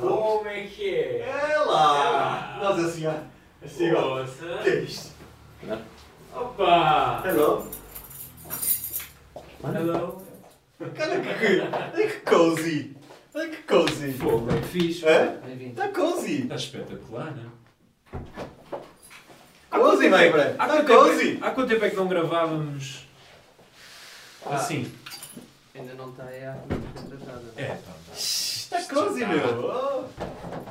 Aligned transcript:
Como 0.00 0.48
é 0.48 0.62
que 0.62 0.94
é? 0.94 1.20
É 1.20 1.58
lá! 1.58 2.58
Nós 2.62 2.84
assim, 2.86 3.06
ó. 3.06 3.14
Assim, 3.64 3.92
ó. 3.92 4.18
Nossa. 4.20 4.44
O 4.46 4.62
que 4.62 4.68
é 4.70 4.80
isto? 4.80 5.10
Opa! 6.34 7.22
Hello? 7.26 7.70
Hello. 9.62 10.22
Olha 10.80 10.90
que, 10.90 11.02
olha 11.02 12.08
que 12.08 12.20
cozy! 12.20 12.96
Olha 13.34 13.48
que 13.50 13.62
cozy! 13.64 14.12
Pô, 14.14 14.38
bem 14.38 14.62
fixe. 14.62 15.06
É? 15.06 15.36
Bem-vindo. 15.44 15.72
Está 15.72 15.88
cozy! 15.88 16.42
Está 16.42 16.54
espetacular, 16.54 17.34
não 17.36 17.52
é? 18.14 19.78
Cozy, 19.78 20.08
mãe, 20.08 20.30
Bré! 20.32 20.54
Há 20.58 20.64
Está 20.64 20.66
quanto, 20.66 20.86
tempo, 20.86 20.98
cozy! 21.00 21.38
há 21.42 21.50
quanto 21.50 21.68
tempo 21.68 21.84
é 21.84 21.90
que 21.90 21.96
não 21.96 22.08
gravávamos 22.08 23.04
assim? 24.46 24.90
Ainda 25.74 25.94
não 25.94 26.10
está 26.10 26.24
aí 26.24 26.44
a 26.44 26.54
ser 26.54 27.16
tratada. 27.16 27.52
É, 27.56 27.66
pá. 27.66 27.92
Está 28.72 28.94
cozy, 28.94 29.24
meu! 29.24 29.64
Oh. 29.64 30.22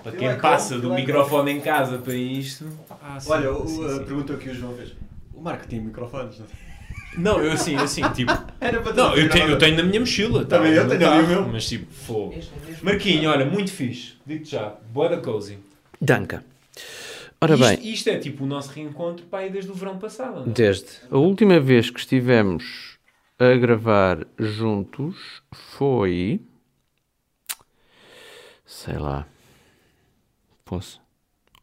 Para 0.02 0.14
Eu 0.14 0.18
quem 0.18 0.40
passa 0.40 0.78
do 0.80 0.88
eu 0.90 0.96
microfone 0.96 1.52
em 1.52 1.60
casa 1.62 1.98
para 1.98 2.14
isto. 2.14 2.66
Ah, 3.02 3.20
sim, 3.20 3.32
Olha, 3.32 3.52
o, 3.52 3.68
sim, 3.68 3.86
a 3.86 3.90
sim. 3.90 4.04
pergunta 4.06 4.38
que 4.38 4.50
o 4.50 4.54
João 4.54 4.74
fez. 4.76 4.94
O 5.34 5.42
Marco 5.42 5.68
tem 5.68 5.82
microfones, 5.82 6.40
não 6.40 6.46
tem? 6.46 6.70
Não, 7.18 7.42
eu 7.44 7.52
assim, 7.52 7.76
assim, 7.76 8.02
tipo. 8.12 8.32
Era 8.62 8.80
para 8.82 8.94
Não, 8.94 9.16
eu 9.16 9.30
tenho, 9.30 9.50
eu 9.50 9.58
tenho 9.58 9.76
na 9.78 9.84
minha 9.84 10.00
mochila. 10.00 10.46
tá, 10.46 10.58
Também 10.58 10.74
eu 10.74 10.88
tenho 10.88 11.10
ali 11.12 11.24
o 11.24 11.28
carro, 11.28 11.42
meu. 11.44 11.48
Mas 11.52 11.68
tipo, 11.68 11.92
fogo. 11.92 12.36
Marquinho, 12.82 13.30
olha, 13.30 13.46
muito 13.46 13.72
fixe. 13.72 14.14
Digo-te 14.26 14.52
já. 14.52 14.76
Boa 14.94 15.10
da 15.10 15.18
cozy. 15.18 15.58
Danca. 16.00 16.44
Ora 17.42 17.56
isto, 17.56 17.66
bem, 17.66 17.92
isto 17.94 18.10
é 18.10 18.18
tipo 18.18 18.44
o 18.44 18.48
nosso 18.48 18.70
reencontro 18.72 19.26
para 19.26 19.40
aí 19.40 19.50
desde 19.50 19.72
o 19.72 19.74
verão 19.74 19.98
passado. 19.98 20.42
não 20.42 20.44
é? 20.44 20.50
desde 20.50 20.88
a 21.10 21.18
última 21.18 21.60
vez 21.60 21.90
que 21.90 22.00
estivemos 22.00 22.98
a 23.40 23.56
gravar 23.56 24.26
juntos 24.38 25.16
foi. 25.52 26.42
Sei 28.70 28.98
lá. 29.00 29.26
Posso? 30.64 31.02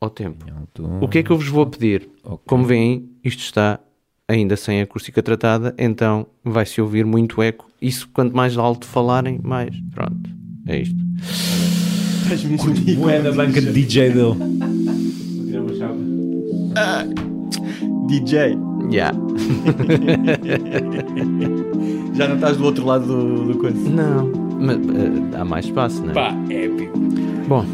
Ao 0.00 0.10
tempo. 0.10 0.44
O 1.00 1.06
que 1.06 1.18
é 1.18 1.22
que 1.22 1.30
eu 1.30 1.38
vos 1.38 1.46
vou 1.46 1.64
pedir? 1.64 2.08
Ok. 2.24 2.40
Como 2.44 2.64
veem, 2.64 3.08
isto 3.22 3.38
está 3.38 3.78
ainda 4.26 4.56
sem 4.56 4.82
acústica 4.82 5.22
tratada, 5.22 5.72
então 5.78 6.26
vai-se 6.42 6.80
ouvir 6.80 7.06
muito 7.06 7.40
eco. 7.40 7.70
Isso, 7.80 8.08
quanto 8.12 8.36
mais 8.36 8.58
alto 8.58 8.86
falarem, 8.86 9.38
mais. 9.40 9.70
Pronto, 9.94 10.28
é 10.66 10.80
isto. 10.80 10.96
Estás 12.24 12.42
mesmo 12.42 13.22
da 13.22 13.32
banca 13.32 13.60
de 13.60 13.72
DJ 13.72 14.10
dele. 14.10 14.34
DJ. 18.08 18.58
Já. 18.90 19.12
Já 22.14 22.28
não 22.28 22.34
estás 22.34 22.56
do 22.56 22.64
outro 22.64 22.84
lado 22.84 23.06
do, 23.06 23.52
do 23.52 23.58
coisa. 23.58 23.78
Não, 23.78 24.45
mas 24.58 24.76
eh, 24.76 25.38
há 25.38 25.44
mais 25.44 25.66
espaço, 25.66 26.02
não 26.02 26.10
é? 26.10 26.14
Pá, 26.14 26.34
épico. 26.50 26.98
Bom, 27.48 27.64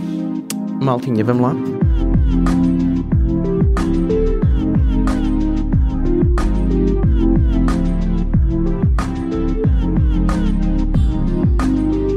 maltinha, 0.81 1.25
vamos 1.25 1.43
lá? 1.43 1.57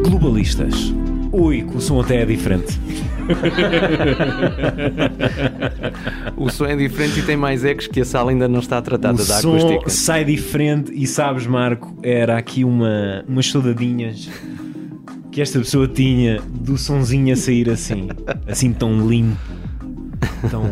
Globalistas. 0.09 0.93
Ui, 1.31 1.63
que 1.63 1.77
o 1.77 1.81
som 1.81 1.99
até 1.99 2.21
é 2.21 2.25
diferente. 2.25 2.79
O 6.37 6.49
som 6.49 6.65
é 6.65 6.75
diferente 6.75 7.19
e 7.19 7.23
tem 7.23 7.37
mais 7.37 7.63
ecos 7.63 7.87
que 7.87 8.01
a 8.01 8.05
sala 8.05 8.31
ainda 8.31 8.47
não 8.47 8.59
está 8.59 8.81
tratada 8.81 9.21
o 9.21 9.25
da 9.25 9.41
som 9.41 9.55
acústica. 9.55 9.89
sai 9.89 10.25
diferente 10.25 10.91
e 10.93 11.07
sabes, 11.07 11.47
Marco, 11.47 11.97
era 12.03 12.37
aqui 12.37 12.63
uma, 12.63 13.23
umas 13.27 13.49
saudadinhas 13.49 14.29
que 15.31 15.41
esta 15.41 15.59
pessoa 15.59 15.87
tinha 15.87 16.41
do 16.41 16.77
sonzinho 16.77 17.33
a 17.33 17.35
sair 17.35 17.69
assim, 17.69 18.07
assim 18.47 18.71
tão 18.71 19.07
limpo, 19.07 19.37
tão, 20.49 20.71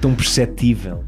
tão 0.00 0.14
perceptível. 0.14 1.04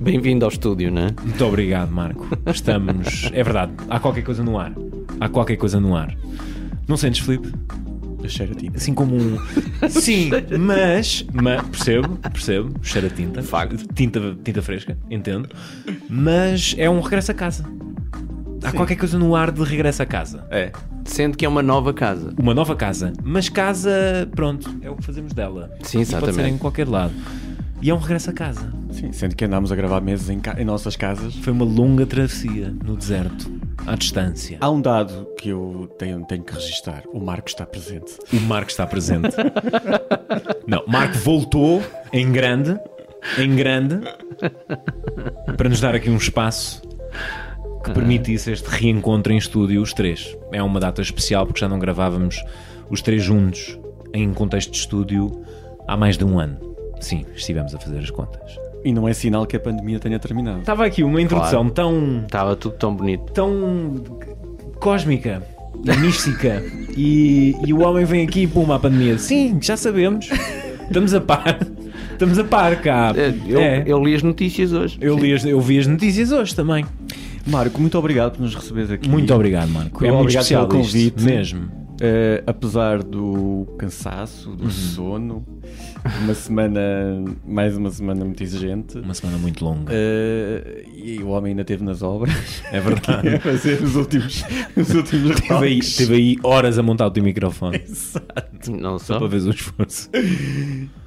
Bem-vindo 0.00 0.44
ao 0.44 0.50
estúdio, 0.50 0.90
não 0.90 1.02
é? 1.02 1.08
Muito 1.22 1.44
obrigado, 1.44 1.90
Marco. 1.90 2.26
Estamos. 2.46 3.30
É 3.32 3.44
verdade, 3.44 3.72
há 3.88 4.00
qualquer 4.00 4.22
coisa 4.22 4.42
no 4.42 4.58
ar. 4.58 4.72
Há 5.20 5.28
qualquer 5.28 5.56
coisa 5.56 5.78
no 5.78 5.94
ar. 5.94 6.12
Não 6.88 6.96
sentes, 6.96 7.20
Filipe? 7.20 7.52
Eu 8.22 8.28
cheiro 8.28 8.52
a 8.52 8.54
ti. 8.54 8.70
Assim 8.74 8.94
como 8.94 9.14
um. 9.16 9.38
Sim, 9.90 10.30
mas. 10.58 11.24
mas 11.32 11.62
percebo, 11.68 12.16
percebo. 12.16 12.74
Cheira 12.82 13.08
tinta. 13.10 13.42
Facto. 13.42 13.86
Tinta, 13.94 14.36
tinta 14.44 14.62
fresca, 14.62 14.96
entendo. 15.10 15.48
Mas 16.08 16.74
é 16.78 16.88
um 16.88 17.00
regresso 17.00 17.30
a 17.32 17.34
casa. 17.34 17.64
Há 18.64 18.70
qualquer 18.70 18.96
coisa 18.96 19.18
no 19.18 19.34
ar 19.34 19.50
de 19.50 19.62
regresso 19.64 20.02
a 20.02 20.06
casa. 20.06 20.46
É. 20.50 20.70
Sendo 21.04 21.36
que 21.36 21.44
é 21.44 21.48
uma 21.48 21.62
nova 21.62 21.92
casa. 21.92 22.32
Uma 22.38 22.54
nova 22.54 22.76
casa. 22.76 23.12
Mas 23.24 23.48
casa, 23.48 23.90
pronto, 24.36 24.70
é 24.80 24.88
o 24.88 24.94
que 24.94 25.04
fazemos 25.04 25.32
dela. 25.32 25.68
Sim, 25.82 26.02
E 26.02 26.06
Pode 26.06 26.06
ser 26.06 26.16
exatamente. 26.16 26.54
em 26.54 26.58
qualquer 26.58 26.86
lado. 26.88 27.12
E 27.82 27.90
é 27.90 27.94
um 27.94 27.98
regresso 27.98 28.30
a 28.30 28.32
casa. 28.32 28.72
Sim, 28.92 29.10
sendo 29.12 29.34
que 29.34 29.44
andámos 29.44 29.72
a 29.72 29.76
gravar 29.76 30.00
meses 30.00 30.28
em, 30.30 30.38
ca- 30.38 30.54
em 30.56 30.64
nossas 30.64 30.94
casas. 30.94 31.34
Foi 31.36 31.52
uma 31.52 31.64
longa 31.64 32.06
travessia 32.06 32.72
no 32.84 32.96
deserto, 32.96 33.50
à 33.86 33.96
distância. 33.96 34.56
Há 34.60 34.70
um 34.70 34.80
dado 34.80 35.26
que 35.36 35.48
eu 35.48 35.92
tenho, 35.98 36.24
tenho 36.24 36.44
que 36.44 36.54
registrar. 36.54 37.02
O 37.12 37.18
Marco 37.18 37.48
está 37.48 37.66
presente. 37.66 38.12
O 38.32 38.40
Marco 38.42 38.70
está 38.70 38.86
presente. 38.86 39.30
Não, 40.66 40.84
Marco 40.86 41.18
voltou 41.18 41.82
em 42.12 42.30
grande, 42.30 42.78
em 43.36 43.56
grande, 43.56 43.98
para 45.56 45.68
nos 45.68 45.80
dar 45.80 45.94
aqui 45.96 46.08
um 46.08 46.16
espaço 46.16 46.82
que 47.84 47.90
permitisse 47.90 48.52
este 48.52 48.68
reencontro 48.68 49.32
em 49.32 49.36
estúdio, 49.38 49.82
os 49.82 49.92
três. 49.92 50.36
É 50.52 50.62
uma 50.62 50.78
data 50.78 51.02
especial 51.02 51.46
porque 51.46 51.58
já 51.60 51.68
não 51.68 51.80
gravávamos 51.80 52.36
os 52.88 53.02
três 53.02 53.24
juntos 53.24 53.76
em 54.14 54.32
contexto 54.32 54.70
de 54.70 54.76
estúdio 54.78 55.42
há 55.88 55.96
mais 55.96 56.16
de 56.16 56.24
um 56.24 56.38
ano. 56.38 56.71
Sim, 57.02 57.24
estivemos 57.34 57.74
a 57.74 57.78
fazer 57.78 57.98
as 57.98 58.10
contas. 58.10 58.58
E 58.84 58.92
não 58.92 59.06
é 59.08 59.12
sinal 59.12 59.46
que 59.46 59.56
a 59.56 59.60
pandemia 59.60 59.98
tenha 60.00 60.18
terminado. 60.18 60.60
Estava 60.60 60.84
aqui 60.86 61.02
uma 61.04 61.20
introdução 61.20 61.68
tão 61.68 62.22
Estava 62.24 62.56
tudo 62.56 62.74
tão 62.76 62.94
bonito. 62.94 63.32
tão 63.32 64.02
cósmica 64.80 65.42
e 65.84 65.96
mística 65.98 66.62
e, 66.96 67.56
e 67.64 67.72
o 67.72 67.80
homem 67.82 68.04
vem 68.04 68.24
aqui 68.26 68.42
e 68.42 68.46
puma 68.46 68.76
a 68.76 68.78
pandemia. 68.78 69.18
Sim, 69.18 69.58
já 69.60 69.76
sabemos. 69.76 70.28
Estamos 70.86 71.14
a 71.14 71.20
par. 71.20 71.58
Estamos 72.12 72.38
a 72.38 72.44
par 72.44 72.80
cá. 72.82 73.12
É, 73.16 73.32
Eu, 73.46 73.60
É. 73.60 73.84
eu 73.86 74.02
li 74.04 74.14
as 74.14 74.22
notícias 74.22 74.72
hoje. 74.72 74.98
Eu, 75.00 75.16
li 75.18 75.32
as- 75.32 75.44
eu 75.44 75.60
vi 75.60 75.78
as 75.78 75.86
notícias 75.86 76.30
hoje 76.32 76.54
também. 76.54 76.84
Marco, 77.46 77.80
muito 77.80 77.98
obrigado 77.98 78.32
por 78.36 78.42
nos 78.42 78.54
receberes 78.54 78.90
aqui. 78.90 79.08
Muito 79.08 79.32
obrigado, 79.34 79.68
Marco. 79.68 80.04
É 80.04 80.08
muito 80.08 80.20
Obrigado 80.22 80.42
especial 80.42 80.68
pelo 80.68 80.80
isto, 80.82 80.92
convite. 80.92 81.22
mesmo. 81.24 81.68
Eh, 82.00 82.42
apesar 82.46 83.02
do 83.02 83.66
cansaço, 83.78 84.50
Uhum. 84.50 84.56
do 84.56 84.70
sono, 84.70 85.44
uma 86.22 86.34
semana, 86.34 86.80
mais 87.46 87.76
uma 87.76 87.90
semana 87.90 88.24
muito 88.24 88.42
exigente. 88.42 88.98
Uma 88.98 89.14
semana 89.14 89.38
muito 89.38 89.64
longa. 89.64 89.92
eh, 89.94 90.84
e 90.94 91.18
o 91.22 91.28
homem 91.28 91.50
ainda 91.50 91.62
esteve 91.62 91.84
nas 91.84 92.02
obras 92.02 92.62
É 92.72 92.80
verdade. 92.80 93.28
a 93.36 93.40
fazer 93.40 93.82
os 93.82 93.94
últimos, 93.96 94.44
os 94.76 94.90
últimos 94.94 95.40
Teve 95.40 95.64
aí, 95.66 95.80
teve 95.80 96.14
aí 96.14 96.36
horas 96.42 96.78
a 96.78 96.82
montar 96.82 97.06
o 97.06 97.10
teu 97.10 97.22
microfone. 97.22 97.80
Não 98.68 98.98
Só 98.98 99.14
só. 99.14 99.18
para 99.18 99.28
ver 99.28 99.42
o 99.42 99.50
esforço. 99.50 100.08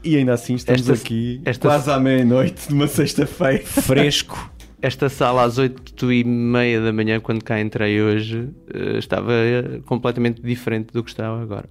E 0.04 0.16
ainda 0.18 0.34
assim 0.34 0.56
estamos 0.56 0.82
Esta- 0.90 0.94
aqui 1.06 1.42
esta- 1.46 1.68
quase 1.68 1.90
à 1.92 2.00
meia-noite 2.00 2.68
de 2.68 2.74
uma 2.74 2.88
sexta-feira. 2.88 3.64
Fresco. 3.66 4.52
Esta 4.82 5.10
sala 5.10 5.44
às 5.44 5.58
8 5.58 6.12
e 6.12 6.24
meia 6.24 6.80
da 6.80 6.94
manhã, 6.94 7.20
quando 7.20 7.44
cá 7.44 7.60
entrei 7.60 8.02
hoje, 8.02 8.50
eh, 8.72 8.98
estava 9.00 9.32
eh, 9.34 9.80
completamente 9.86 10.42
diferente 10.42 10.92
do 10.94 11.04
que 11.04 11.10
está 11.10 11.28
agora. 11.28 11.68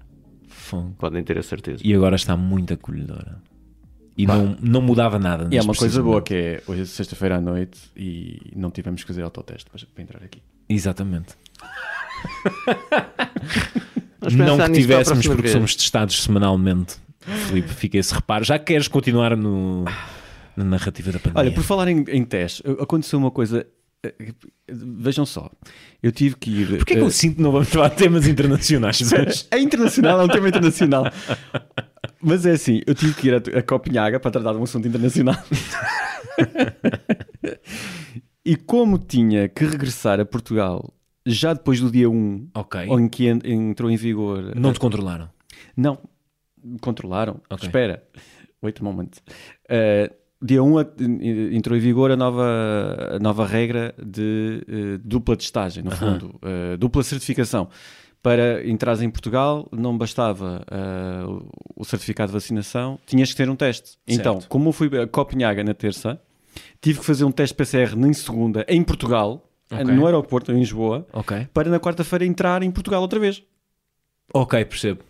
Fogo. 0.65 0.95
Podem 0.99 1.23
ter 1.23 1.39
a 1.39 1.43
certeza. 1.43 1.83
E 1.85 1.95
agora 1.95 2.17
está 2.17 2.37
muito 2.37 2.73
acolhedora. 2.75 3.41
E 4.17 4.27
não, 4.27 4.57
não 4.61 4.81
mudava 4.81 5.19
nada. 5.19 5.49
E 5.51 5.59
é 5.59 5.63
uma 5.63 5.75
coisa 5.75 6.03
boa 6.03 6.23
que 6.23 6.35
é 6.35 6.63
hoje 6.67 6.83
é 6.83 6.85
sexta-feira 6.85 7.37
à 7.37 7.41
noite 7.41 7.81
e 7.97 8.53
não 8.55 8.71
tivemos 8.71 9.03
que 9.03 9.09
fazer 9.09 9.23
autoteste 9.23 9.69
para, 9.69 9.81
para 9.93 10.03
entrar 10.03 10.23
aqui. 10.23 10.41
Exatamente. 10.69 11.35
Não 14.33 14.57
que 14.57 14.73
tivéssemos, 14.73 15.27
porque 15.27 15.43
vez. 15.43 15.53
somos 15.53 15.77
testados 15.77 16.23
semanalmente. 16.23 16.97
Filipe, 17.21 17.69
fica 17.69 17.99
esse 17.99 18.15
reparo. 18.15 18.45
Já 18.45 18.59
queres 18.59 18.89
continuar 18.89 19.37
no, 19.37 19.85
na 20.57 20.65
narrativa 20.65 21.13
da 21.13 21.19
pandemia? 21.19 21.41
Olha, 21.41 21.53
por 21.53 21.63
falar 21.63 21.89
em, 21.89 22.05
em 22.09 22.25
teste, 22.25 22.63
aconteceu 22.81 23.19
uma 23.19 23.31
coisa. 23.31 23.67
Eh, 24.05 24.33
Vejam 24.69 25.25
só, 25.27 25.51
eu 26.03 26.11
tive 26.13 26.37
que 26.37 26.51
ir. 26.51 26.69
Porquê 26.79 26.95
é 26.95 26.97
que 26.97 27.03
eu 27.03 27.07
eh, 27.07 27.11
sinto 27.11 27.37
que 27.37 27.43
não 27.43 27.53
vamos 27.53 27.69
falar 27.69 27.89
de 27.89 27.97
temas 27.97 28.27
internacionais 28.27 29.01
hoje? 29.13 29.47
É 29.51 29.59
internacional, 29.59 30.21
é 30.21 30.25
um 30.25 30.29
tema 30.29 30.49
internacional. 30.49 31.05
Mas 32.23 32.47
é 32.47 32.53
assim, 32.53 32.81
eu 32.87 32.95
tive 32.95 33.15
que 33.15 33.29
ir 33.29 33.35
a, 33.35 33.59
a 33.59 33.63
Copenhaga 33.63 34.19
para 34.19 34.31
tratar 34.31 34.53
de 34.53 34.59
um 34.59 34.63
assunto 34.63 34.87
internacional. 34.89 35.37
e 38.45 38.57
como 38.57 38.99
tinha 38.99 39.49
que 39.49 39.65
regressar 39.65 40.21
a 40.21 40.25
Portugal 40.25 40.93
já 41.27 41.55
depois 41.55 41.81
do 41.81 41.91
dia 41.91 42.09
1, 42.11 42.49
Ok. 42.55 42.81
em 42.83 43.09
que 43.09 43.27
en- 43.29 43.41
entrou 43.45 43.91
em 43.91 43.97
vigor. 43.97 44.55
Não 44.55 44.73
te 44.73 44.79
controlaram. 44.81 45.31
Não, 45.77 45.99
controlaram. 46.81 47.41
Ok. 47.49 47.67
Espera, 47.69 48.03
wait 48.63 48.79
a 48.81 48.85
moment. 48.85 49.11
Uh, 49.71 50.13
dia 50.45 50.63
1 50.63 50.79
a- 50.79 50.87
entrou 51.53 51.77
em 51.77 51.81
vigor 51.81 52.11
a 52.11 52.17
nova, 52.17 52.45
a 53.17 53.19
nova 53.19 53.47
regra 53.47 53.95
de 54.05 54.63
uh, 54.69 54.99
dupla 55.05 55.37
testagem, 55.37 55.83
no 55.83 55.91
fundo, 55.91 56.35
uh, 56.43 56.77
dupla 56.77 57.03
certificação. 57.03 57.69
para 58.23 58.67
entrares 58.67 59.03
em 59.03 59.11
Portugal 59.11 59.69
não 59.71 59.99
bastava 59.99 60.65
ah, 60.71 61.27
o- 61.77 61.85
certificado 61.85 62.29
de 62.29 62.33
vacinação, 62.33 62.99
tinhas 63.05 63.31
que 63.31 63.37
ter 63.37 63.51
um 63.51 63.55
teste. 63.57 63.99
Então, 64.09 64.35
Certo. 64.41 64.49
como 64.49 64.71
eu 64.71 64.73
fui 64.73 64.89
a 64.99 65.07
Copenhaga 65.07 65.63
na 65.63 65.75
terça, 65.75 66.19
tive 66.81 67.01
que 67.01 67.05
fazer 67.05 67.25
um 67.25 67.31
teste 67.31 67.55
PCR 67.55 67.95
em 67.99 68.13
segunda 68.15 68.65
em 68.67 68.83
Portugal, 68.83 69.47
Ok. 69.71 69.85
no 69.85 70.07
aeroporto 70.07 70.51
em 70.53 70.59
Lisboa, 70.59 71.07
Ok. 71.13 71.49
para 71.53 71.69
na 71.69 71.79
quarta-feira 71.79 72.25
entrar 72.25 72.63
em 72.63 72.71
Portugal 72.71 73.03
outra 73.03 73.21
vez. 73.21 73.43
Ok, 74.33 74.65
percebo. 74.65 75.01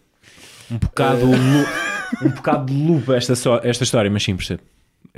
Um 0.68 0.78
bocado, 0.78 1.26
um 2.20 2.30
bocado 2.30 2.66
de 2.72 2.82
lupa 2.82 3.14
esta, 3.14 3.36
só- 3.36 3.60
esta 3.62 3.84
história, 3.84 4.10
mas 4.10 4.24
sim, 4.24 4.34
percebo. 4.34 4.62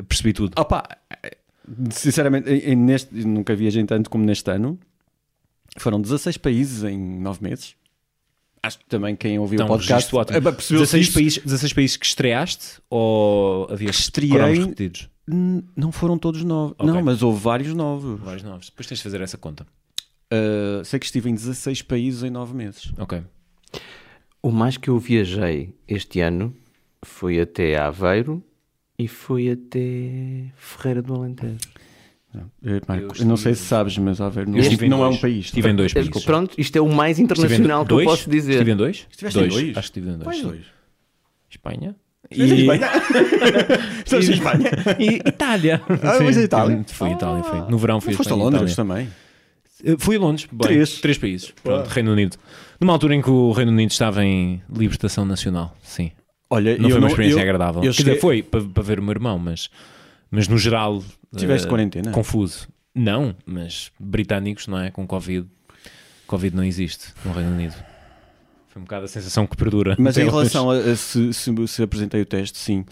Percebi 0.08 0.32
tudo. 0.32 0.52
Opa, 0.60 0.82
sinceramente, 1.90 2.74
neste, 2.76 3.14
nunca 3.26 3.54
viajei 3.54 3.84
tanto 3.84 4.10
como 4.10 4.24
neste 4.24 4.50
ano. 4.50 4.78
Foram 5.78 6.00
16 6.00 6.36
países 6.38 6.84
em 6.84 6.98
9 7.20 7.42
meses. 7.42 7.74
Acho 8.62 8.78
que 8.78 8.86
também 8.86 9.14
quem 9.14 9.38
ouviu 9.38 9.56
Então, 9.56 9.66
o 9.66 9.70
podcast 9.70 9.92
registro 9.94 10.18
ótimo. 10.18 10.38
eh, 10.38 10.52
percebeu 10.52 10.80
16 10.80 11.04
isso. 11.06 11.14
países, 11.14 11.38
16 11.44 11.72
países 11.72 11.96
que 11.96 12.06
estreaste 12.06 12.80
ou 12.90 13.68
havia 13.70 13.90
Estreiei- 13.90 14.58
repetidos? 14.60 15.08
Não 15.28 15.90
foram 15.92 16.16
todos 16.18 16.42
novos. 16.44 16.74
Ok. 16.78 16.86
Não, 16.92 17.02
mas 17.02 17.22
houve 17.22 17.40
vários 17.40 17.74
novos. 17.74 18.18
Vários 18.20 18.42
novos. 18.42 18.70
Depois 18.70 18.86
tens 18.86 18.98
de 18.98 19.02
fazer 19.02 19.20
essa 19.20 19.36
conta. 19.36 19.66
Uh, 20.32 20.84
sei 20.84 20.98
que 20.98 21.06
estive 21.06 21.28
em 21.30 21.34
16 21.34 21.82
países 21.82 22.22
em 22.22 22.30
9 22.30 22.54
meses. 22.54 22.92
Ok. 22.98 23.22
O 24.42 24.50
mais 24.50 24.76
que 24.76 24.88
eu 24.88 24.98
viajei 24.98 25.74
este 25.86 26.20
ano 26.20 26.54
foi 27.04 27.40
até 27.40 27.76
Aveiro 27.76 28.42
e 28.98 29.06
foi 29.08 29.50
até 29.50 30.50
Ferreira 30.56 31.02
do 31.02 31.14
Alentejo. 31.14 31.56
Eh, 32.64 32.80
Marco, 32.86 33.14
Eu 33.16 33.20
eu 33.20 33.26
não 33.26 33.36
sei 33.36 33.54
se 33.54 33.62
sabes, 33.64 33.96
mas 33.96 34.20
Aveiro 34.20 34.50
não, 34.50 34.58
Eu 34.58 34.62
estive 34.62 34.86
em 34.86 34.88
não 34.90 35.02
é 35.04 35.08
um 35.08 35.16
país. 35.16 35.46
Estive 35.46 35.70
em 35.70 35.74
dois 35.74 35.92
Eh, 35.92 36.02
países. 36.02 36.24
Pronto, 36.24 36.54
isto 36.58 36.76
é 36.76 36.80
o 36.80 36.88
mais 36.92 37.18
internacional 37.18 37.84
que 37.86 37.92
eu 37.92 37.96
dois? 37.96 38.08
posso 38.08 38.30
dizer. 38.30 38.52
Estive 38.52 38.72
em 38.72 38.76
dois? 38.76 39.06
Estiveste 39.10 39.38
em 39.38 39.42
dois. 39.48 39.54
dois? 39.54 39.76
Acho 39.78 39.92
que 39.92 39.98
estive 39.98 40.14
em 40.14 40.18
dois. 40.18 40.36
Sim. 40.36 40.42
dois? 40.42 40.60
Espanha. 41.50 41.96
E, 42.30 42.42
Espanha? 42.42 42.90
Estiveste 44.04 44.32
em 44.32 44.34
Espanha? 44.34 44.70
e 44.98 45.28
Itália. 45.28 45.80
Ah, 45.88 46.18
mas 46.22 46.36
em 46.36 46.42
Itália? 46.42 46.84
Foi 46.88 47.10
Itália, 47.10 47.42
foi. 47.44 47.60
No 47.70 47.78
verão 47.78 48.00
fui 48.00 48.10
Não 48.12 48.14
a 48.14 48.16
foste 48.18 48.32
a 48.32 48.36
Londres 48.36 48.72
Itália. 48.72 48.76
também? 48.76 49.08
Eh, 49.84 49.96
Fui 49.98 50.16
a 50.16 50.18
Londres. 50.18 50.46
Bem, 50.50 50.68
Três. 50.68 51.00
Três 51.00 51.18
países. 51.18 51.52
Pronto, 51.62 51.86
Reino 51.88 52.12
Unido. 52.12 52.36
Numa 52.80 52.92
altura 52.92 53.14
em 53.14 53.22
que 53.22 53.30
o 53.30 53.52
Reino 53.52 53.70
Unido 53.72 53.90
estava 53.90 54.24
em 54.24 54.60
libertação 54.74 55.24
nacional. 55.24 55.74
Sim. 55.82 56.10
Olha, 56.48 56.78
Não 56.78 56.88
foi 56.90 56.98
uma 56.98 57.08
experiência 57.08 57.38
eu- 57.38 57.42
agradável. 57.42 57.82
eu 57.82 57.90
Quer 57.90 57.90
dizer, 57.90 58.02
cheguei- 58.04 58.20
foi 58.20 58.42
para, 58.42 58.62
para 58.62 58.82
ver 58.82 58.98
o 59.00 59.02
meu 59.02 59.12
irmão, 59.12 59.38
mas, 59.38 59.68
mas 60.30 60.46
no 60.48 60.56
geral. 60.58 61.02
Tiveste 61.36 61.66
eh, 61.66 61.70
quarentena? 61.70 62.10
Confuso. 62.12 62.68
Não, 62.94 63.34
mas 63.44 63.90
britânicos, 63.98 64.66
não 64.68 64.78
é? 64.78 64.90
Com 64.90 65.06
Covid. 65.06 65.46
Covid 66.26 66.56
não 66.56 66.64
existe 66.64 67.12
no 67.24 67.32
Reino 67.32 67.50
Unido. 67.52 67.74
Foi 68.68 68.80
um 68.80 68.84
bocado 68.84 69.04
a 69.04 69.08
sensação 69.08 69.46
que 69.46 69.56
perdura. 69.56 69.96
Mas 69.98 70.16
em 70.18 70.24
relação 70.24 70.70
a, 70.70 70.76
a 70.76 70.96
se, 70.96 71.32
se- 71.32 71.66
se 71.68 71.82
apresentei 71.82 72.20
o 72.22 72.26
teste, 72.26 72.58
sim. 72.58 72.84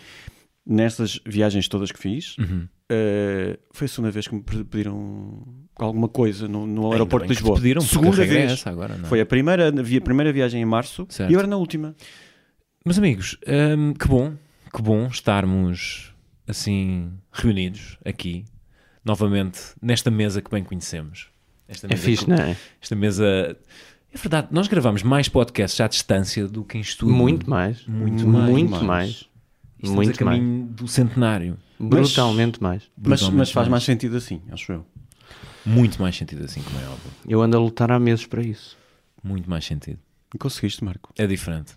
Nestas 0.66 1.20
viagens 1.26 1.68
todas 1.68 1.92
que 1.92 1.98
fiz, 1.98 2.36
Uhum. 2.38 2.66
eh, 2.88 3.58
foi 3.70 3.84
a 3.84 3.88
segunda 3.88 4.10
vez 4.10 4.26
que 4.26 4.34
me 4.34 4.40
pediram 4.42 5.42
alguma 5.76 6.08
coisa 6.08 6.48
no, 6.48 6.66
no 6.66 6.90
aeroporto 6.90 7.26
de 7.26 7.34
Lisboa. 7.34 7.56
Pediram, 7.56 7.82
segunda 7.82 8.24
vez. 8.24 8.66
agora, 8.66 8.96
não 8.96 9.04
é? 9.04 9.08
Foi 9.08 9.20
a 9.20 9.26
primeira, 9.26 9.70
vi 9.70 9.98
a 9.98 10.00
primeira 10.00 10.32
viagem 10.32 10.62
em 10.62 10.64
março 10.64 11.06
Certo. 11.10 11.30
e 11.30 11.34
agora 11.34 11.46
na 11.46 11.56
última. 11.58 11.94
Meus 12.86 12.98
amigos, 12.98 13.38
hum, 13.78 13.94
que 13.94 14.06
bom, 14.06 14.34
que 14.70 14.82
bom 14.82 15.06
estarmos 15.06 16.12
assim 16.46 17.10
reunidos 17.32 17.96
aqui, 18.04 18.44
novamente, 19.02 19.58
nesta 19.80 20.10
mesa 20.10 20.42
que 20.42 20.50
bem 20.50 20.62
conhecemos. 20.62 21.28
Esta 21.66 21.86
É 21.86 21.90
mesa 21.90 22.02
fixe, 22.02 22.24
que- 22.26 22.30
não 22.30 22.36
é? 22.36 22.54
Esta 22.82 22.94
mesa. 22.94 23.56
É 24.12 24.18
verdade, 24.18 24.48
nós 24.50 24.68
gravamos 24.68 25.02
mais 25.02 25.30
podcasts 25.30 25.80
à 25.80 25.88
distância 25.88 26.46
do 26.46 26.62
que 26.62 26.76
em 26.76 26.82
estúdio. 26.82 27.14
Muito 27.14 27.48
mais. 27.48 27.86
Muito 27.86 28.26
Muito 28.28 28.70
mais. 28.72 28.82
mais. 28.82 29.10
Estamos 29.78 29.94
Muito 30.06 30.10
a 30.16 30.18
caminho 30.18 30.66
do 30.66 30.86
centenário. 30.86 31.56
Brutalmente 31.80 32.62
mais. 32.62 32.82
Mas, 32.98 33.02
Brutalmente 33.20 33.38
mas 33.38 33.50
faz 33.50 33.66
mais 33.66 33.82
sentido 33.84 34.14
assim, 34.18 34.42
acho 34.52 34.70
eu. 34.72 34.86
Muito 35.64 36.02
mais 36.02 36.14
sentido 36.14 36.44
assim, 36.44 36.60
como 36.60 36.78
é 36.78 36.84
óbvio. 36.86 37.10
Eu 37.26 37.40
ando 37.40 37.56
a 37.56 37.60
lutar 37.60 37.90
há 37.90 37.98
meses 37.98 38.26
para 38.26 38.42
isso. 38.42 38.76
Muito 39.22 39.48
mais 39.48 39.64
sentido. 39.64 39.98
Conseguiste, 40.38 40.84
Marco. 40.84 41.14
É 41.16 41.26
diferente. 41.26 41.72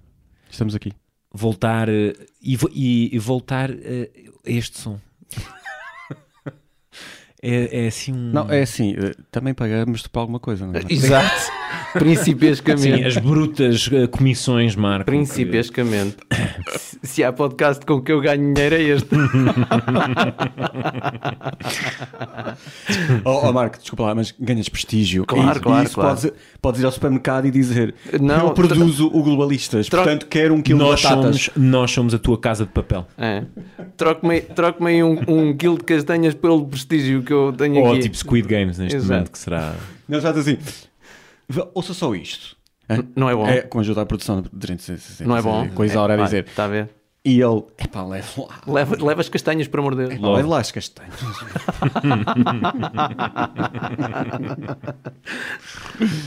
Estamos 0.49 0.75
aqui. 0.75 0.91
Voltar 1.31 1.89
eh, 1.89 2.13
e, 2.41 2.57
e- 2.73 3.15
e 3.15 3.19
voltar 3.19 3.69
eh, 3.71 4.09
a 4.45 4.49
este 4.51 4.77
som. 4.77 4.99
é, 7.41 7.83
é 7.83 7.87
assim 7.87 8.13
um. 8.13 8.31
Não, 8.31 8.49
é 8.49 8.61
assim, 8.61 8.93
eh, 8.97 9.13
também 9.31 9.53
pagamos 9.53 10.07
para 10.07 10.21
alguma 10.21 10.39
coisa, 10.39 10.65
não 10.65 10.73
é? 10.73 10.81
Exato. 10.89 11.51
Principescamente. 11.93 12.81
Sim, 12.97 13.03
as 13.03 13.17
brutas 13.17 13.89
eh, 13.91 14.07
comissões, 14.07 14.75
Marco. 14.75 15.05
que- 15.05 15.11
Principescamente. 15.17 16.17
se, 16.77 16.99
se 17.03 17.23
há 17.23 17.31
podcast 17.33 17.85
com 17.85 18.01
que 18.01 18.11
eu 18.11 18.19
ganho 18.21 18.53
dinheiro 18.53 18.75
é 18.75 18.81
este. 18.83 19.07
Oh, 23.23 23.47
oh, 23.47 23.53
Marco, 23.53 23.77
desculpa 23.79 24.03
lá, 24.03 24.15
mas 24.15 24.33
ganhas 24.39 24.69
prestígio. 24.69 25.25
Claro, 25.25 25.57
E- 25.59 25.61
claro, 25.61 25.85
isso 25.85 25.95
claro. 25.95 26.15
Podes, 26.15 26.31
podes 26.61 26.81
ir 26.81 26.85
ao 26.85 26.91
supermercado 26.91 27.45
e 27.47 27.51
dizer 27.51 27.95
Não, 28.19 28.47
eu 28.47 28.53
produzo 28.53 29.07
o 29.07 29.23
Globalistas, 29.23 29.89
portanto 29.89 30.25
quero 30.27 30.53
um 30.53 30.61
quilo 30.61 30.79
Nós 30.79 30.99
de 30.99 31.07
batatas. 31.07 31.41
somos, 31.43 31.49
nós 31.55 31.91
somos 31.91 32.13
a 32.13 32.19
tua 32.19 32.37
casa 32.37 32.65
de 32.65 32.71
papel. 32.71 33.05
É. 33.17 33.43
Troco-me 33.95 34.41
troco 34.41 34.85
aí 34.85 35.03
um, 35.03 35.19
um 35.27 35.55
quilo 35.55 35.77
de 35.77 35.83
castanhas 35.83 36.33
pelo 36.33 36.65
prestígio 36.65 37.21
que 37.23 37.33
eu 37.33 37.53
tenho 37.53 37.75
Ou 37.81 37.91
aqui. 37.91 38.01
tipo 38.03 38.17
Squid 38.17 38.47
Games 38.47 38.77
neste 38.77 38.95
Exato. 38.97 39.11
momento, 39.13 39.31
que 39.31 39.39
será. 39.39 39.73
Não, 40.07 40.19
já 40.19 40.29
assim, 40.31 40.55
"Vá, 40.55 40.71
ouça 41.73 41.93
só 41.93 42.13
isto. 42.15 42.55
Não 43.15 43.29
é 43.29 43.35
bom. 43.35 43.47
É 43.47 43.61
com 43.61 43.79
ajuda 43.79 44.01
à 44.01 44.05
produção 44.05 44.41
de 44.41 44.49
360. 44.49 45.27
Não 45.27 45.37
é 45.37 45.41
bom. 45.41 45.67
Coisa 45.69 45.99
a 45.99 46.01
hora 46.01 46.13
a 46.13 46.17
Vai, 46.17 46.25
dizer. 46.25 46.45
Está 46.45 46.65
a 46.65 46.69
ver? 46.69 46.89
E 47.25 47.41
ele, 47.41 47.63
epá, 47.77 48.05
leva 48.05 48.41
lá. 48.41 48.61
Leva, 48.65 49.05
leva 49.05 49.19
as 49.19 49.27
castanhas, 49.27 49.67
por 49.67 49.81
amor 49.81 49.95
de 49.95 50.07
Deus. 50.07 50.21
Pá, 50.21 50.29
Leva 50.29 50.47
lá 50.47 50.59
as 50.59 50.71
castanhas. 50.71 51.13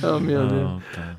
Oh, 0.02 0.20
meu 0.20 0.46
Deus. 0.46 0.68
Ah, 0.68 0.80
pá. 0.94 1.16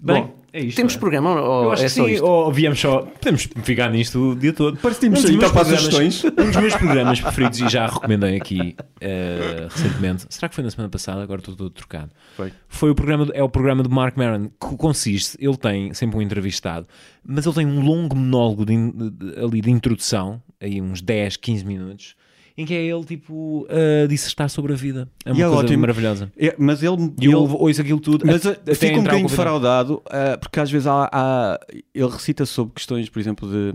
Bem, 0.00 0.22
Bom, 0.24 0.34
é 0.52 0.60
isto. 0.60 0.76
Temos 0.76 0.94
é? 0.94 0.98
programa 0.98 1.40
ou 1.40 1.64
Eu 1.64 1.72
acho 1.72 1.82
é 1.82 1.86
que 1.86 1.90
só 1.92 2.04
sim, 2.06 2.12
isto? 2.12 2.24
ou 2.26 2.52
viemos 2.52 2.78
só. 2.80 3.02
Podemos 3.02 3.42
ficar 3.64 3.90
nisto 3.90 4.30
o 4.32 4.36
dia 4.36 4.52
todo. 4.52 4.76
Parece 4.78 5.00
que 5.00 5.06
temos 5.06 5.24
Um 5.24 5.36
meus 5.38 5.50
para 5.52 5.64
sugestões. 5.64 6.24
Um 6.24 6.30
dos 6.30 6.56
meus 6.56 6.76
programas 6.76 7.20
preferidos, 7.20 7.60
e 7.60 7.68
já 7.68 7.86
recomendei 7.86 8.36
aqui 8.36 8.76
eh, 9.00 9.68
recentemente, 9.70 10.26
será 10.28 10.48
que 10.48 10.54
foi 10.54 10.64
na 10.64 10.70
semana 10.70 10.88
passada? 10.90 11.22
Agora 11.22 11.40
estou 11.40 11.56
todo 11.56 11.70
trocado. 11.70 12.10
Foi. 12.36 12.52
Foi 12.68 12.90
o 12.90 12.94
programa, 12.94 13.26
do- 13.26 13.32
é 13.34 13.42
o 13.42 13.48
programa 13.48 13.82
do 13.82 13.90
Mark 13.90 14.16
Maron, 14.16 14.48
que 14.48 14.76
consiste, 14.76 15.36
ele 15.40 15.56
tem 15.56 15.92
sempre 15.94 16.16
um 16.18 16.22
entrevistado, 16.22 16.86
mas 17.26 17.46
ele 17.46 17.54
tem 17.54 17.66
um 17.66 17.80
longo 17.80 18.14
monólogo 18.16 18.64
de 18.66 18.72
in- 18.74 18.90
de- 18.90 19.38
ali 19.40 19.60
de 19.60 19.70
introdução, 19.70 20.42
aí 20.60 20.80
uns 20.80 21.00
10, 21.02 21.36
15 21.36 21.64
minutos, 21.64 22.14
em 22.56 22.64
que 22.66 22.74
é 22.74 22.82
ele 22.84 23.04
tipo 23.04 23.66
a 23.70 24.06
dissertar 24.06 24.48
sobre 24.50 24.72
a 24.72 24.76
vida. 24.76 25.08
É 25.24 25.30
uma 25.32 25.38
E 25.38 25.42
é 25.42 25.46
coisa 25.46 25.60
ótimo. 25.64 25.80
maravilhosa. 25.80 26.32
É, 26.38 26.54
mas 26.58 26.82
ele, 26.82 27.12
E 27.20 27.26
eu 27.26 27.44
ele 27.44 27.54
ouço 27.58 27.80
aquilo 27.80 28.00
tudo. 28.00 28.26
mas 28.26 28.44
até 28.46 28.72
uh, 28.72 28.74
fica 28.74 28.98
um 28.98 29.02
bocadinho 29.02 29.28
fraudado 29.28 30.02
ah, 30.10 30.36
porque 30.38 30.60
às 30.60 30.70
vezes 30.70 30.86
há, 30.86 31.08
há- 31.12 31.60
ele 31.94 32.08
recita 32.10 32.44
sobre 32.46 32.74
questões, 32.74 33.08
por 33.08 33.18
exemplo, 33.20 33.48
de 33.50 33.72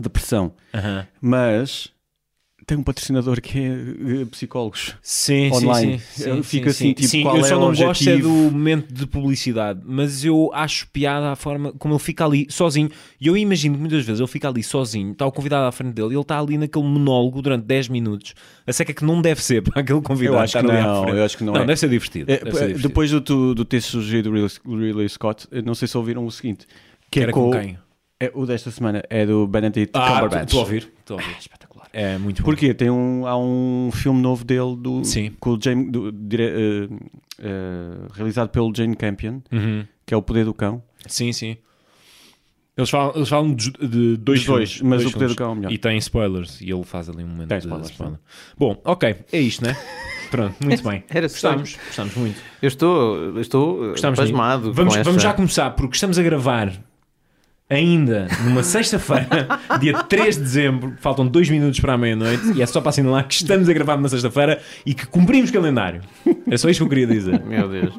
depressão, 0.00 0.52
Aham. 0.74 1.06
mas 1.20 1.90
tem 2.68 2.78
um 2.78 2.82
patrocinador 2.82 3.40
que 3.40 3.58
é 3.58 4.22
eh, 4.22 4.24
psicólogos. 4.30 4.94
Sim, 5.02 5.50
online. 5.50 5.98
sim, 5.98 6.22
sim. 6.22 6.34
Sim, 6.34 6.42
fico 6.42 6.64
sim, 6.66 6.70
assim, 6.70 6.86
sim. 6.88 6.92
tipo, 6.94 7.08
Sim, 7.08 7.22
qual 7.22 7.36
eu 7.38 7.44
é 7.44 7.48
só 7.48 7.54
não 7.58 7.68
gosto 7.68 7.82
é 7.82 7.88
objetivo? 7.88 8.28
do 8.28 8.52
momento 8.52 8.92
de 8.94 9.06
publicidade, 9.06 9.80
mas 9.84 10.24
eu 10.24 10.50
acho 10.52 10.86
piada 10.88 11.32
a 11.32 11.36
forma 11.36 11.72
como 11.72 11.94
ele 11.94 11.98
fica 12.00 12.24
ali 12.24 12.46
sozinho. 12.50 12.90
E 13.20 13.26
eu 13.26 13.36
imagino 13.36 13.74
que 13.74 13.80
muitas 13.80 14.04
vezes 14.04 14.20
ele 14.20 14.28
fica 14.28 14.48
ali 14.48 14.62
sozinho, 14.62 15.12
está 15.12 15.26
o 15.26 15.32
convidado 15.32 15.66
à 15.66 15.72
frente 15.72 15.94
dele, 15.94 16.08
e 16.08 16.12
ele 16.14 16.20
está 16.20 16.38
ali 16.38 16.58
naquele 16.58 16.84
monólogo 16.84 17.40
durante 17.42 17.64
10 17.64 17.88
minutos. 17.88 18.34
A 18.66 18.72
seca 18.72 18.92
que 18.92 19.04
não 19.04 19.20
deve 19.22 19.42
ser 19.42 19.62
para 19.68 19.80
aquele 19.80 20.02
convidado 20.02 20.36
Eu 20.36 20.40
acho 20.40 20.58
que 20.58 20.62
não, 20.66 21.08
eu 21.08 21.24
acho 21.24 21.38
que 21.38 21.44
não 21.44 21.56
é. 21.56 21.60
deve 21.60 21.76
ser 21.76 21.88
divertido. 21.88 22.30
É, 22.30 22.36
deve 22.36 22.50
ser 22.52 22.58
divertido. 22.66 22.88
depois 22.88 23.10
do, 23.10 23.54
do 23.54 23.64
ter 23.64 23.80
sugerido 23.80 24.30
o 24.64 24.76
Ridley, 24.78 25.08
Scott, 25.08 25.48
não 25.64 25.74
sei 25.74 25.88
se 25.88 25.96
ouviram 25.96 26.26
o 26.26 26.30
seguinte, 26.30 26.66
que 27.10 27.12
Que 27.12 27.20
é 27.20 27.22
era 27.24 27.32
com 27.32 27.50
com, 27.50 27.58
quem? 27.58 27.78
é 28.20 28.30
o 28.34 28.44
desta 28.44 28.70
semana, 28.70 29.02
é 29.08 29.24
do 29.24 29.46
Benedict 29.46 29.92
Ah, 29.94 30.14
Cumberbatch. 30.14 30.44
estou 30.44 30.60
a 30.60 30.62
ouvir. 30.64 30.92
Estou 31.00 31.18
a 31.18 31.22
ouvir. 31.22 31.36
espetacular. 31.38 31.57
É 32.00 32.16
muito 32.18 32.42
bom. 32.42 32.46
Porquê? 32.46 32.72
Tem 32.72 32.88
um, 32.90 33.26
há 33.26 33.36
um 33.36 33.90
filme 33.92 34.20
novo 34.20 34.44
dele 34.44 34.76
do, 34.76 35.02
Sim. 35.04 35.32
com 35.40 35.50
o 35.54 35.58
James, 35.60 35.90
do- 35.90 36.12
dire- 36.12 36.44
eh, 36.44 36.88
eh, 37.42 38.06
realizado 38.14 38.50
pelo 38.50 38.72
Jane 38.74 38.94
Campion, 38.94 39.40
Uhum. 39.50 39.84
que 40.06 40.14
é 40.14 40.16
O 40.16 40.22
Poder 40.22 40.44
do 40.44 40.54
Cão. 40.54 40.82
Sim, 41.06 41.32
sim. 41.32 41.56
Eles 42.76 42.90
falam, 42.90 43.12
eles 43.16 43.28
falam 43.28 43.52
de, 43.52 43.72
de 43.72 44.16
dois 44.16 44.38
Dos 44.38 44.46
dois, 44.46 44.72
filmes, 44.74 44.82
mas 44.88 45.02
dois 45.02 45.10
o 45.10 45.12
Poder 45.12 45.24
filmes. 45.26 45.34
do 45.34 45.38
Cão 45.38 45.48
é 45.48 45.52
o 45.52 45.56
melhor. 45.56 45.72
E 45.72 45.78
tem 45.78 45.98
spoilers, 45.98 46.60
e 46.60 46.70
ele 46.70 46.84
faz 46.84 47.08
ali 47.08 47.24
um 47.24 47.26
momento 47.26 47.48
Tem 47.48 47.58
de 47.58 47.64
spoilers, 47.64 47.90
spoiler. 47.90 48.18
Bom, 48.56 48.80
ok, 48.84 49.16
é 49.32 49.40
isto, 49.40 49.64
né? 49.64 49.76
Pronto, 50.30 50.54
muito 50.64 50.82
bem. 50.84 51.02
Era 51.08 51.26
Gostamos, 51.26 51.76
gostamos 51.86 52.14
muito. 52.14 52.40
Eu 52.62 52.68
estou, 52.68 53.40
estou 53.40 53.90
Gostamos 53.90 54.18
pasmado. 54.20 54.72
Vamos, 54.72 54.94
com 54.96 55.02
vamos 55.02 55.16
esta... 55.18 55.28
já 55.30 55.34
começar, 55.34 55.70
porque 55.70 55.94
estamos 55.96 56.16
a 56.18 56.22
gravar 56.22 56.70
ainda 57.70 58.28
numa 58.44 58.62
sexta-feira, 58.62 59.46
dia 59.78 60.02
3 60.02 60.36
de 60.36 60.42
dezembro, 60.42 60.94
faltam 60.98 61.26
dois 61.26 61.48
minutos 61.50 61.78
para 61.80 61.94
a 61.94 61.98
meia-noite, 61.98 62.52
e 62.54 62.62
é 62.62 62.66
só 62.66 62.80
para 62.80 62.90
assinalar 62.90 63.26
que 63.26 63.34
estamos 63.34 63.68
a 63.68 63.72
gravar 63.72 63.96
numa 63.96 64.08
sexta-feira 64.08 64.60
e 64.86 64.94
que 64.94 65.06
cumprimos 65.06 65.50
calendário. 65.50 66.00
É 66.50 66.56
só 66.56 66.68
isto 66.68 66.80
que 66.80 66.84
eu 66.84 66.88
queria 66.88 67.06
dizer. 67.06 67.40
Meu 67.44 67.68
Deus. 67.68 67.92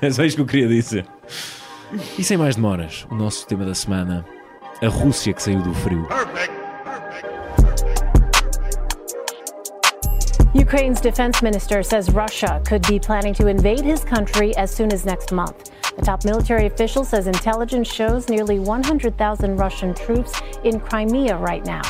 É 0.00 0.10
só 0.10 0.24
isto 0.24 0.36
que 0.36 0.42
eu 0.42 0.46
queria 0.46 0.68
dizer. 0.68 1.06
E 2.18 2.24
sem 2.24 2.36
mais 2.36 2.56
demoras, 2.56 3.06
o 3.10 3.14
nosso 3.14 3.46
tema 3.46 3.64
da 3.64 3.74
semana: 3.74 4.24
a 4.82 4.88
Rússia 4.88 5.32
que 5.32 5.42
saiu 5.42 5.62
do 5.62 5.72
frio. 5.74 6.08
Ukraine's 10.54 11.00
defense 11.00 11.42
minister 11.42 11.82
says 11.82 12.08
Russia 12.10 12.60
could 12.66 12.86
be 12.88 12.98
planning 12.98 13.34
to 13.34 13.48
invade 13.48 13.82
his 13.84 14.04
country 14.04 14.56
as 14.56 14.70
soon 14.70 14.92
as 14.92 15.04
next 15.04 15.32
month. 15.32 15.70
The 15.96 16.02
top 16.02 16.24
military 16.24 16.66
official 16.66 17.04
says 17.04 17.26
intelligence 17.26 17.92
shows 17.92 18.28
nearly 18.28 18.58
100,000 18.58 19.56
Russian 19.56 19.94
troops 19.94 20.32
in 20.64 20.80
Crimea 20.80 21.36
right 21.36 21.64
now. 21.64 21.82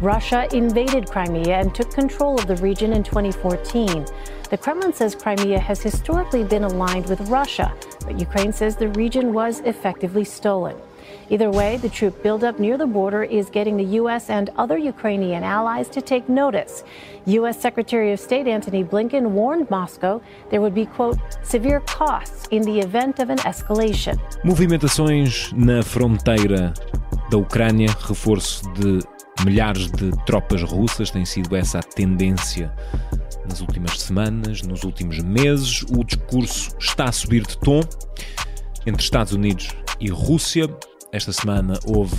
Russia 0.00 0.46
invaded 0.52 1.10
Crimea 1.10 1.58
and 1.58 1.74
took 1.74 1.90
control 1.90 2.38
of 2.38 2.46
the 2.46 2.56
region 2.56 2.92
in 2.92 3.02
2014. 3.02 4.06
The 4.50 4.56
Kremlin 4.56 4.92
says 4.92 5.14
Crimea 5.14 5.58
has 5.58 5.82
historically 5.82 6.44
been 6.44 6.64
aligned 6.64 7.06
with 7.06 7.20
Russia, 7.22 7.74
but 8.04 8.20
Ukraine 8.20 8.52
says 8.52 8.76
the 8.76 8.88
region 8.90 9.32
was 9.32 9.60
effectively 9.60 10.24
stolen. 10.24 10.76
Either 11.30 11.50
way, 11.50 11.76
the 11.76 11.88
troop 11.88 12.22
buildup 12.22 12.58
near 12.58 12.78
the 12.78 12.86
border 12.86 13.22
is 13.22 13.50
getting 13.50 13.76
the 13.76 13.96
U.S. 14.00 14.30
and 14.30 14.50
other 14.56 14.78
Ukrainian 14.78 15.42
allies 15.42 15.88
to 15.90 16.00
take 16.00 16.28
notice. 16.28 16.84
U.S. 17.26 17.60
Secretary 17.60 18.12
of 18.12 18.20
State 18.20 18.48
Antony 18.48 18.82
Blinken 18.82 19.32
warned 19.32 19.70
Moscow 19.70 20.20
there 20.50 20.60
would 20.60 20.74
be, 20.74 20.86
quote, 20.86 21.18
severe 21.42 21.80
costs 21.80 22.48
in 22.50 22.62
the 22.62 22.80
event 22.80 23.18
of 23.18 23.30
an 23.30 23.38
escalation. 23.44 24.16
Movimentações 24.44 25.52
na 25.52 25.82
fronteira 25.82 26.72
da 27.30 27.36
Ucrânia, 27.36 27.88
reforço 28.00 28.62
de 28.72 29.00
milhares 29.44 29.90
de 29.90 30.10
tropas 30.24 30.62
russas, 30.62 31.10
tem 31.10 31.24
sido 31.24 31.54
essa 31.54 31.78
a 31.78 31.82
tendência 31.82 32.72
nas 33.48 33.60
últimas 33.60 34.00
semanas, 34.00 34.62
nos 34.62 34.84
últimos 34.84 35.18
meses. 35.18 35.82
O 35.90 36.04
discurso 36.04 36.70
está 36.78 37.04
a 37.04 37.12
subir 37.12 37.46
de 37.46 37.56
tom 37.58 37.80
entre 38.86 39.02
Estados 39.02 39.32
Unidos 39.32 39.70
e 40.00 40.08
Rússia. 40.08 40.68
Esta 41.10 41.32
semana 41.32 41.78
houve 41.86 42.14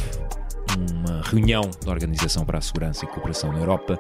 uma 0.76 1.22
reunião 1.22 1.62
da 1.86 1.92
Organização 1.92 2.44
para 2.44 2.58
a 2.58 2.62
Segurança 2.62 3.06
e 3.06 3.08
Cooperação 3.08 3.52
na 3.54 3.60
Europa, 3.60 4.00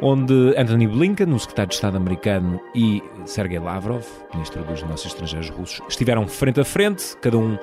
onde 0.00 0.54
Anthony 0.56 0.86
Blinken, 0.86 1.30
o 1.30 1.38
secretário 1.38 1.68
de 1.68 1.74
Estado 1.74 1.98
americano, 1.98 2.58
e 2.74 3.02
Sergei 3.26 3.58
Lavrov, 3.58 4.02
ministro 4.32 4.64
dos 4.64 4.80
Negócios 4.80 5.12
Estrangeiros 5.12 5.50
russos, 5.50 5.82
estiveram 5.90 6.26
frente 6.26 6.58
a 6.58 6.64
frente, 6.64 7.14
cada 7.20 7.36
um 7.36 7.58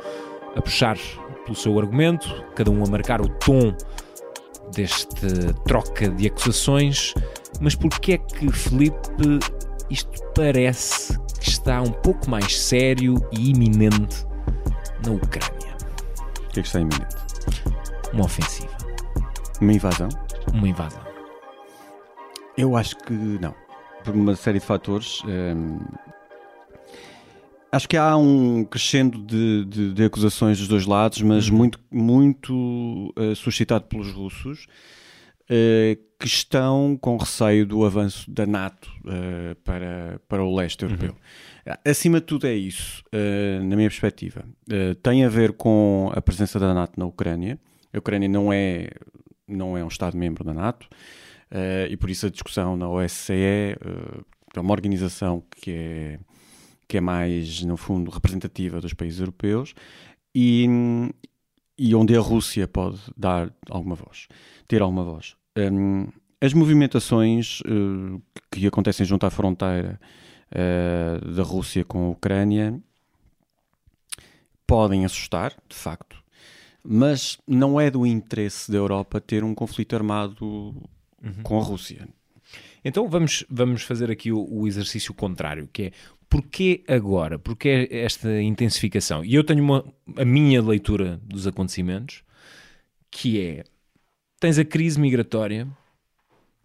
a 0.56 0.62
puxar 0.62 0.98
pelo 1.46 1.56
seu 1.56 1.80
argumento, 1.80 2.28
cada 2.56 2.70
um 2.70 2.84
a 2.84 2.88
marcar 2.88 3.22
o 3.22 3.28
tom 3.28 3.76
desta 4.72 5.54
troca 5.66 6.10
de 6.10 6.28
acusações. 6.28 7.16
Mas 7.60 7.74
porquê 7.74 8.14
é 8.14 8.18
que, 8.20 8.52
Felipe, 8.52 8.96
isto 9.90 10.24
parece 10.36 11.18
que 11.40 11.50
está 11.50 11.82
um 11.82 11.92
pouco 11.92 12.30
mais 12.30 12.56
sério 12.56 13.16
e 13.32 13.50
iminente 13.50 14.28
na 15.04 15.14
Ucrânia? 15.14 15.71
O 16.52 16.54
que 16.54 16.60
é 16.60 16.64
que 16.64 16.68
está 16.68 16.80
iminente? 16.82 17.16
Uma 18.14 18.26
ofensiva, 18.26 18.76
Uma 19.62 19.74
invasão? 19.74 20.10
uma 20.54 20.68
invasão. 20.68 21.02
Eu 22.58 22.76
acho 22.76 22.98
que 22.98 23.14
não. 23.14 23.56
Por 24.04 24.14
uma 24.14 24.36
série 24.36 24.60
de 24.60 24.66
fatores. 24.66 25.22
hum, 25.26 25.80
acho 27.72 27.88
que 27.88 27.96
há 27.96 28.18
um 28.18 28.66
crescendo 28.66 29.18
de, 29.20 29.64
de- 29.66 29.94
de 29.94 30.04
acusações 30.04 30.58
dos 30.60 30.68
dois 30.68 30.86
lados, 30.86 31.22
mas 31.22 31.50
muito, 31.50 31.80
muito 31.90 33.14
eh, 33.16 33.34
suscitado 33.36 33.86
pelos 33.86 34.12
russos, 34.12 34.68
eh, 35.50 35.98
que 36.20 36.28
estão 36.28 36.98
com 37.00 37.16
receio 37.16 37.66
do 37.66 37.86
avanço 37.86 38.30
da 38.30 38.46
NATO 38.46 38.92
eh, 39.08 39.56
para, 39.64 40.20
para 40.28 40.44
o 40.44 40.54
leste 40.54 40.84
europeu. 40.84 41.16
Acima 41.86 42.20
de 42.20 42.26
tudo 42.26 42.48
é 42.48 42.56
isso, 42.56 43.04
eh, 43.12 43.60
na 43.60 43.76
minha 43.76 43.90
perspectiva. 43.90 44.44
Eh, 44.70 44.96
tem 44.96 45.24
a 45.24 45.30
ver 45.30 45.54
com 45.54 46.12
a 46.14 46.22
presença 46.22 46.60
da 46.60 46.74
NATO 46.74 47.00
na 47.00 47.06
Ucrânia. 47.06 47.60
A 47.94 48.00
Ucrânia 48.00 48.28
não 48.28 48.52
é, 48.52 48.90
não 49.48 49.78
é 49.78 49.84
um 49.84 49.88
Estado-membro 49.88 50.44
da 50.44 50.54
NATO. 50.54 50.88
Eh, 51.52 51.90
e 51.92 51.98
por 51.98 52.10
isso 52.10 52.26
a 52.26 52.30
discussão 52.30 52.76
na 52.76 52.90
OSCE 52.90 53.34
é 54.56 54.60
uma 54.60 54.72
organização 54.72 55.44
que 55.52 55.72
é, 55.72 56.20
que 56.88 56.98
é 56.98 57.02
mais, 57.02 57.62
no 57.64 57.78
fundo, 57.78 58.10
representativa 58.10 58.82
dos 58.82 58.94
países 58.94 59.20
europeus 59.20 59.76
e, 60.34 60.66
e 61.78 61.94
onde 61.94 62.16
a 62.16 62.20
Rússia 62.20 62.68
pode 62.68 63.00
dar 63.16 63.54
alguma 63.70 63.96
voz, 63.96 64.28
ter 64.68 64.82
alguma 64.82 65.04
voz. 65.04 65.36
Hum, 65.58 66.08
as 66.42 66.54
movimentações 66.54 67.62
que 68.52 68.66
acontecem 68.66 69.06
junto 69.06 69.26
à 69.26 69.30
fronteira 69.30 70.00
eh, 70.52 71.20
da 71.36 71.44
Rússia 71.44 71.84
com 71.86 72.06
a 72.06 72.10
Ucrânia 72.10 72.80
podem 74.68 75.04
assustar, 75.06 75.54
de 75.68 75.76
facto, 75.76 76.22
mas 76.84 77.38
não 77.48 77.80
é 77.80 77.92
do 77.92 78.06
interesse 78.06 78.72
da 78.72 78.78
Europa 78.78 79.20
ter 79.20 79.44
um 79.44 79.54
conflito 79.54 79.96
armado 79.96 80.74
com 81.44 81.60
a 81.60 81.64
Rússia. 81.64 82.08
Então 82.84 83.08
vamos, 83.08 83.46
vamos 83.50 83.84
fazer 83.84 84.10
aqui 84.10 84.32
o, 84.32 84.48
o 84.50 84.68
exercício 84.68 85.14
contrário, 85.14 85.70
que 85.72 85.84
é 85.84 85.92
porquê 86.30 86.84
agora? 86.88 87.38
Porquê 87.38 87.88
esta 87.92 88.42
intensificação? 88.42 89.24
E 89.24 89.36
eu 89.36 89.44
tenho 89.44 89.64
uma, 89.64 89.86
a 90.18 90.26
minha 90.26 90.62
leitura 90.62 91.20
dos 91.24 91.46
acontecimentos, 91.46 92.24
que 93.12 93.42
é, 93.42 93.64
tens 94.40 94.58
a 94.58 94.66
crise 94.66 95.00
migratória 95.00 95.68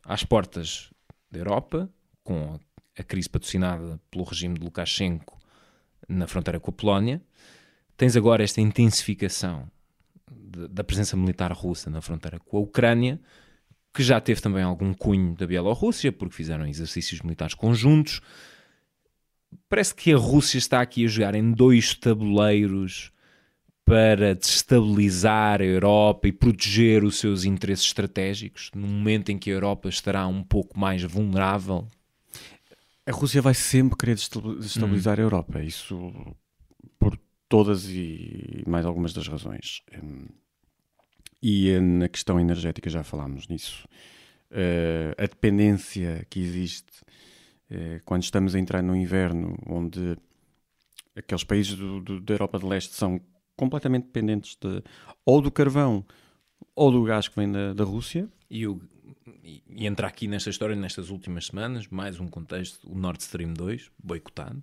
às 0.05 0.23
portas 0.23 0.90
da 1.31 1.40
Europa, 1.40 1.90
com 2.23 2.55
a, 2.55 2.61
a 2.97 3.03
crise 3.03 3.29
patrocinada 3.29 4.00
pelo 4.11 4.25
regime 4.25 4.59
de 4.59 4.65
Lukashenko 4.65 5.38
na 6.09 6.26
fronteira 6.26 6.61
com 6.61 6.71
a 6.71 6.75
Polónia, 6.75 7.23
tens 7.97 8.17
agora 8.17 8.45
esta 8.45 8.61
intensificação 8.61 9.69
de- 10.31 10.69
da 10.69 10.85
presença 10.85 11.17
militar 11.17 11.53
russa 11.53 11.91
na 11.91 12.00
fronteira 12.00 12.38
com 12.38 12.57
a 12.57 12.61
Ucrânia, 12.61 13.21
que 13.93 14.03
já 14.03 14.21
teve 14.21 14.41
também 14.41 14.62
algum 14.62 14.93
cunho 14.93 15.35
da 15.35 15.47
Bielorrússia, 15.47 16.12
porque 16.12 16.35
fizeram 16.35 16.67
exercícios 16.67 17.23
militares 17.23 17.55
conjuntos. 17.55 18.21
Parece 19.69 19.95
que 19.95 20.12
a 20.12 20.17
Rússia 20.17 20.59
está 20.59 20.81
aqui 20.81 21.05
a 21.05 21.09
jogar 21.09 21.35
em 21.35 21.50
dois 21.50 21.95
tabuleiros 21.95 23.11
para 23.85 24.35
destabilizar 24.35 25.62
a 25.62 25.65
Europa 25.65 26.29
e 26.29 26.33
proteger 26.33 27.05
os 27.05 27.19
seus 27.19 27.45
interesses 27.45 27.87
estratégicos, 27.87 28.71
no 28.75 28.87
momento 28.87 29.31
em 29.31 29.38
que 29.38 29.50
a 29.50 29.55
Europa 29.55 29.88
estará 29.88 30.26
um 30.26 30.43
pouco 30.43 30.79
mais 30.79 31.03
vulnerável. 31.03 31.87
A 33.07 33.13
Rússia 33.13 33.41
vai 33.41 33.55
sempre 33.55 33.97
querer 33.97 34.15
destabil- 34.17 34.59
destabilizar 34.59 35.19
a 35.19 35.23
Europa, 35.23 35.63
isso 35.63 36.13
por 36.99 37.17
todas 37.49 37.89
e 37.89 38.63
mais 38.67 38.85
algumas 38.85 39.13
das 39.13 39.29
razões. 39.29 39.83
Hum, 40.03 40.27
E 41.43 41.69
eh, 41.71 41.81
na 41.81 42.09
questão 42.09 42.41
energética 42.41 42.91
já 42.91 43.05
falámos 43.05 43.47
nisso. 43.47 43.87
Eh, 44.51 45.15
a 45.19 45.23
dependência 45.23 46.27
que 46.31 46.41
existe 46.41 46.93
eh, 47.71 48.01
quando 48.05 48.23
estamos 48.25 48.55
a 48.55 48.59
entrar 48.59 48.83
no 48.83 48.97
inverno, 48.97 49.57
onde 49.67 50.17
aqueles 51.15 51.45
países 51.45 51.75
do- 51.75 52.01
do- 52.01 52.21
da 52.21 52.35
Europa 52.35 52.59
de 52.59 52.65
Leste 52.67 52.95
são 52.95 53.21
completamente 53.55 54.05
dependentes 54.07 54.57
de, 54.61 54.83
ou 55.25 55.41
do 55.41 55.51
carvão 55.51 56.05
ou 56.75 56.91
do 56.91 57.05
gás 57.05 57.29
que 57.29 57.37
vem 57.37 57.53
da, 57.53 57.73
da 57.75 57.85
Rússia. 57.85 58.29
E, 58.51 58.67
o- 58.67 58.81
e- 59.45 59.62
e 59.68 59.87
entra 59.87 60.06
aqui 60.06 60.26
nesta 60.28 60.50
história, 60.50 60.75
nestas 60.76 61.11
últimas 61.11 61.47
semanas, 61.47 61.87
mais 61.88 62.18
um 62.21 62.28
contexto, 62.28 62.78
o 62.90 62.97
Nord 62.99 63.23
Stream 63.23 63.52
2, 63.54 63.90
boicotado, 64.02 64.62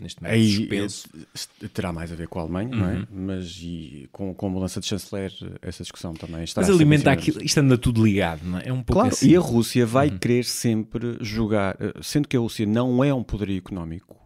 neste 0.00 0.22
momento 0.22 0.34
Aí 0.34 0.50
suspenso. 0.54 1.08
terá 1.74 1.92
mais 1.92 2.10
a 2.10 2.14
ver 2.14 2.28
com 2.28 2.38
a 2.38 2.42
Alemanha, 2.42 2.68
não 2.74 2.88
é? 2.88 3.06
Mas 3.10 3.58
e 3.60 4.08
com, 4.12 4.32
com 4.34 4.46
a 4.46 4.50
mudança 4.50 4.80
de 4.80 4.86
chanceler, 4.86 5.32
essa 5.60 5.82
discussão 5.82 6.14
também 6.14 6.42
está 6.44 6.60
Mas 6.62 6.70
alimenta 6.70 7.10
aquilo, 7.10 7.42
isto 7.42 7.58
anda 7.58 7.76
tudo 7.76 8.02
ligado, 8.04 8.42
não 8.44 8.58
é? 8.58 8.68
É 8.68 8.72
um 8.72 8.82
pouco 8.82 8.94
Claro, 9.00 9.08
assim. 9.08 9.28
e 9.30 9.36
a 9.36 9.40
Rússia 9.40 9.84
vai 9.84 10.10
querer 10.10 10.44
sempre 10.44 11.18
jogar, 11.20 11.76
eh, 11.80 11.92
sendo 12.02 12.26
que 12.28 12.36
a 12.36 12.40
Rússia 12.40 12.64
não 12.66 13.02
é 13.04 13.12
um 13.12 13.22
poderio 13.22 13.58
económico. 13.58 14.16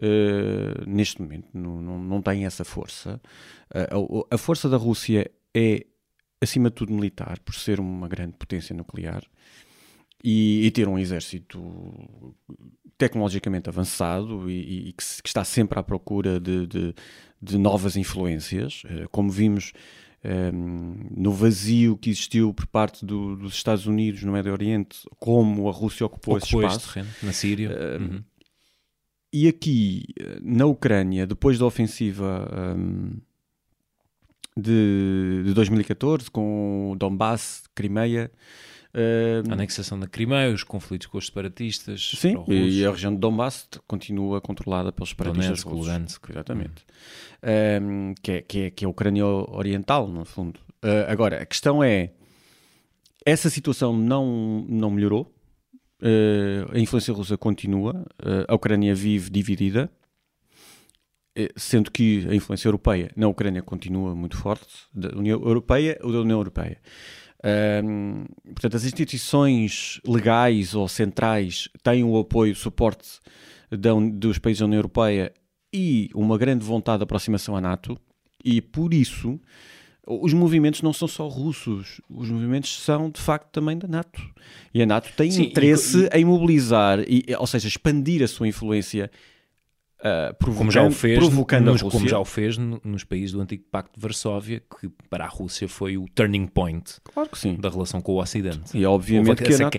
eh, 0.00 0.84
neste 0.86 1.20
momento 1.20 1.48
não, 1.52 1.80
não, 1.82 1.98
não 1.98 2.22
tem 2.22 2.46
essa 2.46 2.64
força. 2.64 3.20
Eh, 3.74 3.88
a, 4.30 4.34
a 4.34 4.38
força 4.38 4.68
da 4.68 4.76
Rússia 4.76 5.28
é, 5.54 5.84
acima 6.40 6.68
de 6.70 6.76
tudo, 6.76 6.92
militar, 6.92 7.38
por 7.40 7.54
ser 7.54 7.80
uma 7.80 8.06
grande 8.08 8.34
potência 8.38 8.74
nuclear 8.74 9.22
e, 10.22 10.64
e 10.66 10.70
ter 10.70 10.88
um 10.88 10.98
exército 10.98 12.34
tecnologicamente 12.96 13.68
avançado 13.68 14.50
e, 14.50 14.88
e 14.88 14.92
que, 14.92 15.04
que 15.22 15.28
está 15.28 15.44
sempre 15.44 15.78
à 15.78 15.82
procura 15.82 16.40
de, 16.40 16.66
de- 16.66 16.94
de 17.40 17.56
novas 17.56 17.96
influências, 17.96 18.82
eh, 18.86 19.06
como 19.12 19.30
vimos 19.30 19.72
eh, 20.24 20.50
no 20.52 21.30
vazio 21.32 21.96
que 21.96 22.10
existiu 22.10 22.52
por 22.52 22.66
parte 22.66 23.06
do- 23.06 23.36
dos 23.36 23.54
Estados 23.54 23.86
Unidos 23.86 24.24
no 24.24 24.32
Médio 24.32 24.50
Oriente, 24.52 24.98
como 25.20 25.68
a 25.68 25.72
Rússia 25.72 26.04
ocupou, 26.04 26.36
Ocupou 26.36 26.62
esse 26.64 26.74
espaço. 26.74 26.92
terreno, 26.94 27.10
na 27.22 27.32
Síria. 27.32 27.68
Eh, 27.70 27.98
Uhum. 27.98 28.22
E 29.32 29.46
aqui, 29.46 30.04
eh, 30.18 30.38
na 30.42 30.64
Ucrânia, 30.66 31.26
depois 31.26 31.58
da 31.58 31.66
ofensiva 31.66 32.74
hum, 32.76 33.18
de, 34.60 35.42
de 35.46 35.54
2014, 35.54 36.30
com 36.30 36.94
Donbass, 36.98 37.64
Crimeia, 37.74 38.30
Eh, 38.94 39.42
A 39.48 39.52
anexação 39.52 40.00
da 40.00 40.06
Crimeia, 40.06 40.52
os 40.52 40.64
conflitos 40.64 41.06
com 41.06 41.18
os 41.18 41.26
separatistas. 41.26 42.14
sim, 42.16 42.34
e 42.48 42.84
a 42.84 42.90
região 42.90 43.12
de 43.12 43.20
Donbass 43.20 43.68
continua 43.86 44.40
controlada 44.40 44.90
pelos 44.90 45.10
separatistas 45.10 45.62
Donetsk. 45.62 45.88
Lugansk. 45.88 46.30
Exatamente. 46.30 46.84
Um, 47.82 48.14
que, 48.22 48.32
é, 48.32 48.42
que, 48.42 48.58
é, 48.60 48.70
que 48.70 48.84
é 48.84 48.86
a 48.86 48.90
Ucrânia 48.90 49.26
Oriental, 49.26 50.08
no 50.08 50.24
fundo. 50.24 50.58
Uh, 50.82 51.04
agora, 51.06 51.42
a 51.42 51.46
questão 51.46 51.84
é: 51.84 52.12
essa 53.24 53.50
situação 53.50 53.96
não, 53.96 54.64
não 54.68 54.90
melhorou, 54.90 55.32
Uh, 56.00 56.76
a 56.76 56.78
influência 56.78 57.12
russa 57.12 57.36
continua, 57.36 58.06
uh, 58.22 58.44
a 58.46 58.54
Ucrânia 58.54 58.94
vive 58.94 59.28
dividida, 59.30 59.90
sendo 61.56 61.90
que 61.90 62.26
a 62.28 62.34
influência 62.34 62.68
europeia 62.68 63.10
na 63.16 63.28
Ucrânia 63.28 63.62
continua 63.62 64.14
muito 64.14 64.36
forte, 64.36 64.66
da 64.94 65.16
União 65.16 65.40
Europeia 65.40 65.98
ou 66.02 66.12
da 66.12 66.20
União 66.20 66.38
Europeia. 66.38 66.78
Um, 67.84 68.24
portanto, 68.46 68.76
as 68.76 68.84
instituições 68.84 70.00
legais 70.04 70.74
ou 70.74 70.88
centrais 70.88 71.68
têm 71.82 72.02
o 72.02 72.18
apoio, 72.18 72.52
o 72.52 72.56
suporte 72.56 73.20
da, 73.70 73.92
dos 74.12 74.38
países 74.38 74.60
da 74.60 74.66
União 74.66 74.78
Europeia 74.78 75.32
e 75.72 76.10
uma 76.14 76.36
grande 76.36 76.64
vontade 76.64 76.98
de 76.98 77.04
aproximação 77.04 77.54
à 77.54 77.60
NATO, 77.60 77.96
e 78.44 78.60
por 78.60 78.92
isso 78.92 79.38
os 80.06 80.32
movimentos 80.32 80.80
não 80.80 80.92
são 80.92 81.06
só 81.06 81.28
russos, 81.28 82.00
os 82.08 82.30
movimentos 82.30 82.82
são 82.82 83.10
de 83.10 83.20
facto 83.20 83.50
também 83.52 83.76
da 83.76 83.86
NATO. 83.86 84.22
E 84.72 84.82
a 84.82 84.86
NATO 84.86 85.12
tem 85.14 85.30
Sim, 85.30 85.42
e- 85.42 85.46
interesse 85.46 86.08
em 86.12 86.24
mobilizar, 86.24 87.00
e, 87.00 87.24
ou 87.38 87.46
seja, 87.46 87.68
expandir 87.68 88.22
a 88.22 88.28
sua 88.28 88.48
influência, 88.48 89.10
ah, 90.02 90.34
Como 90.40 90.70
já 90.70 90.82
o 90.82 90.90
fez, 90.90 91.18
provocando 91.18 91.66
nos, 91.66 91.80
a 91.80 91.84
Rússia. 91.84 91.98
como 91.98 92.08
já 92.08 92.18
o 92.18 92.24
fez 92.24 92.56
no- 92.58 92.80
nos 92.84 93.04
países 93.04 93.32
do 93.32 93.40
antigo 93.40 93.64
Pacto 93.70 93.94
de 93.98 94.00
Varsóvia, 94.02 94.62
que 94.80 94.88
para 95.10 95.24
a 95.24 95.28
Rússia 95.28 95.68
foi 95.68 95.96
o 95.98 96.06
turning 96.14 96.46
point 96.46 96.96
Claro 97.04 97.30
da 97.58 97.68
relação 97.68 98.00
com 98.00 98.12
o 98.12 98.20
Ocidente. 98.20 98.76
E 98.76 98.84
obviamente 98.86 99.42
que 99.42 99.54
a 99.54 99.58
NATO... 99.58 99.78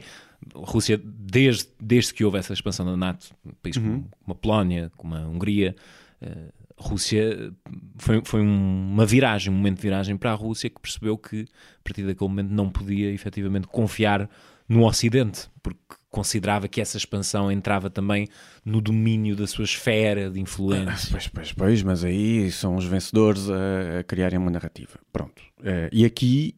a 0.55 0.59
Rússia, 0.71 0.99
desde, 1.03 1.69
desde 1.81 2.13
que 2.13 2.23
houve 2.25 2.37
essa 2.37 2.53
expansão 2.53 2.85
da 2.85 2.95
NATO, 2.97 3.27
países 3.61 3.81
Uhum. 3.81 4.03
como, 4.21 4.31
a 4.31 4.35
Polónia, 4.35 4.91
como 4.97 5.15
a 5.15 5.19
Hungria, 5.27 5.75
a 6.21 6.81
Rússia 6.81 7.53
foi, 7.97 8.21
foi 8.23 8.41
um- 8.41 8.91
uma 8.93 9.05
viragem, 9.05 9.51
um 9.53 9.55
momento 9.57 9.77
de 9.77 9.81
viragem 9.83 10.15
para 10.17 10.31
a 10.31 10.35
Rússia 10.35 10.69
que 10.69 10.79
percebeu 10.81 11.17
que 11.17 11.41
a 11.41 11.83
partir 11.83 12.03
daquele 12.03 12.29
momento 12.29 12.49
não 12.51 12.69
podia 12.69 13.11
efetivamente 13.11 13.67
confiar 13.67 14.29
no 14.67 14.85
Ocidente, 14.85 15.49
porque 15.63 15.79
considerava 16.09 16.67
que 16.67 16.81
essa 16.81 16.97
expansão 16.97 17.51
entrava 17.51 17.89
também 17.89 18.27
no 18.65 18.81
domínio 18.81 19.35
da 19.35 19.45
sua 19.45 19.63
esfera 19.63 20.29
de 20.29 20.39
influência. 20.39 21.09
Pois, 21.11 21.27
pois, 21.27 21.53
pois, 21.53 21.83
mas 21.83 22.03
aí 22.03 22.51
são 22.51 22.75
os 22.75 22.85
vencedores 22.85 23.49
a, 23.49 23.99
a 23.99 24.03
criarem 24.03 24.39
uma 24.39 24.51
narrativa. 24.51 24.99
Pronto. 25.11 25.41
Eh, 25.63 25.89
e 25.91 26.05
aqui 26.05 26.55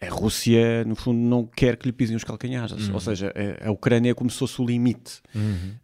a 0.00 0.08
Rússia, 0.08 0.82
no 0.84 0.96
fundo, 0.96 1.18
não 1.18 1.44
quer 1.46 1.76
que 1.76 1.86
lhe 1.86 1.92
pisem 1.92 2.16
os 2.16 2.24
calcanhares. 2.24 2.88
Ou 2.88 3.00
seja, 3.00 3.32
a, 3.62 3.68
a 3.68 3.70
Ucrânia 3.70 4.14
começou-se 4.14 4.60
o 4.60 4.64
limite 4.64 5.20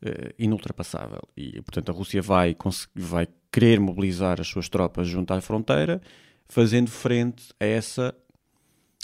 eh, 0.02 0.34
inultrapassável. 0.38 1.20
E, 1.36 1.60
portanto, 1.60 1.90
a 1.90 1.92
Rússia 1.92 2.22
vai, 2.22 2.56
vai 2.94 3.28
querer 3.52 3.78
mobilizar 3.78 4.40
as 4.40 4.48
suas 4.48 4.70
tropas 4.70 5.06
junto 5.06 5.34
à 5.34 5.40
fronteira, 5.42 6.00
fazendo 6.48 6.90
frente 6.90 7.52
a 7.60 7.66
essa 7.66 8.14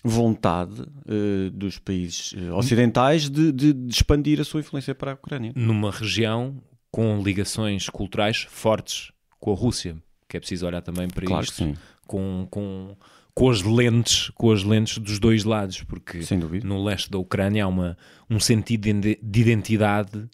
vontade 0.04 0.82
eh, 1.06 1.50
dos 1.52 1.78
países 1.78 2.34
eh, 2.36 2.50
ocidentais 2.52 3.28
de, 3.30 3.52
de- 3.52 3.72
de 3.72 3.92
expandir 3.94 4.40
a 4.40 4.44
sua 4.44 4.60
influência 4.60 4.94
para 4.94 5.12
a 5.12 5.14
Ucrânia. 5.14 5.52
numa 5.54 5.90
região 5.90 6.56
com 6.90 7.22
ligações 7.22 7.88
culturais 7.88 8.46
fortes 8.50 9.12
com 9.38 9.52
a 9.52 9.56
Rússia, 9.56 9.96
que 10.28 10.36
é 10.36 10.40
preciso 10.40 10.66
olhar 10.66 10.82
também 10.82 11.08
para 11.08 11.24
Claro 11.26 11.44
isto 11.44 11.72
com, 12.06 12.46
com, 12.50 12.96
com 13.34 13.48
as 13.50 13.62
lentes 13.62 14.30
com 14.34 14.50
as 14.50 14.62
lentes 14.64 14.98
dos 14.98 15.18
dois 15.18 15.44
lados, 15.44 15.82
porque 15.84 16.18
no 16.64 16.82
leste 16.84 17.10
da 17.10 17.18
Ucrânia 17.18 17.64
há 17.64 17.68
uma, 17.68 17.96
um 18.28 18.38
sentido 18.40 18.92
de 19.00 19.18
de 19.22 19.40
identidade 19.40 20.28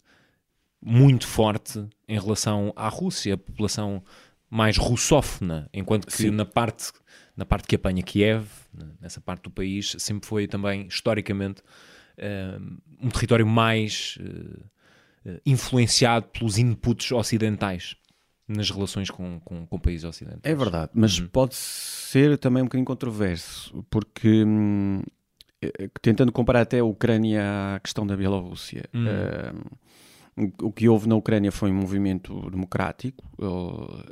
muito 0.81 1.27
forte 1.27 1.85
em 2.09 2.19
relação 2.19 2.73
à 2.77 2.89
Rússia, 2.89 3.35
a 3.35 3.39
população 3.39 4.03
mais 4.51 4.77
russófona, 4.79 5.69
enquanto 5.75 6.07
que 6.07 6.13
Sim. 6.13 6.31
na 6.31 6.45
parte, 6.45 6.91
na 7.39 7.47
parte 7.47 7.69
que 7.69 7.77
apanha 7.77 8.03
Kiev, 8.03 8.47
nessa 9.01 9.21
parte 9.21 9.45
do 9.45 9.51
país, 9.51 9.95
sempre 9.99 10.29
foi 10.29 10.49
também, 10.49 10.89
historicamente, 10.89 11.63
eh, 12.17 12.59
um 13.01 13.09
território 13.09 13.47
mais 13.47 14.19
eh, 14.21 14.61
eh, 15.25 15.41
influenciado 15.47 16.27
pelos 16.29 16.59
inputs 16.59 17.13
ocidentais 17.13 17.95
nas 18.49 18.69
relações 18.71 19.09
com, 19.09 19.39
com, 19.45 19.65
com 19.67 19.79
países 19.79 20.05
ocidentais. 20.05 20.41
É 20.43 20.55
verdade, 20.55 20.91
mas 20.95 21.19
Uhum. 21.21 21.29
pode 21.29 21.55
ser 21.55 22.37
também 22.39 22.63
um 22.63 22.67
bocadinho 22.67 22.85
controverso, 22.87 23.85
porque 23.89 24.43
hum, 24.45 25.01
tentando 26.03 26.33
comparar 26.33 26.63
até 26.63 26.81
a 26.81 26.85
Ucrânia 26.85 27.77
à 27.77 27.81
questão 27.81 28.05
da 28.05 28.17
Bielorrússia, 28.17 28.85
Hum. 28.93 29.05
eh, 29.07 29.53
o 30.63 30.73
que 30.73 30.89
houve 30.89 31.09
na 31.09 31.15
Ucrânia 31.17 31.53
foi 31.53 31.71
um 31.71 31.75
movimento 31.75 32.49
democrático 32.51 33.25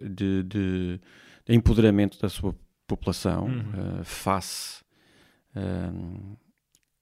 de- 0.03 0.43
de 0.43 1.01
empoderamento 1.49 2.21
da 2.21 2.29
sua 2.29 2.55
população 2.87 3.47
Uhum. 3.47 4.01
eh, 4.01 4.05
face, 4.05 4.83
hum, 5.55 6.37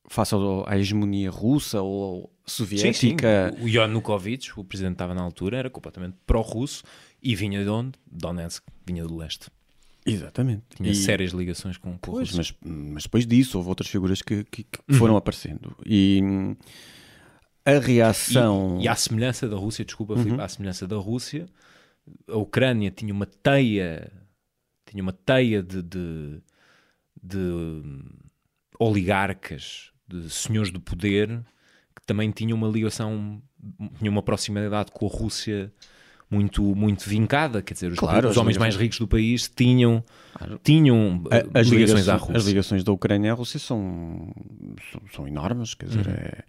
face 0.08 0.34
ao- 0.34 0.68
à 0.68 0.76
hegemonia 0.78 1.30
russa 1.30 1.80
ou 1.82 2.32
soviética. 2.46 3.54
O 3.60 3.68
Yanukovych, 3.68 4.52
o 4.58 4.64
presidente 4.64 4.92
que 4.92 4.94
estava 4.96 5.14
na 5.14 5.22
altura, 5.22 5.56
era 5.58 5.70
completamente 5.70 6.16
pró-russo 6.26 6.82
e 7.22 7.34
vinha 7.34 7.62
de 7.62 7.70
onde? 7.70 7.92
Donetsk, 8.10 8.62
vinha 8.86 9.04
do 9.06 9.16
leste. 9.16 9.48
Exatamente. 10.06 10.62
Tinha 10.76 10.90
E- 10.90 10.94
sérias 10.94 11.32
ligações 11.32 11.78
com, 11.78 11.96
com 11.96 12.10
a 12.10 12.14
Pois, 12.16 12.30
Rússia. 12.36 12.54
mas, 12.62 12.72
mas 12.92 13.02
depois 13.04 13.26
disso 13.26 13.56
houve 13.56 13.70
outras 13.70 13.88
figuras 13.88 14.20
que, 14.20 14.44
que- 14.44 14.64
que 14.64 14.78
Uhum. 14.90 14.98
foram 14.98 15.16
aparecendo. 15.16 15.74
E 15.86 16.20
a 17.64 17.78
reação. 17.78 18.78
E, 18.80 18.84
e 18.84 18.88
à 18.88 18.94
semelhança 18.94 19.48
da 19.48 19.56
Rússia, 19.56 19.84
desculpa, 19.84 20.12
Uhum. 20.14 20.22
Filipe, 20.22 20.42
à 20.42 20.48
semelhança 20.48 20.86
da 20.86 20.96
Rússia, 20.96 21.46
a 22.28 22.36
Ucrânia 22.36 22.90
tinha 22.90 23.14
uma 23.14 23.24
teia, 23.24 24.12
tinha 24.94 25.02
uma 25.02 25.12
teia 25.12 25.60
de, 25.60 25.82
de, 25.82 26.40
de 27.20 27.92
oligarcas, 28.78 29.90
de 30.06 30.30
senhores 30.30 30.70
do 30.70 30.80
poder, 30.80 31.28
que 31.96 32.02
também 32.06 32.30
tinham 32.30 32.56
uma 32.56 32.68
ligação, 32.68 33.42
tinham 33.98 34.12
uma 34.12 34.22
proximidade 34.22 34.92
com 34.92 35.06
a 35.06 35.08
Rússia 35.10 35.72
muito, 36.30 36.62
muito 36.76 37.08
vincada. 37.08 37.60
Quer 37.62 37.74
dizer, 37.74 37.92
os, 37.92 37.98
Claro, 37.98 38.28
os 38.28 38.36
homens 38.36 38.56
mais 38.56 38.76
ricos 38.76 38.98
do 38.98 39.08
país 39.08 39.48
tinham, 39.48 40.04
Claro. 40.34 40.60
tinham 40.62 41.22
eh, 41.30 41.46
as, 41.54 41.66
ligações 41.68 42.08
à 42.08 42.12
ligações, 42.14 42.20
Rússia. 42.20 42.36
as 42.36 42.44
ligações 42.46 42.84
da 42.84 42.92
Ucrânia 42.92 43.32
à 43.32 43.34
Rússia 43.34 43.58
são, 43.58 44.32
são, 44.92 45.00
são 45.12 45.28
enormes, 45.28 45.74
quer 45.74 45.86
dizer, 45.86 46.06
Uhum. 46.06 46.12
é, 46.14 46.44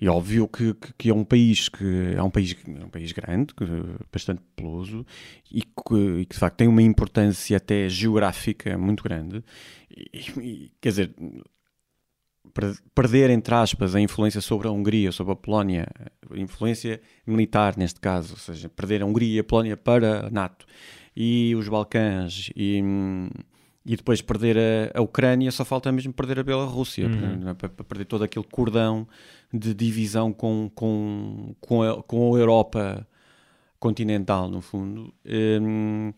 e 0.00 0.08
óbvio 0.08 0.48
que, 0.48 0.72
que, 0.74 0.92
que 0.96 1.10
é 1.10 1.14
um 1.14 1.24
país 1.24 1.68
que 1.68 2.14
é 2.16 2.22
um 2.22 2.30
país, 2.30 2.56
é 2.66 2.84
um 2.84 2.88
país 2.88 3.12
grande, 3.12 3.54
que, 3.54 3.64
bastante 4.10 4.40
populoso 4.40 5.04
e 5.50 5.62
que, 5.62 6.26
de 6.28 6.36
facto 6.36 6.56
tem 6.56 6.68
uma 6.68 6.82
importância 6.82 7.56
até 7.56 7.88
geográfica 7.88 8.78
muito 8.78 9.02
grande. 9.04 9.44
E, 9.90 10.30
e, 10.40 10.72
quer 10.80 10.88
dizer, 10.88 11.14
per- 12.54 12.78
perder, 12.94 13.30
entre 13.30 13.54
aspas, 13.54 13.94
a 13.94 14.00
influência 14.00 14.40
sobre 14.40 14.68
a 14.68 14.70
Hungria, 14.70 15.12
sobre 15.12 15.32
a 15.34 15.36
Polónia, 15.36 15.86
influência 16.34 17.00
militar 17.26 17.76
neste 17.76 18.00
caso, 18.00 18.32
ou 18.32 18.38
seja, 18.38 18.68
perder 18.68 19.02
a 19.02 19.06
Hungria 19.06 19.36
e 19.36 19.40
a 19.40 19.44
Polónia 19.44 19.76
para 19.76 20.26
a 20.26 20.30
NATO 20.30 20.66
e 21.14 21.54
os 21.56 21.68
Balcãs 21.68 22.50
e, 22.56 22.82
e 23.84 23.96
depois 23.96 24.20
perder 24.20 24.56
a, 24.58 24.98
a 24.98 25.02
Ucrânia, 25.02 25.50
só 25.50 25.64
falta 25.64 25.90
mesmo 25.90 26.12
perder 26.12 26.38
a 26.38 26.42
Bielorrússia, 26.42 27.06
Uhum. 27.06 27.54
para, 27.54 27.68
para 27.68 27.84
perder 27.84 28.04
todo 28.04 28.22
aquele 28.24 28.44
cordão 28.44 29.06
de 29.52 29.72
divisão 29.74 30.32
com, 30.32 30.70
com, 30.74 31.54
com, 31.60 31.82
a, 31.82 32.02
com 32.02 32.34
a 32.34 32.38
Europa 32.38 33.06
continental, 33.78 34.48
no 34.48 34.60
fundo. 34.60 35.12
Hum, 35.26 36.12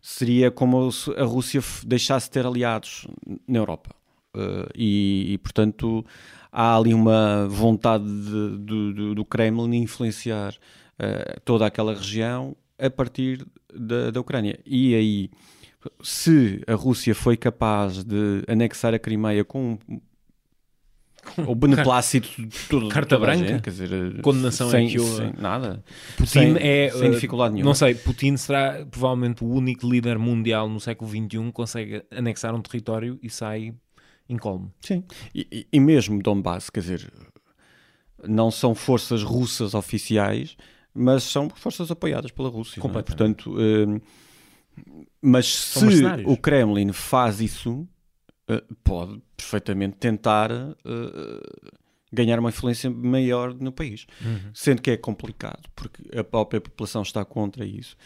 seria 0.00 0.50
como 0.50 0.90
se 0.92 1.10
a 1.12 1.24
Rússia 1.24 1.60
deixasse 1.86 2.26
de 2.26 2.32
ter 2.32 2.46
aliados 2.46 3.06
na 3.46 3.58
Europa. 3.58 3.90
Uh, 4.36 4.68
e, 4.76 5.32
e, 5.32 5.38
portanto, 5.38 6.04
há 6.52 6.76
ali 6.76 6.92
uma 6.92 7.48
vontade 7.48 8.04
de- 8.04 8.58
do, 8.58 8.92
do, 8.94 9.14
do 9.14 9.24
Kremlin 9.24 9.74
influenciar 9.78 10.52
uh, 10.52 11.40
toda 11.44 11.66
aquela 11.66 11.94
região 11.94 12.54
a 12.78 12.90
partir 12.90 13.44
da, 13.74 14.10
da 14.10 14.20
Ucrânia. 14.20 14.60
E 14.66 14.94
aí, 14.94 15.30
se 16.02 16.62
a 16.66 16.74
Rússia 16.74 17.14
foi 17.14 17.36
capaz 17.36 18.02
de 18.04 18.42
anexar 18.48 18.94
a 18.94 18.98
Crimeia 18.98 19.44
com 19.44 19.78
o 21.46 21.54
beneplácito 21.54 22.28
de 22.40 22.58
todo, 22.68 22.88
Carta 22.88 23.16
toda 23.16 23.30
a 23.30 23.34
branca? 23.34 23.48
gente, 23.48 23.62
quer 23.62 23.70
dizer, 23.70 23.92
uh, 23.92 24.22
Condenação 24.22 24.68
é 24.68 24.70
sem, 24.70 24.98
houve. 24.98 25.16
sem 25.16 25.32
nada. 25.38 25.84
Putin 26.16 26.26
sem, 26.30 26.56
é, 26.58 26.90
sem 26.90 27.08
eh, 27.08 27.10
dificuldade 27.10 27.54
nenhuma. 27.54 27.70
Não 27.70 27.74
sei, 27.74 27.94
Putin 27.94 28.36
será 28.36 28.84
provavelmente 28.90 29.44
o 29.44 29.48
único 29.48 29.88
líder 29.88 30.18
mundial 30.18 30.68
no 30.68 30.80
século 30.80 31.10
XXI 31.10 31.26
que 31.28 31.52
consegue 31.52 32.02
anexar 32.10 32.54
um 32.54 32.62
território 32.62 33.18
e 33.22 33.28
sai 33.28 33.74
incólume. 34.28 34.70
Sim, 34.80 35.04
e, 35.34 35.66
e- 35.72 35.80
mesmo 35.80 36.22
Donbass, 36.22 36.70
quer 36.70 36.80
dizer, 36.80 37.12
não 38.26 38.50
são 38.50 38.74
forças 38.74 39.22
russas 39.22 39.74
oficiais, 39.74 40.56
mas 40.94 41.22
são 41.24 41.48
forças 41.50 41.90
apoiadas 41.90 42.30
pela 42.30 42.48
Rússia. 42.48 42.80
é? 42.80 42.82
Completamente. 42.82 43.44
Portanto, 43.44 43.56
hum, 43.58 44.00
mas 45.20 45.46
São 45.46 45.90
se 45.90 46.02
o 46.24 46.36
Kremlin 46.36 46.92
faz 46.92 47.40
isso, 47.40 47.86
eh, 48.48 48.62
pode 48.84 49.20
perfeitamente 49.36 49.96
tentar 49.96 50.50
eh, 50.50 51.66
ganhar 52.12 52.38
uma 52.38 52.48
influência 52.50 52.90
maior 52.90 53.54
no 53.54 53.72
país. 53.72 54.06
Sendo 54.54 54.82
que 54.82 54.90
é 54.90 54.96
complicado, 54.96 55.68
porque 55.74 56.02
a 56.16 56.24
própria 56.24 56.60
população 56.60 57.02
está 57.02 57.24
contra 57.24 57.64
isso. 57.64 57.96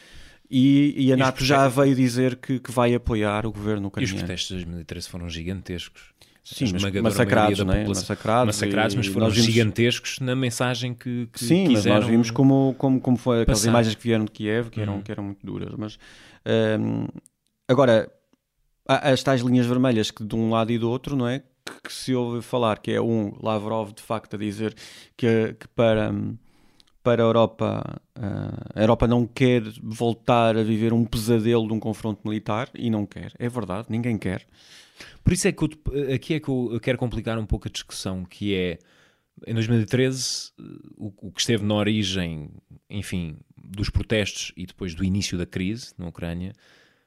E, 0.50 1.06
e 1.06 1.12
a 1.12 1.16
NATO 1.16 1.42
já 1.44 1.66
veio 1.66 1.94
dizer 1.94 2.36
que, 2.36 2.60
que 2.60 2.70
vai 2.70 2.94
apoiar 2.94 3.46
o 3.46 3.52
governo 3.52 3.84
E 3.84 3.86
os 3.86 3.88
ucraniano. 3.88 4.18
protestos 4.18 4.48
de 4.48 4.54
2013 4.64 5.08
foram 5.08 5.28
gigantescos. 5.30 6.11
Sim, 6.44 6.72
mas 6.72 6.82
massacrados, 7.02 7.64
da 7.64 7.76
é? 7.76 7.86
Massacrados, 7.86 8.46
massacrados, 8.56 8.94
e 8.94 8.96
mas 8.98 9.06
foram 9.06 9.30
vimos- 9.30 9.46
gigantescos 9.46 10.18
na 10.18 10.34
mensagem 10.34 10.92
que, 10.92 11.28
que 11.32 11.38
Sim, 11.44 11.68
mas 11.68 11.76
quiseram 11.78 12.00
nós 12.00 12.06
vimos 12.08 12.30
como, 12.32 12.74
como, 12.78 13.00
como 13.00 13.16
foi 13.16 13.42
aquelas 13.42 13.60
passar. 13.60 13.70
imagens 13.70 13.94
que 13.94 14.02
vieram 14.02 14.24
de 14.24 14.30
Kiev, 14.32 14.68
que 14.70 14.80
eram, 14.80 14.94
Uhum. 14.96 15.02
que 15.02 15.12
eram 15.12 15.22
muito 15.24 15.46
duras. 15.46 15.72
Mas 15.78 15.98
hum, 16.80 17.06
agora, 17.68 18.10
há 18.88 19.10
as 19.10 19.22
tais 19.22 19.40
linhas 19.40 19.66
vermelhas 19.66 20.10
que 20.10 20.24
de 20.24 20.34
um 20.34 20.50
lado 20.50 20.72
e 20.72 20.78
do 20.78 20.90
outro, 20.90 21.14
não 21.16 21.28
é? 21.28 21.38
Que, 21.64 21.80
que 21.84 21.92
se 21.92 22.12
ouve 22.14 22.42
falar, 22.42 22.80
que 22.80 22.90
é 22.90 23.00
um 23.00 23.32
Lavrov 23.40 23.92
de 23.92 24.02
facto 24.02 24.34
a 24.34 24.38
dizer 24.38 24.74
que, 25.16 25.54
que 25.60 25.68
para, 25.68 26.12
para 27.04 27.22
a 27.22 27.26
Europa, 27.26 28.00
ah, 28.16 28.70
a 28.74 28.80
Europa 28.80 29.06
não 29.06 29.24
quer 29.28 29.62
voltar 29.80 30.56
a 30.56 30.62
viver 30.64 30.92
um 30.92 31.04
pesadelo 31.04 31.68
de 31.68 31.72
um 31.72 31.78
confronto 31.78 32.20
militar 32.28 32.68
e 32.74 32.90
não 32.90 33.06
quer. 33.06 33.32
É 33.38 33.48
verdade, 33.48 33.86
ninguém 33.88 34.18
quer. 34.18 34.44
Por 35.22 35.32
isso 35.32 35.48
é 35.48 35.52
que 35.52 35.62
eu 35.62 35.68
aqui 36.14 36.34
é 36.34 36.40
que 36.40 36.48
eu, 36.48 36.70
eu 36.72 36.80
quero 36.80 36.98
complicar 36.98 37.38
um 37.38 37.46
pouco 37.46 37.68
a 37.68 37.70
discussão, 37.70 38.24
que 38.24 38.54
é 38.54 38.78
em 39.46 39.54
2013 39.54 40.52
o, 40.96 41.12
o 41.28 41.32
que 41.32 41.40
esteve 41.40 41.64
na 41.64 41.74
origem, 41.74 42.50
enfim, 42.88 43.36
dos 43.56 43.90
protestos 43.90 44.52
e 44.56 44.66
depois 44.66 44.94
do 44.94 45.04
início 45.04 45.38
da 45.38 45.46
crise 45.46 45.92
na 45.98 46.08
Ucrânia 46.08 46.52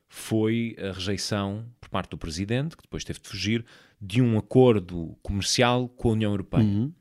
foi 0.08 0.76
a 0.80 0.94
rejeição 0.94 1.66
por 1.80 1.90
parte 1.90 2.10
do 2.12 2.18
presidente, 2.18 2.78
que 2.78 2.84
depois 2.84 3.04
teve 3.04 3.20
de 3.20 3.28
fugir, 3.28 3.66
de 4.00 4.22
um 4.22 4.38
acordo 4.38 5.18
comercial 5.22 5.90
com 5.90 6.10
a 6.10 6.14
União 6.14 6.32
Europeia. 6.32 6.64
Uhum. 6.64 6.94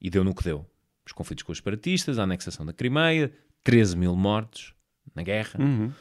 E 0.00 0.10
deu 0.10 0.24
no 0.24 0.34
que 0.34 0.44
deu. 0.44 0.66
Os 1.06 1.12
conflitos 1.12 1.42
com 1.42 1.52
os 1.52 1.58
separatistas, 1.58 2.18
a 2.18 2.24
anexação 2.24 2.64
da 2.66 2.72
Crimeia, 2.72 3.32
13 3.64 3.96
mil 3.96 4.14
mortos 4.16 4.74
na 5.14 5.22
guerra. 5.22 5.58
Uhum. 5.58 5.92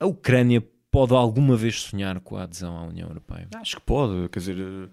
A 0.00 0.06
Ucrânia 0.06 0.62
pode 0.94 1.12
alguma 1.12 1.56
vez 1.56 1.82
sonhar 1.82 2.20
com 2.20 2.36
a 2.36 2.44
adesão 2.44 2.78
à 2.78 2.82
União 2.84 3.08
Europeia? 3.08 3.48
Acho 3.56 3.76
que 3.76 3.82
pode, 3.82 4.28
quer 4.28 4.38
dizer, 4.38 4.56
eh, 4.60 4.88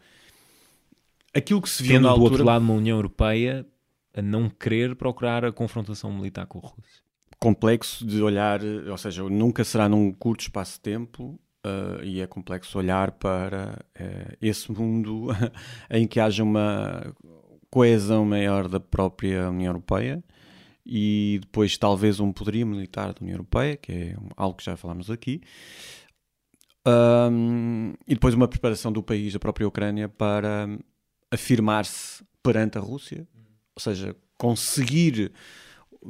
aquilo 1.38 1.62
que 1.62 1.70
se 1.70 1.84
viu 1.84 1.94
Tendo 1.94 2.04
na 2.04 2.10
do 2.10 2.14
altura... 2.14 2.32
outro 2.32 2.46
lado 2.46 2.64
uma 2.64 2.74
União 2.74 2.98
Europeia 2.98 3.66
a 4.12 4.22
não 4.22 4.50
querer 4.50 4.96
procurar 4.96 5.46
a 5.46 5.52
confrontação 5.52 6.12
militar 6.12 6.48
com 6.48 6.58
a 6.58 6.62
Rússia. 6.62 7.04
complexo 7.40 8.04
de 8.04 8.20
olhar, 8.20 8.64
eh, 8.64 8.90
ou 8.90 8.98
seja, 8.98 9.22
nunca 9.30 9.64
será 9.64 9.88
num 9.88 10.12
curto 10.12 10.42
espaço 10.42 10.74
de 10.74 10.80
tempo 10.80 11.40
eh, 11.64 12.00
e 12.04 12.22
é 12.22 12.26
complexo 12.26 12.80
olhar 12.80 13.12
para 13.12 13.86
eh, 13.94 14.36
esse 14.42 14.72
mundo 14.72 15.28
em 15.88 16.08
que 16.08 16.20
haja 16.20 16.44
uma 16.44 17.14
coesão 17.70 18.26
maior 18.26 18.68
da 18.68 18.80
própria 18.80 19.50
União 19.52 19.70
Europeia 19.70 20.24
e 20.94 21.40
depois 21.42 21.78
talvez 21.78 22.20
um 22.20 22.34
poderio 22.34 22.68
militar 22.68 23.14
da 23.14 23.22
União 23.22 23.36
Europeia, 23.36 23.78
que 23.78 23.92
é 23.94 24.16
um- 24.20 24.28
algo 24.36 24.58
que 24.58 24.66
já 24.66 24.76
falámos 24.76 25.10
aqui. 25.10 25.40
Ahm, 26.86 27.94
e 28.08 28.14
depois 28.16 28.34
uma 28.34 28.48
preparação 28.48 28.92
do 28.92 29.02
país, 29.02 29.32
da 29.34 29.40
própria 29.40 29.68
Ucrânia, 29.68 30.10
para 30.10 30.68
afirmar-se 31.30 32.24
perante 32.44 32.78
a 32.78 32.82
Rússia, 32.82 33.26
ou 33.76 33.82
seja, 33.82 34.16
conseguir 34.38 35.32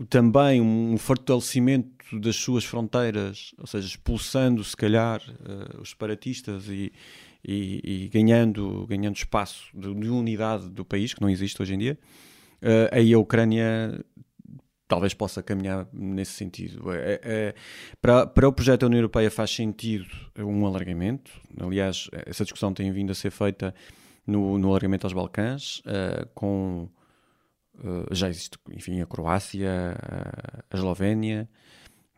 também 0.10 0.62
um 0.62 0.98
fortalecimento 0.98 2.20
das 2.20 2.38
suas 2.38 2.63
fronteiras, 2.63 3.54
ou 3.58 3.67
seja, 3.67 3.86
expulsando 3.88 4.63
se 4.63 4.76
calhar 4.76 5.22
eh, 5.30 5.78
os 5.82 5.89
separatistas 5.91 6.67
e, 6.70 6.91
e- 7.46 7.82
e 8.06 8.08
ganhando, 8.08 8.86
ganhando 8.88 9.15
espaço 9.17 9.65
de, 9.74 9.94
de 9.94 10.10
unidade 10.10 10.70
do 10.70 10.84
país, 10.86 11.13
que 11.13 11.22
não 11.22 11.30
existe 11.30 11.62
hoje 11.62 11.74
em 11.74 11.78
dia, 11.78 12.00
eh, 12.62 12.89
aí 12.94 13.13
a 13.13 13.20
Ucrânia 13.20 14.04
talvez 14.91 15.13
possa 15.13 15.41
caminhar 15.41 15.88
nesse 15.93 16.34
sentido. 16.34 16.91
É- 16.91 17.19
é- 17.23 17.56
para, 18.01 18.27
para 18.27 18.49
o 18.49 18.51
projeto 18.51 18.82
da 18.82 18.88
União 18.88 18.99
Europeia 18.99 19.32
faz 19.32 19.49
sentido 19.56 20.06
um 20.38 20.65
alargamento, 20.65 21.32
aliás, 21.58 22.10
essa 22.25 22.43
discussão 22.43 22.73
tem 22.73 22.91
vindo 22.91 23.10
a 23.12 23.15
ser 23.15 23.32
feita 23.32 23.73
no, 24.27 24.58
no 24.58 24.67
alargamento 24.69 25.06
aos 25.08 25.13
Balcãs, 25.13 25.82
eh, 25.86 26.27
com 26.36 26.89
Uh, 27.84 28.13
já 28.13 28.27
existe, 28.30 28.58
enfim, 28.69 29.01
a 29.01 29.08
Croácia, 29.08 29.95
a- 29.97 30.75
Eslovénia, 30.75 31.49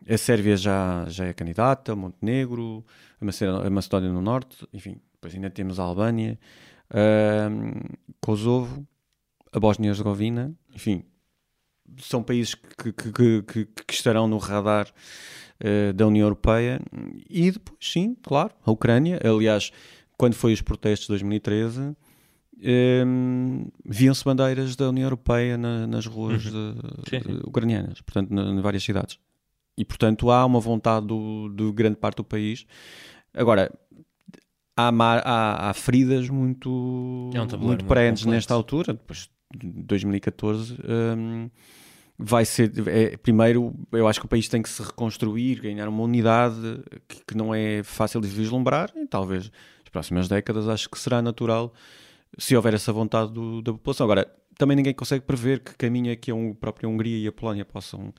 a 0.06 0.18
Sérvia 0.18 0.56
já, 0.58 1.06
já 1.08 1.26
é 1.26 1.32
candidata, 1.32 1.94
Montenegro, 1.96 2.84
a 3.18 3.24
Macedónia, 3.24 3.66
a 3.68 3.70
Macedónia 3.70 4.10
Norte, 4.20 4.66
enfim, 4.74 5.00
depois 5.14 5.32
ainda 5.34 5.48
temos 5.48 5.78
a 5.80 5.84
Albânia, 5.84 6.38
ahm, 6.92 7.80
Kosovo, 8.20 8.86
a 9.52 9.58
Bósnia 9.60 9.86
e 9.88 9.90
Herzegovina, 9.90 10.52
enfim, 10.74 11.02
são 11.98 12.22
países 12.22 12.54
que, 12.54 12.92
que, 12.92 13.12
que, 13.42 13.64
que- 13.66 13.94
estarão 13.94 14.26
no 14.26 14.38
radar 14.38 14.88
eh, 15.60 15.92
da 15.92 16.06
União 16.06 16.24
Europeia 16.26 16.80
e 17.30 17.50
depois, 17.50 17.78
sim, 17.80 18.16
claro, 18.22 18.52
a 18.64 18.70
Ucrânia, 18.70 19.20
aliás, 19.24 19.70
quando 20.16 20.34
foi 20.34 20.52
os 20.52 20.60
protestos 20.62 21.06
de 21.06 21.12
2013 21.12 21.96
Hum, 22.66 23.66
viam-se 23.84 24.24
bandeiras 24.24 24.76
da 24.76 24.88
União 24.88 25.04
Europeia 25.06 25.58
na- 25.58 25.86
nas 25.86 26.06
ruas 26.06 26.42
de- 26.44 26.50
Sim, 27.10 27.20
sim. 27.20 27.36
de- 27.36 27.42
ucranianas, 27.46 28.00
portanto, 28.00 28.32
em 28.32 28.60
várias 28.60 28.82
cidades. 28.82 29.18
E, 29.76 29.84
portanto, 29.84 30.30
há 30.30 30.46
uma 30.46 30.60
vontade 30.60 31.04
do, 31.06 31.48
de 31.50 31.72
grande 31.72 31.96
parte 31.96 32.18
do 32.18 32.24
país. 32.24 32.64
Agora, 33.34 33.70
há, 34.76 34.88
há- 34.88 35.68
há 35.70 35.74
feridas 35.74 36.28
muito, 36.30 36.70
É 37.34 37.38
um 37.40 37.42
muito 37.58 37.84
muito 38.24 38.34
nesta 38.36 38.54
altura, 38.54 38.92
depois 38.94 39.18
de 39.24 39.30
2014. 39.56 40.76
hum, 41.16 41.50
vai 42.18 42.44
ser, 42.44 42.72
é, 42.88 43.16
primeiro, 43.16 43.74
eu 43.92 44.06
acho 44.06 44.20
que 44.20 44.26
o 44.26 44.28
país 44.28 44.48
tem 44.48 44.62
que 44.62 44.68
se 44.68 44.80
reconstruir, 44.82 45.60
ganhar 45.60 45.88
uma 45.88 46.02
unidade 46.04 46.54
que, 47.08 47.24
que 47.28 47.36
não 47.36 47.52
é 47.54 47.82
fácil 47.82 48.20
de 48.20 48.28
vislumbrar, 48.28 48.92
e 48.96 49.06
talvez 49.06 49.50
nas 49.80 49.88
próximas 49.90 50.28
décadas 50.28 50.68
acho 50.68 50.88
que 50.88 50.98
será 50.98 51.20
natural 51.20 51.72
se 52.38 52.54
houver 52.56 52.74
essa 52.74 52.92
vontade 52.92 53.32
do- 53.32 53.60
da 53.62 53.72
população. 53.72 54.04
Agora, 54.04 54.32
também 54.56 54.76
ninguém 54.76 54.94
consegue 54.94 55.24
prever 55.24 55.60
que 55.60 55.74
caminho 55.74 56.10
é 56.12 56.16
que 56.16 56.30
a 56.30 56.34
própria 56.58 56.88
Hungria 56.88 57.18
e 57.18 57.26
a 57.26 57.32
Polónia 57.32 57.64
possam 57.64 58.12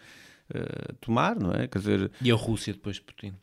eh, 0.53 0.93
tomar, 1.01 1.39
não 1.39 1.51
é? 1.51 1.67
Quer 1.67 1.79
dizer, 1.79 2.11
E 2.21 2.29
a 2.31 2.35
Rússia 2.35 2.71
depois 2.73 2.97
de 2.97 3.01
Putin? 3.03 3.33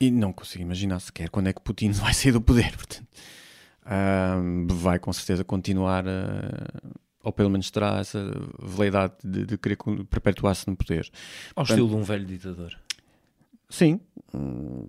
e 0.00 0.10
não 0.10 0.32
consigo 0.32 0.62
imaginar 0.62 1.00
sequer 1.00 1.28
quando 1.28 1.48
é 1.48 1.52
que 1.52 1.60
Putin 1.60 1.90
vai 1.92 2.14
sair 2.14 2.32
do 2.32 2.40
poder. 2.40 2.74
Portanto, 2.76 3.06
Vai 4.70 4.98
com 4.98 5.12
certeza 5.12 5.44
continuar, 5.44 6.06
a- 6.06 6.92
ou 7.22 7.32
pelo 7.32 7.50
menos 7.50 7.70
terá 7.70 7.98
essa 7.98 8.22
veleidade 8.62 9.14
de, 9.24 9.44
de 9.44 9.58
querer 9.58 9.76
perpetuar-se 10.08 10.66
no 10.68 10.76
poder. 10.76 11.10
Ao 11.56 11.64
estilo 11.64 11.88
de 11.88 11.94
um 11.94 12.02
velho 12.02 12.24
ditador. 12.26 12.78
Sim, 13.68 14.00
hum, 14.34 14.86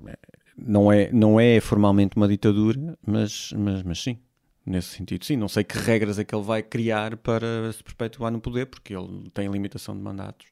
não 0.57 0.91
é, 0.91 1.12
não 1.12 1.39
é 1.39 1.59
formalmente 1.59 2.15
uma 2.15 2.27
ditadura, 2.27 2.97
mas, 3.05 3.51
mas, 3.57 3.83
mas 3.83 3.99
sim, 4.01 4.17
nesse 4.65 4.89
sentido, 4.95 5.25
sim. 5.25 5.35
Não 5.35 5.47
sei 5.49 5.63
que 5.63 5.77
regras 5.77 6.17
é 6.19 6.23
que 6.23 6.33
ele 6.33 6.43
vai 6.43 6.63
criar 6.63 7.17
para 7.17 7.71
se 7.73 7.83
perpetuar 7.83 8.31
no 8.31 8.39
poder, 8.39 8.67
porque 8.67 8.95
ele 8.95 9.29
tem 9.33 9.49
limitação 9.49 9.95
de 9.95 10.01
mandatos. 10.01 10.47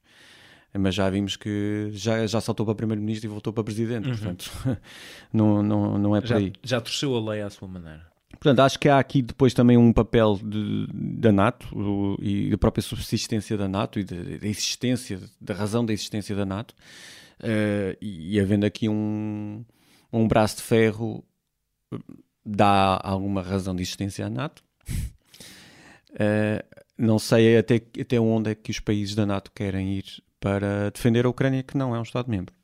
Mas 0.78 0.94
já 0.94 1.10
vimos 1.10 1.36
que 1.38 1.90
já, 1.94 2.28
já 2.28 2.42
saltou 2.42 2.66
para 2.66 2.76
primeiro-ministro 2.76 3.28
e 3.28 3.30
voltou 3.32 3.52
para 3.54 3.64
presidente, 3.64 4.10
portanto, 4.10 4.52
não, 5.32 5.64
não, 5.64 5.98
não 5.98 6.16
é 6.16 6.22
por 6.22 6.28
Já, 6.28 6.38
aí. 6.38 6.54
já 6.62 6.82
torceu 6.82 7.16
a 7.16 7.32
lei 7.32 7.42
à 7.42 7.50
sua 7.50 7.68
maneira. 7.68 8.06
Portanto, 8.32 8.60
acho 8.60 8.78
que 8.80 8.88
há 8.90 9.00
aqui 9.00 9.22
depois 9.22 9.54
também 9.54 9.78
um 9.78 9.92
papel 9.92 10.40
de- 10.44 10.88
da 10.94 11.32
NATO 11.32 11.68
o- 11.76 12.18
e 12.22 12.50
da 12.52 12.58
própria 12.58 12.82
subsistência 12.82 13.58
da 13.58 13.68
NATO 13.68 14.00
e 14.00 14.04
da, 14.04 14.16
da 14.16 14.48
existência, 14.48 15.20
da 15.42 15.54
razão 15.54 15.86
da 15.86 15.94
existência 15.94 16.36
da 16.36 16.46
NATO. 16.46 16.76
Eh, 17.42 17.98
e, 18.02 18.40
havendo 18.40 18.66
aqui 18.66 18.88
um, 18.90 19.64
um 20.14 20.28
braço 20.28 20.58
de 20.58 20.64
ferro, 20.64 21.24
dá 22.46 23.00
alguma 23.04 23.42
razão 23.42 23.76
de 23.76 23.82
existência 23.82 24.26
à 24.26 24.30
NATO. 24.30 24.64
Eh, 26.20 26.66
não 26.98 27.20
sei 27.20 27.58
até, 27.58 27.76
até 27.76 28.20
onde 28.20 28.50
é 28.52 28.56
que 28.56 28.72
os 28.72 28.80
países 28.80 29.14
da 29.14 29.24
NATO 29.24 29.52
querem 29.54 29.98
ir 30.00 30.06
para 30.40 30.90
defender 30.90 31.26
a 31.26 31.30
Ucrânia, 31.30 31.62
que 31.62 31.78
não 31.78 31.94
é 31.96 32.00
um 32.00 32.04
Estado-membro 32.04 32.56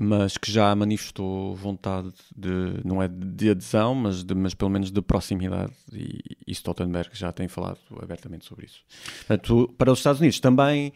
mas 0.00 0.36
que 0.36 0.50
já 0.50 0.74
manifestou 0.74 1.54
vontade 1.54 2.12
de, 2.36 2.80
não 2.84 3.00
é 3.00 3.06
de 3.06 3.50
adesão, 3.50 3.94
mas, 3.94 4.24
de, 4.24 4.34
mas 4.34 4.52
pelo 4.52 4.70
menos 4.70 4.90
de 4.90 5.00
proximidade, 5.00 5.72
e, 5.92 6.20
e 6.46 6.52
Stoltenberg 6.52 7.10
já 7.12 7.30
tem 7.32 7.46
falado 7.46 7.78
abertamente 8.02 8.44
sobre 8.44 8.66
isso. 8.66 8.80
Portanto, 9.18 9.72
para 9.78 9.92
os 9.92 10.00
Estados 10.00 10.20
Unidos 10.20 10.40
também, 10.40 10.92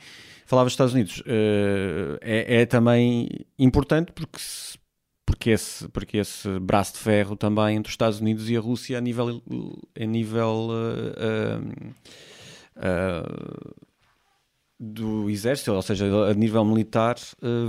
falava 0.47 0.67
dos 0.67 0.73
Estados 0.73 0.95
Unidos, 0.95 1.23
eh, 1.27 2.19
é, 2.21 2.63
é 2.63 2.67
também 2.67 3.29
importante 3.57 4.11
porque, 4.11 4.39
porque, 5.25 5.51
esse, 5.51 5.87
porque 5.91 6.17
esse 6.17 6.59
braço 6.59 6.95
de 6.95 6.99
ferro 6.99 7.37
também 7.37 7.77
entre 7.77 7.91
os 7.91 7.93
Estados 7.93 8.21
Unidos 8.21 8.51
e 8.51 8.57
a 8.57 8.61
Rússia 8.61 8.99
a 8.99 9.01
nível, 9.01 9.43
a 9.95 10.05
nível 10.05 10.71
eh, 11.17 11.93
eh, 12.77 13.23
do 14.81 15.31
exército, 15.31 15.73
ou 15.73 15.83
seja, 15.83 16.07
a 16.31 16.35
nível 16.35 16.65
militar, 16.65 17.17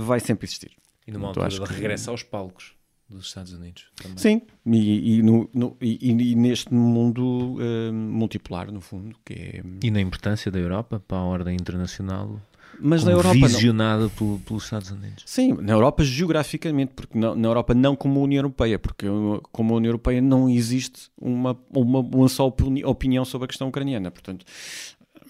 vai 0.00 0.18
sempre 0.20 0.46
existir. 0.46 0.79
E 1.10 1.12
numa 1.12 1.32
Portanto, 1.32 1.44
altura 1.52 1.64
de 1.66 1.74
que- 1.74 1.80
regresso 1.80 2.10
aos 2.10 2.22
palcos. 2.22 2.72
dos 3.08 3.26
Estados 3.26 3.52
Unidos. 3.52 3.86
Também. 4.00 4.16
Sim, 4.18 4.42
e, 4.66 5.16
e 5.18 5.22
no- 5.22 5.50
no- 5.52 5.76
e- 5.80 5.98
e 6.00 6.34
neste 6.36 6.72
mundo 6.72 7.56
eh, 7.60 7.90
multipolar, 7.90 8.70
no 8.70 8.80
fundo, 8.80 9.16
que 9.24 9.32
é. 9.34 9.62
E 9.82 9.90
na 9.90 10.00
importância 10.00 10.48
da 10.48 10.60
Europa 10.60 11.02
para 11.08 11.18
a 11.18 11.24
ordem 11.24 11.56
internacional, 11.56 12.40
Mas 12.78 13.02
na 13.02 13.10
Europa 13.10 13.34
não. 13.36 13.48
visionada 13.48 14.08
pelo- 14.10 14.38
pelos 14.38 14.62
Estados 14.62 14.92
Unidos. 14.92 15.24
Sim, 15.26 15.54
na 15.54 15.72
Europa 15.72 16.04
geograficamente, 16.04 16.92
porque 16.94 17.18
na, 17.18 17.34
na 17.34 17.48
Europa 17.48 17.74
não 17.74 17.96
como 17.96 18.20
a 18.20 18.22
União 18.22 18.38
Europeia, 18.38 18.78
porque 18.78 19.08
uh, 19.08 19.42
como 19.50 19.74
a 19.74 19.76
União 19.78 19.88
Europeia 19.90 20.22
não 20.22 20.48
existe 20.48 21.10
uma, 21.20 21.58
uma, 21.74 21.98
uma 21.98 22.28
só 22.28 22.46
opini- 22.46 22.84
opinião 22.84 23.24
sobre 23.24 23.46
a 23.46 23.48
questão 23.48 23.66
ucraniana. 23.68 24.08
Portanto, 24.12 24.46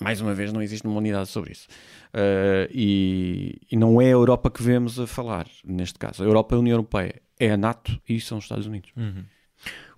mais 0.01 0.21
uma 0.21 0.35
vez, 0.35 0.53
não 0.53 0.63
existe 0.63 0.87
uma 0.87 0.97
unidade 0.97 1.29
sobre 1.29 1.53
isso. 1.53 1.69
Uh, 2.15 2.67
e, 2.71 3.61
e 3.71 3.77
não 3.77 4.01
é 4.01 4.07
a 4.07 4.11
Europa 4.11 4.51
que 4.51 4.63
vemos 4.63 4.99
a 4.99 5.07
falar, 5.07 5.47
neste 5.65 5.99
caso. 5.99 6.23
A 6.23 6.27
Europa 6.27 6.55
é 6.55 6.57
a 6.57 6.61
União 6.61 6.75
Europeia, 6.75 7.21
é 7.39 7.51
a 7.51 7.57
NATO 7.57 8.01
e 8.09 8.21
são 8.21 8.39
os 8.39 8.45
Estados 8.45 8.67
Unidos. 8.67 8.91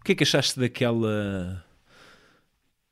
O 0.00 0.04
que 0.04 0.12
é 0.12 0.14
que 0.14 0.24
achaste 0.24 0.58
daquela 0.58 1.64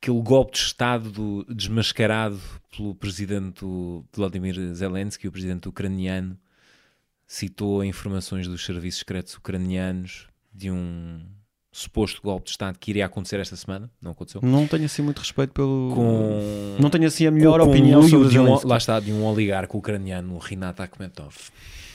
aquele 0.01 0.21
golpe 0.21 0.53
de 0.53 0.59
Estado 0.59 1.11
do- 1.11 1.45
desmascarado 1.53 2.39
pelo 2.75 2.95
presidente 2.95 3.63
Vladimir 4.13 4.55
Zelensky, 4.73 5.27
o 5.27 5.31
presidente 5.31 5.69
ucraniano, 5.69 6.35
citou 7.27 7.83
informações 7.83 8.47
dos 8.47 8.65
serviços 8.65 8.99
secretos 8.99 9.35
ucranianos 9.35 10.27
de 10.51 10.71
um 10.71 11.21
suposto 11.71 12.21
golpe 12.21 12.45
de 12.45 12.51
Estado 12.51 12.77
que 12.77 12.91
iria 12.91 13.05
acontecer 13.05 13.39
esta 13.39 13.55
semana, 13.55 13.89
não 14.01 14.11
aconteceu. 14.11 14.41
Não 14.43 14.67
tenho 14.67 14.85
assim 14.85 15.01
muito 15.01 15.19
respeito 15.19 15.53
pelo. 15.53 15.91
Com 15.95 16.77
Não 16.79 16.89
tenho 16.89 17.07
assim 17.07 17.25
a 17.25 17.31
melhor 17.31 17.61
com 17.61 17.69
opinião 17.69 18.01
conluio 18.01 18.09
sobre 18.09 18.29
de 18.29 18.39
um, 18.39 18.67
lá 18.67 18.77
está, 18.77 18.99
de 18.99 19.13
um 19.13 19.25
oligarca 19.25 19.77
ucraniano, 19.77 20.35
o 20.35 20.37
Rinat 20.37 20.79
Akhmetov. 20.81 21.35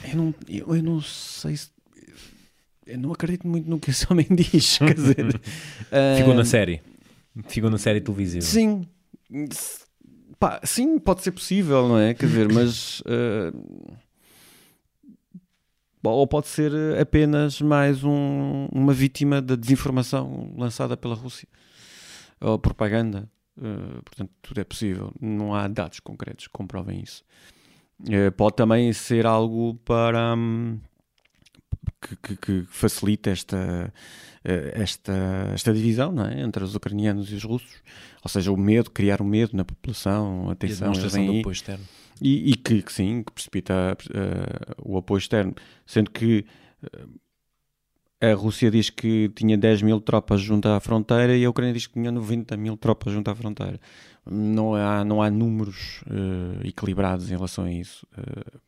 Eu 0.09 0.17
não, 0.17 0.35
eu, 0.49 0.77
eu 0.77 0.83
não 0.83 1.01
sei 1.03 1.57
se. 1.57 1.71
Eu 2.87 2.99
não 2.99 3.13
acredito 3.13 3.47
muito 3.47 3.69
no 3.69 3.79
que 3.79 3.91
esse 3.91 4.07
homem 4.11 4.27
diz. 4.31 4.79
Quer 4.79 4.95
dizer, 4.95 5.41
Ficou 6.17 6.33
ah, 6.33 6.37
na 6.37 6.45
série. 6.45 6.81
Ficou 7.49 7.71
na 7.71 7.79
série 7.79 8.01
televisiva. 8.01 8.45
Sim. 8.45 8.87
Pá, 10.39 10.61
sim, 10.65 10.99
pode 10.99 11.23
ser 11.23 11.33
possível, 11.33 11.89
não 11.89 11.99
é? 11.99 12.15
Quer 12.15 12.27
dizer, 12.27 12.51
mas. 12.51 13.03
ah, 13.07 13.53
ou 16.13 16.27
pode 16.27 16.49
ser 16.49 16.73
apenas 17.01 17.61
mais 17.61 18.03
um- 18.05 18.67
uma 18.73 18.93
vítima 18.93 19.41
da 19.43 19.55
desinformação 19.57 20.53
lançada 20.57 20.97
pela 20.97 21.15
Rússia. 21.15 21.49
Ou 22.41 22.59
propaganda. 22.59 23.29
Ah, 23.61 24.01
portanto, 24.05 24.31
tudo 24.43 24.61
é 24.61 24.65
possível. 24.65 25.13
Não 25.21 25.55
há 25.55 25.67
dados 25.69 26.01
concretos 26.01 26.47
que 26.47 26.53
comprovem 26.53 27.01
isso. 27.01 27.25
Eh, 28.11 28.31
pode 28.31 28.57
também 28.57 28.93
ser 28.93 29.25
algo 29.27 29.75
para. 29.85 30.35
hum, 30.35 30.79
que, 32.03 32.17
que- 32.17 32.37
que 32.37 32.67
facilita 32.69 33.31
esta, 33.31 33.93
eh, 34.45 34.73
esta, 34.75 35.51
esta 35.55 35.73
divisão 35.73 36.13
não 36.13 36.27
é? 36.27 36.41
entre 36.43 36.63
os 36.63 36.75
ucranianos 36.75 37.31
e 37.33 37.35
os 37.37 37.45
russos. 37.45 37.83
Ou 38.23 38.29
seja, 38.29 38.53
o 38.53 38.57
medo, 38.57 38.91
criar 38.91 39.21
o 39.23 39.25
medo 39.25 39.57
na 39.57 39.65
população, 39.65 40.49
E 40.49 40.51
a 40.51 40.55
demonstração 40.55 41.25
do 41.27 41.39
apoio 41.41 41.53
externo. 41.53 41.85
E, 42.21 42.53
e 42.53 42.57
que, 42.57 42.83
que 42.83 42.93
sim, 42.93 43.23
que 43.23 43.33
precipita 43.33 43.97
eh, 44.15 44.75
o 44.83 44.97
apoio 44.97 45.19
externo. 45.19 45.55
Sendo 45.85 46.11
que 46.11 46.47
eh, 46.83 47.07
a 48.21 48.35
Rússia 48.35 48.71
diz 48.71 48.89
que 48.89 49.29
tinha 49.35 49.59
10 49.59 49.83
mil 49.83 50.01
tropas 50.01 50.41
junto 50.41 50.69
à 50.69 50.81
fronteira 50.81 51.37
e 51.37 51.45
a 51.45 51.51
Ucrânia 51.51 51.75
diz 51.75 51.87
que 51.87 51.95
tinha 51.95 52.11
90 52.11 52.57
mil 52.57 52.77
tropas 52.77 53.13
junto 53.13 53.31
à 53.31 53.35
fronteira. 53.35 53.79
Não 54.25 54.75
há, 54.75 55.05
não 55.05 55.23
há 55.23 55.31
números 55.31 56.03
eh, 56.11 56.69
equilibrados 56.69 57.31
em 57.31 57.35
relação 57.35 57.65
a 57.65 57.73
isso. 57.73 58.07
Eh, 58.17 58.59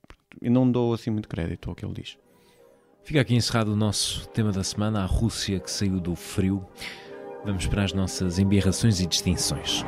eu 0.42 0.50
não 0.50 0.70
dou 0.70 0.92
assim 0.92 1.10
muito 1.10 1.28
crédito 1.28 1.70
ao 1.70 1.74
que 1.74 1.84
ele 1.84 1.94
diz. 1.94 2.18
Fica 3.02 3.22
aqui 3.22 3.34
encerrado 3.34 3.72
o 3.72 3.76
nosso 3.76 4.28
tema 4.28 4.52
da 4.52 4.62
semana, 4.62 5.02
a 5.02 5.06
Rússia 5.06 5.58
que 5.58 5.70
saiu 5.70 5.98
do 5.98 6.14
frio. 6.14 6.64
Vamos 7.44 7.66
para 7.66 7.84
as 7.84 7.94
nossas 7.94 8.38
embirrações 8.38 9.00
e 9.00 9.06
distinções. 9.06 9.82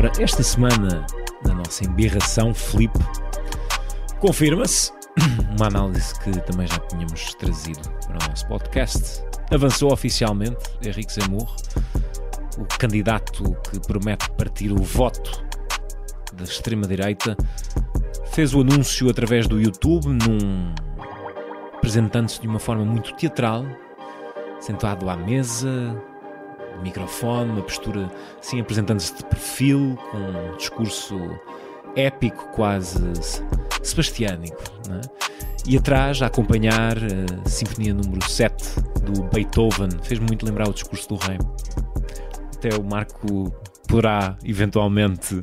Ora, 0.00 0.10
esta 0.18 0.42
semana, 0.42 1.04
na 1.46 1.52
nossa 1.52 1.84
embirração, 1.84 2.54
Filipe, 2.54 2.98
confirma-se 4.18 4.90
uma 5.58 5.66
análise 5.66 6.18
que 6.20 6.30
também 6.50 6.66
já 6.66 6.78
tínhamos 6.78 7.34
trazido 7.34 7.86
para 8.06 8.16
o 8.16 8.30
nosso 8.30 8.48
podcast. 8.48 9.22
Avançou 9.52 9.92
oficialmente 9.92 10.56
Henrique 10.82 11.12
Zemmour, 11.12 11.54
o 12.56 12.64
candidato 12.78 13.54
que 13.70 13.78
promete 13.78 14.30
partir 14.30 14.72
o 14.72 14.82
voto 14.82 15.44
da 16.32 16.44
extrema-direita, 16.44 17.36
fez 18.32 18.54
o 18.54 18.62
anúncio 18.62 19.10
através 19.10 19.46
do 19.46 19.60
YouTube, 19.60 20.06
num 20.06 20.74
apresentando-se 21.76 22.40
de 22.40 22.48
uma 22.48 22.58
forma 22.58 22.86
muito 22.86 23.14
teatral, 23.16 23.66
sentado 24.60 25.10
à 25.10 25.16
mesa, 25.18 25.94
microfone, 26.82 27.50
uma 27.52 27.62
postura 27.62 28.10
assim 28.40 28.60
apresentando-se 28.60 29.14
de 29.16 29.24
perfil, 29.24 29.98
com 30.10 30.16
um 30.18 30.56
discurso 30.56 31.18
épico, 31.96 32.48
quase 32.54 32.98
se- 33.22 33.42
sebastiânico, 33.82 34.62
é? 34.90 35.00
E 35.66 35.76
atrás, 35.76 36.22
a 36.22 36.26
acompanhar 36.26 36.96
a 36.96 37.48
Sinfonia 37.48 37.92
número 37.92 38.26
7 38.28 38.80
do 39.02 39.22
Beethoven, 39.24 39.90
fez-me 40.02 40.26
muito 40.26 40.46
lembrar 40.46 40.68
o 40.68 40.72
discurso 40.72 41.08
do 41.10 41.16
rei. 41.16 41.36
Até 42.56 42.74
o 42.76 42.82
Marco 42.82 43.52
poderá 43.86 44.36
eventualmente 44.44 45.42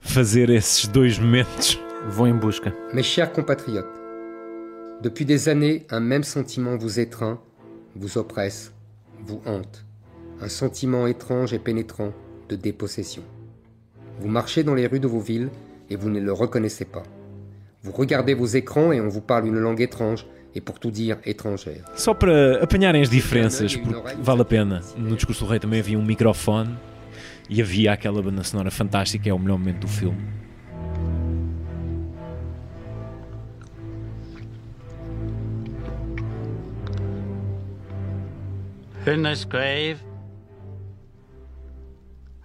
fazer 0.00 0.48
esses 0.48 0.86
dois 0.86 1.18
momentos. 1.18 1.78
Vou 2.08 2.26
em 2.26 2.34
busca. 2.34 2.74
Mes 2.94 3.04
chers 3.04 3.30
compatriotes, 3.32 3.90
depuis 5.02 5.26
des 5.26 5.46
années, 5.48 5.86
un 5.90 6.00
même 6.00 6.22
sentiment 6.24 6.78
vous 6.78 6.98
étreint, 6.98 7.38
vous 7.94 8.16
oppresse, 8.16 8.72
vous 9.18 9.42
hante. 9.44 9.84
Un 10.42 10.48
sentiment 10.48 11.06
étrange 11.06 11.52
et 11.52 11.58
pénétrant 11.58 12.12
de 12.48 12.56
dépossession. 12.56 13.22
Vous 14.20 14.28
marchez 14.28 14.64
dans 14.64 14.74
les 14.74 14.86
rues 14.86 15.00
de 15.00 15.06
vos 15.06 15.20
villes 15.20 15.50
et 15.90 15.96
vous 15.96 16.08
ne 16.08 16.18
le 16.18 16.32
reconnaissez 16.32 16.86
pas. 16.86 17.02
Vous 17.82 17.92
regardez 17.92 18.32
vos 18.32 18.46
écrans 18.46 18.90
et 18.92 19.00
on 19.00 19.08
vous 19.08 19.20
parle 19.20 19.46
une 19.46 19.58
langue 19.58 19.82
étrange 19.82 20.26
et 20.54 20.60
pour 20.60 20.78
tout 20.78 20.90
dire 20.90 21.18
étrangère. 21.24 21.84
Só 21.94 22.14
para 22.14 22.62
apanharem 22.62 23.02
as 23.02 23.10
diferenças, 23.10 23.76
porque 23.76 24.16
vale 24.22 24.40
a 24.40 24.44
pena. 24.44 24.80
No 24.96 25.14
discurso 25.14 25.44
do 25.44 25.50
rei 25.50 25.60
também 25.60 25.80
havia 25.80 25.98
um 25.98 26.04
microfone 26.04 26.74
e 27.48 27.60
havia 27.60 27.92
aquela 27.92 28.22
banda 28.22 28.42
sonora 28.42 28.70
fantástica, 28.70 29.28
é 29.28 29.32
o 29.32 29.38
melhor 29.38 29.58
momento 29.58 29.80
do 29.80 29.88
filme. 29.88 30.18
In 39.06 39.22
this 39.22 39.44
grave, 39.44 40.09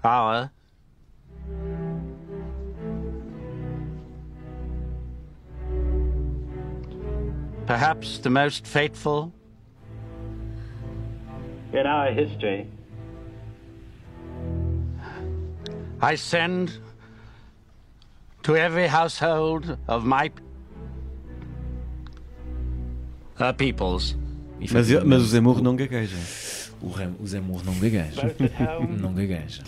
our 0.06 0.52
perhaps 7.66 8.20
the 8.20 8.30
most 8.30 8.68
fateful 8.68 9.34
in 11.74 11.86
our 11.86 12.12
history. 12.12 12.68
I 16.02 16.16
send 16.16 16.80
to 18.44 18.56
every 18.56 18.88
household 18.88 19.78
of 19.88 20.06
my 20.06 20.32
uh, 23.40 23.54
peoples 23.54 24.16
Mas, 24.72 24.90
mas 25.04 25.22
o 25.22 25.26
Zemmour 25.26 25.62
não 25.62 25.76
gagueja. 25.76 26.16
O, 26.82 26.88
o 27.24 27.28
Zemmour 27.28 27.62
não 27.66 27.74
gagueja. 27.74 28.36
não 29.02 29.14
gagueja. 29.14 29.62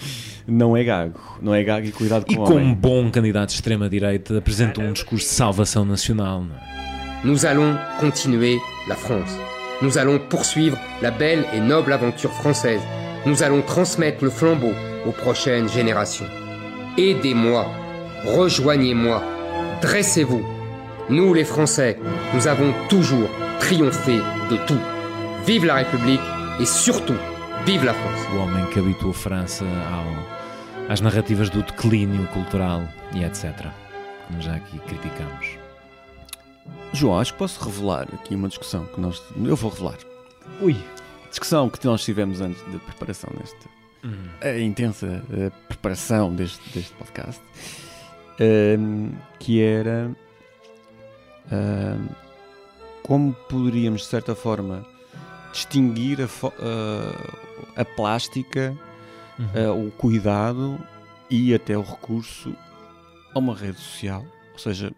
Não 0.47 0.77
é 0.77 0.83
gago. 0.83 1.19
Não 1.41 1.53
é 1.53 1.63
gago 1.63 1.87
e 1.87 1.91
cuidado 1.91 2.25
com 2.25 2.31
E 2.33 2.35
o 2.35 2.43
como 2.43 2.55
homem. 2.57 2.73
bom 2.73 3.11
candidato 3.11 3.49
de 3.49 3.55
extrema-direita, 3.55 4.37
apresenta 4.37 4.81
um 4.81 4.93
discurso 4.93 5.25
de 5.25 5.31
salvação 5.33 5.85
nacional. 5.85 6.45
Nous 7.23 7.45
allons 7.45 7.75
continuer 7.99 8.57
la 8.87 8.95
France. 8.95 9.31
Nous 9.81 9.97
allons 9.97 10.19
poursuivre 10.19 10.77
la 11.01 11.11
belle 11.11 11.45
et 11.53 11.59
noble 11.59 11.91
aventure 11.93 12.31
française. 12.31 12.81
Nous 13.25 13.43
allons 13.43 13.61
transmettre 13.61 14.23
le 14.23 14.29
flambeau 14.29 14.71
aux 15.05 15.11
prochaines 15.11 15.67
générations. 15.69 16.25
Aidez-moi, 16.97 17.65
rejoignez-moi, 18.25 19.21
dressez-vous. 19.81 20.43
Nous 21.09 21.33
les 21.33 21.43
Français, 21.45 21.97
nous 22.33 22.47
avons 22.47 22.73
toujours 22.89 23.29
triomphé 23.59 24.17
de 24.49 24.57
tout. 24.65 24.79
Vive 25.45 25.65
la 25.65 25.75
République 25.75 26.21
et 26.59 26.65
surtout, 26.65 27.17
vive 27.65 27.85
la 27.85 27.93
France. 27.93 28.27
O 28.33 28.37
homem 28.39 28.65
que 28.67 28.79
habitou 28.79 29.11
a 29.11 29.13
França 29.13 29.65
ao- 29.65 30.91
às 30.91 31.01
narrativas 31.01 31.49
do 31.49 31.61
declínio 31.63 32.25
cultural 32.27 32.83
e 33.13 33.23
etc. 33.23 33.67
Como 34.27 34.41
já 34.41 34.55
aqui 34.55 34.77
criticamos. 34.79 35.57
João, 36.93 37.19
acho 37.19 37.33
que 37.33 37.39
posso 37.39 37.63
revelar 37.63 38.07
aqui 38.13 38.35
uma 38.35 38.47
discussão 38.49 38.85
que 38.85 38.99
nós. 38.99 39.21
Eu 39.43 39.55
vou 39.55 39.71
revelar. 39.71 39.97
Ui! 40.61 40.75
Discussão 41.29 41.69
que 41.69 41.85
nós 41.85 42.03
tivemos 42.03 42.41
antes 42.41 42.61
da 42.71 42.79
preparação 42.79 43.29
deste. 43.37 43.57
A 44.41 44.57
intensa 44.59 45.21
eh, 45.33 45.51
preparação 45.67 46.33
deste, 46.33 46.61
deste 46.73 46.93
podcast. 46.93 47.41
ehm, 48.39 49.09
que 49.39 49.61
era. 49.61 50.11
ehm, 51.51 52.07
como 53.07 53.33
poderíamos, 53.49 54.01
de 54.01 54.07
certa 54.07 54.35
forma, 54.35 54.85
distinguir 55.53 56.21
a, 56.21 56.27
fo- 56.27 56.53
a- 57.75 57.85
plástica, 57.85 58.77
a- 59.55 59.71
o 59.71 59.89
cuidado 59.91 60.77
e 61.29 61.53
até 61.53 61.77
o 61.77 61.81
recurso 61.81 62.55
a 63.33 63.39
uma 63.39 63.55
rede 63.55 63.77
social. 63.79 64.25
Ou 64.53 64.59
seja, 64.59 64.91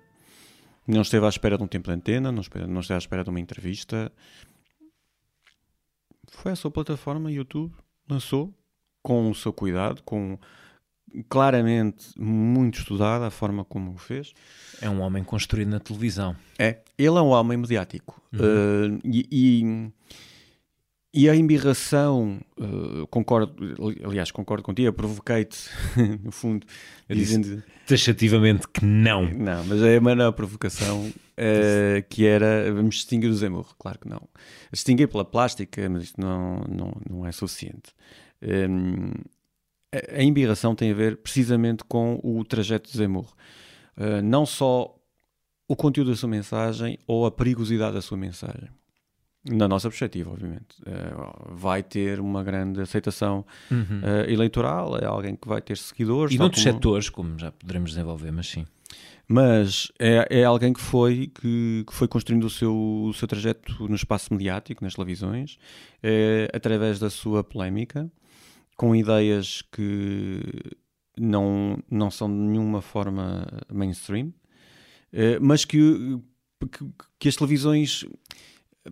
não 0.88 1.02
esteve 1.02 1.26
à 1.26 1.30
espera 1.30 1.58
de 1.58 1.64
um 1.64 1.68
tempo 1.68 1.88
de 1.90 1.94
antena, 1.96 2.32
não, 2.32 2.42
espera- 2.42 2.68
não 2.68 2.82
esteve 2.82 2.96
à 2.96 3.00
espera 3.00 3.24
de 3.24 3.30
uma 3.30 3.40
entrevista. 3.40 4.12
Foi 6.32 6.52
a 6.52 6.56
sua 6.56 6.72
plataforma, 6.72 7.32
YouTube, 7.32 7.74
lançou 8.10 8.54
com 9.04 9.30
o 9.30 9.36
seu 9.36 9.52
cuidado, 9.54 10.02
com 10.04 10.38
claramente 11.28 12.08
muito 12.18 12.80
estudada 12.80 13.28
a 13.28 13.32
forma 13.32 13.64
como 13.64 13.92
o 13.92 13.98
fez. 13.98 14.34
É 14.82 14.90
um 14.90 15.02
homem 15.02 15.24
construído 15.24 15.70
na 15.70 15.80
televisão. 15.80 16.36
É, 16.58 16.80
ele 16.98 17.18
é 17.18 17.22
um 17.22 17.30
homem 17.30 17.58
mediático. 17.58 18.22
Uh, 18.34 19.00
e, 19.04 19.28
e, 19.32 19.92
e 21.12 21.30
a 21.30 21.36
embirração, 21.36 22.40
uh, 22.58 23.08
concordo, 23.08 23.54
aliás, 24.04 24.32
concordo 24.32 24.64
contigo, 24.64 24.94
provoquei-te, 24.94 25.58
no 26.24 26.32
fundo, 26.32 26.66
Eu 27.08 27.16
dizendo. 27.16 27.64
Taxativamente 27.88 28.68
que 28.68 28.86
não. 28.86 29.26
Não, 29.26 29.66
mas 29.66 29.82
é 29.82 29.98
a 29.98 30.02
maior 30.02 30.32
provocação 30.32 31.08
uh, 31.08 32.04
que 32.08 32.28
era 32.28 32.72
vamos 32.72 32.96
distinguir 32.96 33.30
o 33.30 33.34
Zemurro, 33.34 33.74
claro 33.80 33.98
que 33.98 34.08
não. 34.08 34.22
Distinguir 34.72 35.08
pela 35.08 35.26
plástica, 35.26 35.90
mas 35.90 36.04
isto 36.04 36.22
não, 36.22 36.60
não, 36.70 36.94
não 37.10 37.28
é 37.28 37.32
suficiente. 37.32 37.94
Um, 38.42 39.12
a, 39.92 40.24
embirração 40.24 40.76
tem 40.76 40.92
a 40.92 40.94
ver 40.94 41.18
precisamente 41.18 41.84
com 41.84 42.20
o 42.24 42.44
trajeto 42.44 42.90
de 42.92 42.98
Zemurro. 42.98 43.34
Uh, 43.98 44.22
não 44.24 44.46
só 44.46 44.96
o 45.68 45.76
conteúdo 45.76 46.12
da 46.12 46.18
sua 46.18 46.30
mensagem 46.30 46.98
ou 47.06 47.26
a 47.26 47.32
perigosidade 47.32 47.94
da 47.94 48.02
sua 48.02 48.18
mensagem. 48.18 48.70
Na 49.50 49.68
nossa 49.68 49.88
perspectiva, 49.90 50.32
obviamente. 50.32 50.82
Uh, 50.82 51.56
vai 51.56 51.82
ter 51.82 52.20
uma 52.20 52.44
grande 52.44 52.82
aceitação 52.82 53.46
uh, 53.72 54.30
eleitoral, 54.30 54.98
é 54.98 55.06
alguém 55.06 55.36
que 55.36 55.48
vai 55.48 55.62
ter 55.62 55.78
seguidores. 55.78 56.32
Uhum. 56.32 56.36
E 56.36 56.40
noutros 56.40 56.64
como- 56.64 56.76
setores, 56.76 57.10
como 57.10 57.40
já 57.40 57.52
poderemos 57.52 57.92
desenvolver, 57.92 58.32
mas 58.32 58.48
sim. 58.48 58.66
mas 59.28 59.92
é, 59.98 60.42
é 60.42 60.44
alguém 60.44 60.74
que 60.74 60.82
foi, 60.82 61.28
que, 61.28 61.86
que 61.88 61.94
foi 61.94 62.08
construindo 62.08 62.44
o 62.44 62.50
seu, 62.50 62.76
o 62.76 63.14
seu 63.14 63.28
trajeto 63.28 63.88
no 63.88 63.96
espaço 63.96 64.34
mediático, 64.34 64.84
nas 64.84 64.94
televisões, 64.96 65.58
eh, 66.04 66.50
através 66.54 67.00
da 67.00 67.10
sua 67.10 67.44
polémica, 67.44 68.12
com 68.80 68.96
ideias 68.96 69.62
que 69.74 70.40
não, 71.18 71.78
não 71.92 72.10
são 72.10 72.30
de 72.30 72.36
nenhuma 72.36 72.82
forma 72.82 73.46
mainstream, 73.70 74.34
eh, 75.12 75.38
mas 75.38 75.66
que, 75.66 76.18
que, 76.72 76.86
que 77.20 77.28
as 77.28 77.36
televisões 77.36 78.06
eh, 78.86 78.92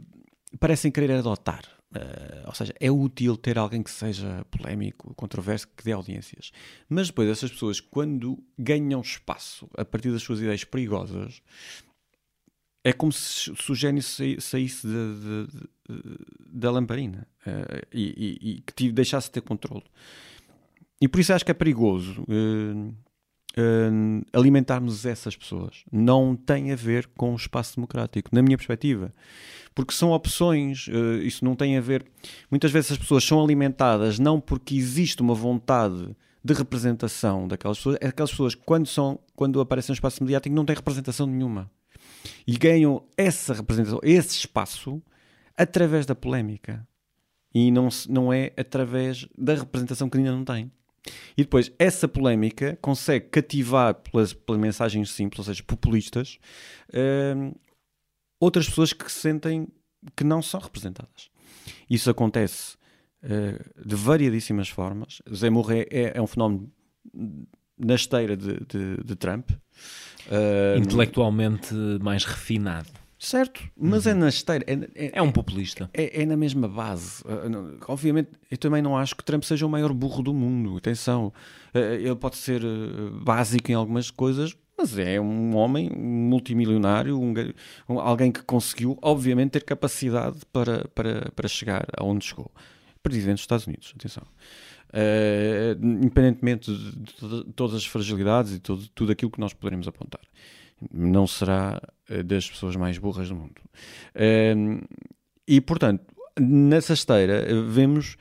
parecem 0.60 0.91
querer 0.91 1.12
adotar. 1.12 1.63
Eh, 1.95 2.43
ou 2.45 2.54
seja, 2.54 2.73
é 2.82 2.91
útil 2.91 3.38
ter 3.38 3.58
alguém 3.58 3.82
que 3.82 3.89
seja 3.89 4.45
polémico, 4.52 5.15
controverso, 5.15 5.69
que 5.69 5.86
dê 5.86 5.93
audiências. 5.93 6.52
Mas 6.89 7.08
depois 7.08 7.30
essas 7.30 7.50
pessoas, 7.50 7.80
quando 7.80 8.43
ganham 8.60 9.00
espaço 9.00 9.69
a 9.78 9.86
partir 9.86 10.12
das 10.12 10.21
suas 10.21 10.39
ideias 10.41 10.65
perigosas, 10.65 11.41
é 12.84 12.91
como 12.91 13.13
se, 13.13 13.52
o 13.69 13.73
gênio 13.76 14.04
saísse 14.04 14.86
de- 14.86 15.47
de- 15.47 15.69
da 16.50 16.71
lamparina 16.71 17.28
eh, 17.45 17.82
e, 17.93 18.04
e- 18.41 18.50
e 18.52 18.62
que 18.62 18.73
te 18.73 18.91
deixasse 18.91 19.28
de 19.28 19.34
ter 19.34 19.41
controle. 19.41 19.84
E 21.02 21.08
por 21.08 21.19
isso 21.19 21.34
acho 21.34 21.45
que 21.45 21.52
é 21.52 21.54
perigoso 21.54 22.23
eh, 22.28 22.91
eh, 23.58 23.89
alimentarmos 24.34 25.06
essas 25.06 25.36
pessoas. 25.36 25.84
Não 25.91 26.36
tem 26.36 26.71
a 26.71 26.76
ver 26.76 27.08
com 27.15 27.34
o 27.34 27.36
espaço 27.36 27.76
democrático, 27.76 28.30
na 28.34 28.41
minha 28.41 28.58
perspectiva. 28.58 29.13
Porque 29.76 29.93
são 29.93 30.12
opções, 30.12 30.88
eh, 30.89 31.23
isso 31.23 31.45
não 31.45 31.56
tem 31.56 31.78
a 31.78 31.82
ver. 31.82 32.06
Muitas 32.50 32.71
vezes 32.71 32.91
as 32.93 32.97
pessoas 32.97 33.23
são 33.23 33.43
alimentadas 33.43 34.17
não 34.19 34.39
porque 34.41 34.76
existe 34.76 35.21
uma 35.21 35.36
vontade 35.36 36.15
de 36.43 36.54
representação 36.54 37.47
daquelas 37.47 37.78
pessoas, 37.78 37.97
aquelas 38.02 38.32
pessoas 38.32 38.56
quando, 38.56 38.88
são, 38.88 39.19
quando 39.36 39.60
aparecem 39.60 39.91
no 39.91 39.95
espaço 39.95 40.23
mediático 40.23 40.56
não 40.56 40.65
têm 40.65 40.76
representação 40.76 41.28
nenhuma. 41.28 41.69
E 42.45 42.58
ganham 42.58 43.04
essa 43.17 43.54
representação, 43.54 44.00
esse 44.02 44.38
espaço, 44.38 45.02
através 45.58 46.06
da 46.06 46.15
polémica. 46.15 46.88
E 47.54 47.72
não, 47.72 47.89
não 48.10 48.32
é 48.32 48.52
através 48.58 49.28
da 49.38 49.56
representação 49.56 50.10
que 50.10 50.17
ainda 50.17 50.32
não 50.32 50.43
têm. 50.46 50.72
E 51.38 51.43
depois, 51.43 51.72
essa 51.80 52.08
polémica 52.08 52.78
consegue 52.82 53.30
cativar 53.30 53.96
pelas, 53.96 54.34
pelas 54.34 54.60
mensagens 54.62 55.10
simples, 55.12 55.39
ou 55.39 55.46
seja, 55.46 55.63
populistas, 55.63 56.38
hum, 57.36 57.54
outras 58.39 58.67
pessoas 58.67 58.91
que 58.93 59.10
se 59.12 59.20
sentem 59.22 59.67
que 60.15 60.24
não 60.24 60.41
são 60.41 60.60
representadas. 60.60 61.30
Isso 61.89 62.10
acontece 62.10 62.76
eh, 63.24 63.60
de 63.86 63.96
variadíssimas 63.96 64.70
formas. 64.70 65.22
Zé 65.34 65.50
Morré 65.50 65.88
é, 65.89 66.17
é 66.17 66.22
um 66.22 66.28
fenómeno 66.28 66.70
na 67.78 67.96
esteira 67.96 68.36
de, 68.38 68.60
de- 68.65 69.04
de 69.04 69.15
Trump. 69.15 69.50
Eh, 70.30 70.78
Intelectualmente 70.78 71.74
mais 72.02 72.26
refinado. 72.26 72.89
Certo, 73.20 73.64
mas 73.76 74.06
é 74.06 74.14
na 74.14 74.30
esteira. 74.30 74.64
É, 74.68 75.06
é- 75.08 75.12
É 75.16 75.22
um 75.22 75.32
populista. 75.32 75.90
é, 75.94 76.22
é 76.22 76.26
na 76.26 76.38
mesma 76.38 76.68
base. 76.68 77.24
Uh, 77.26 77.50
não- 77.50 77.78
Obviamente, 77.88 78.30
eu 78.52 78.58
também 78.58 78.82
não 78.82 78.96
acho 78.96 79.16
que 79.16 79.24
Trump 79.24 79.44
seja 79.44 79.66
o 79.66 79.70
maior 79.70 79.92
burro 79.94 80.22
do 80.22 80.34
mundo. 80.34 80.78
Atenção, 80.78 81.34
Uh, 81.74 81.80
ele 81.96 82.16
pode 82.16 82.38
ser 82.38 82.62
básico 83.24 83.70
em 83.72 83.74
algumas 83.76 84.10
coisas, 84.10 84.56
mas 84.78 84.98
é 84.98 85.20
um 85.20 85.56
homem 85.56 85.90
multimilionário, 85.92 87.20
um, 87.20 87.34
um- 87.90 88.00
alguém 88.00 88.32
que 88.32 88.42
conseguiu, 88.44 88.98
obviamente, 89.02 89.52
ter 89.52 89.64
capacidade 89.64 90.38
para, 90.54 90.88
para, 90.96 91.32
para 91.36 91.48
chegar 91.48 91.86
aonde 91.98 92.26
chegou. 92.26 92.52
Presidente 93.04 93.36
dos 93.36 93.42
Estados 93.42 93.68
Unidos, 93.68 93.94
atenção. 93.96 94.24
Uh, 94.94 95.86
independentemente 95.86 96.72
de, 96.74 96.92
de- 96.92 97.44
de 97.46 97.54
todas 97.54 97.76
as 97.76 97.86
fragilidades 97.86 98.54
e 98.54 98.60
todo, 98.60 98.88
tudo 98.96 99.12
aquilo 99.12 99.30
que 99.30 99.40
nós 99.40 99.54
poderemos 99.54 99.88
apontar. 99.88 100.22
Não 100.92 101.26
será 101.26 101.82
uh, 102.10 102.24
das 102.24 102.50
pessoas 102.50 102.76
mais 102.76 102.98
burras 102.98 103.30
do 103.30 103.36
mundo. 103.36 103.62
Um, 104.56 104.82
e, 105.48 105.60
portanto, 105.62 106.04
nessa 106.40 106.94
esteira, 106.94 107.34
eh, 107.50 107.62
vemos 107.68 108.16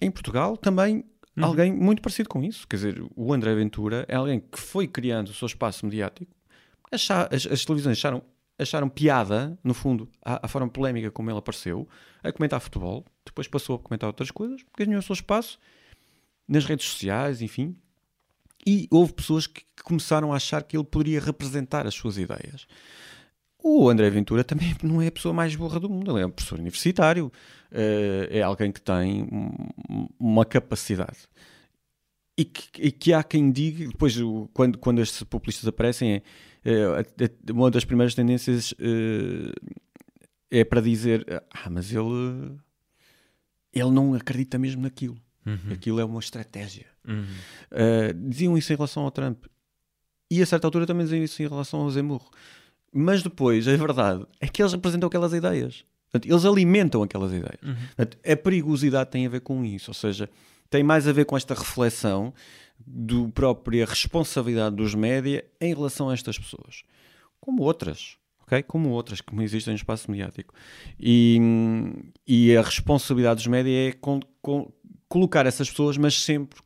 em 0.00 0.10
Portugal 0.10 0.56
também 0.56 1.04
alguém 1.40 1.72
muito 1.72 2.02
parecido 2.02 2.28
com 2.28 2.42
isso. 2.42 2.66
Quer 2.66 2.76
dizer, 2.76 3.04
o 3.14 3.32
André 3.32 3.54
Ventura 3.54 4.04
é 4.08 4.16
alguém 4.16 4.40
que 4.40 4.58
foi 4.58 4.88
criando 4.88 5.28
o 5.28 5.34
seu 5.34 5.46
espaço 5.46 5.86
mediático. 5.86 6.32
Acha- 6.90 7.28
as, 7.32 7.46
as 7.46 7.64
televisões 7.64 7.98
acharam, 7.98 8.22
acharam 8.58 8.88
piada, 8.88 9.56
no 9.62 9.74
fundo, 9.74 10.08
à, 10.24 10.44
à 10.44 10.48
forma 10.48 10.68
polémica 10.68 11.10
como 11.10 11.30
ele 11.30 11.38
apareceu, 11.38 11.88
a 12.22 12.32
comentar 12.32 12.60
futebol. 12.60 13.04
Depois 13.24 13.46
passou 13.46 13.76
a 13.76 13.78
comentar 13.78 14.08
outras 14.08 14.30
coisas, 14.30 14.60
ganhou 14.76 14.98
o 14.98 15.02
seu 15.02 15.14
espaço 15.14 15.58
nas 16.48 16.64
redes 16.64 16.86
sociais, 16.86 17.40
enfim. 17.40 17.76
E 18.66 18.86
houve 18.90 19.12
pessoas 19.12 19.46
que, 19.46 19.62
começaram 19.84 20.32
a 20.32 20.36
achar 20.36 20.62
que 20.62 20.76
ele 20.76 20.84
poderia 20.84 21.20
representar 21.20 21.86
as 21.86 21.94
suas 21.94 22.16
ideias. 22.16 22.66
O 23.64 23.88
André 23.88 24.08
Ventura 24.10 24.44
também 24.44 24.74
não 24.82 25.02
é 25.02 25.08
a 25.08 25.12
pessoa 25.12 25.34
mais 25.34 25.54
burra 25.56 25.80
do 25.80 25.88
mundo, 25.90 26.12
ele 26.12 26.22
é 26.22 26.26
um 26.26 26.30
professor 26.30 26.58
universitário, 26.58 27.32
eh, 27.72 28.28
é 28.30 28.42
alguém 28.42 28.70
que 28.70 28.80
tem 28.80 29.22
um- 29.24 30.08
uma 30.20 30.44
capacidade. 30.44 31.18
E 32.38 32.44
que, 32.44 32.80
e 32.80 32.90
que 32.92 33.12
há 33.12 33.22
quem 33.22 33.50
diga, 33.52 33.88
depois, 33.88 34.16
quando, 34.54 34.78
quando 34.78 35.02
estes 35.02 35.22
populistas 35.24 35.66
aparecem, 35.68 36.22
é, 36.64 36.84
a- 36.84 37.52
uma 37.52 37.70
das 37.70 37.84
primeiras 37.84 38.14
tendências 38.14 38.72
eh, 38.78 39.52
é 40.50 40.64
para 40.64 40.80
dizer: 40.80 41.26
Ah, 41.50 41.68
mas 41.70 41.92
ele, 41.92 42.56
ele 43.72 43.90
não 43.90 44.14
acredita 44.14 44.58
mesmo 44.58 44.82
naquilo. 44.82 45.16
Aquilo 45.72 46.00
é 46.00 46.04
uma 46.04 46.20
estratégia. 46.20 46.86
Uh, 47.06 48.28
diziam 48.28 48.56
isso 48.56 48.72
em 48.72 48.76
relação 48.76 49.02
ao 49.04 49.10
Trump. 49.10 49.44
E 50.30 50.40
a 50.42 50.46
certa 50.46 50.66
altura 50.66 50.86
também 50.86 51.04
diziam 51.04 51.22
isso 51.22 51.42
em 51.42 51.48
relação 51.48 51.80
ao 51.80 51.90
Zemurro. 51.90 52.30
Mas 52.92 53.22
depois, 53.22 53.66
a 53.68 53.76
verdade 53.76 54.24
é 54.40 54.46
que 54.48 54.62
eles 54.62 54.72
representam 54.72 55.06
aquelas 55.08 55.32
ideias. 55.32 55.84
Portanto, 56.10 56.30
eles 56.30 56.44
alimentam 56.44 57.02
aquelas 57.02 57.32
ideias. 57.32 57.58
Portanto, 57.96 58.18
a 58.26 58.36
perigosidade 58.36 59.10
tem 59.10 59.26
a 59.26 59.28
ver 59.30 59.40
com 59.40 59.64
isso. 59.64 59.90
Ou 59.90 59.94
seja, 59.94 60.28
tem 60.70 60.82
mais 60.82 61.08
a 61.08 61.12
ver 61.12 61.24
com 61.24 61.36
esta 61.36 61.54
reflexão 61.54 62.32
do 62.86 63.28
própria 63.30 63.84
responsabilidade 63.86 64.76
dos 64.76 64.94
média 64.94 65.44
em 65.60 65.74
relação 65.74 66.08
a 66.10 66.14
estas 66.14 66.38
pessoas. 66.38 66.82
Como 67.40 67.62
outras. 67.62 68.16
ok? 68.42 68.62
Como 68.62 68.90
outras 68.90 69.20
que 69.20 69.34
existem 69.42 69.72
no 69.72 69.76
espaço 69.76 70.10
mediático. 70.10 70.54
E, 71.00 71.38
e 72.26 72.56
a 72.56 72.62
responsabilidade 72.62 73.36
dos 73.36 73.46
média 73.46 73.88
é 73.88 73.92
com- 73.92 74.20
com- 74.42 74.70
colocar 75.12 75.44
essas 75.44 75.68
pessoas, 75.68 75.98
mas 75.98 76.22
sempre 76.22 76.58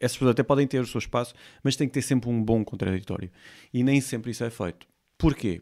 essas 0.00 0.16
pessoas 0.16 0.30
até 0.30 0.42
podem 0.42 0.66
ter 0.66 0.80
o 0.80 0.86
seu 0.86 0.98
espaço, 0.98 1.34
mas 1.62 1.76
tem 1.76 1.86
que 1.86 1.92
ter 1.92 2.00
sempre 2.00 2.30
um 2.30 2.42
bom 2.42 2.64
contraditório. 2.64 3.30
E 3.70 3.84
nem 3.84 4.00
sempre 4.00 4.30
isso 4.30 4.42
é 4.42 4.48
feito. 4.48 4.86
Porquê? 5.18 5.60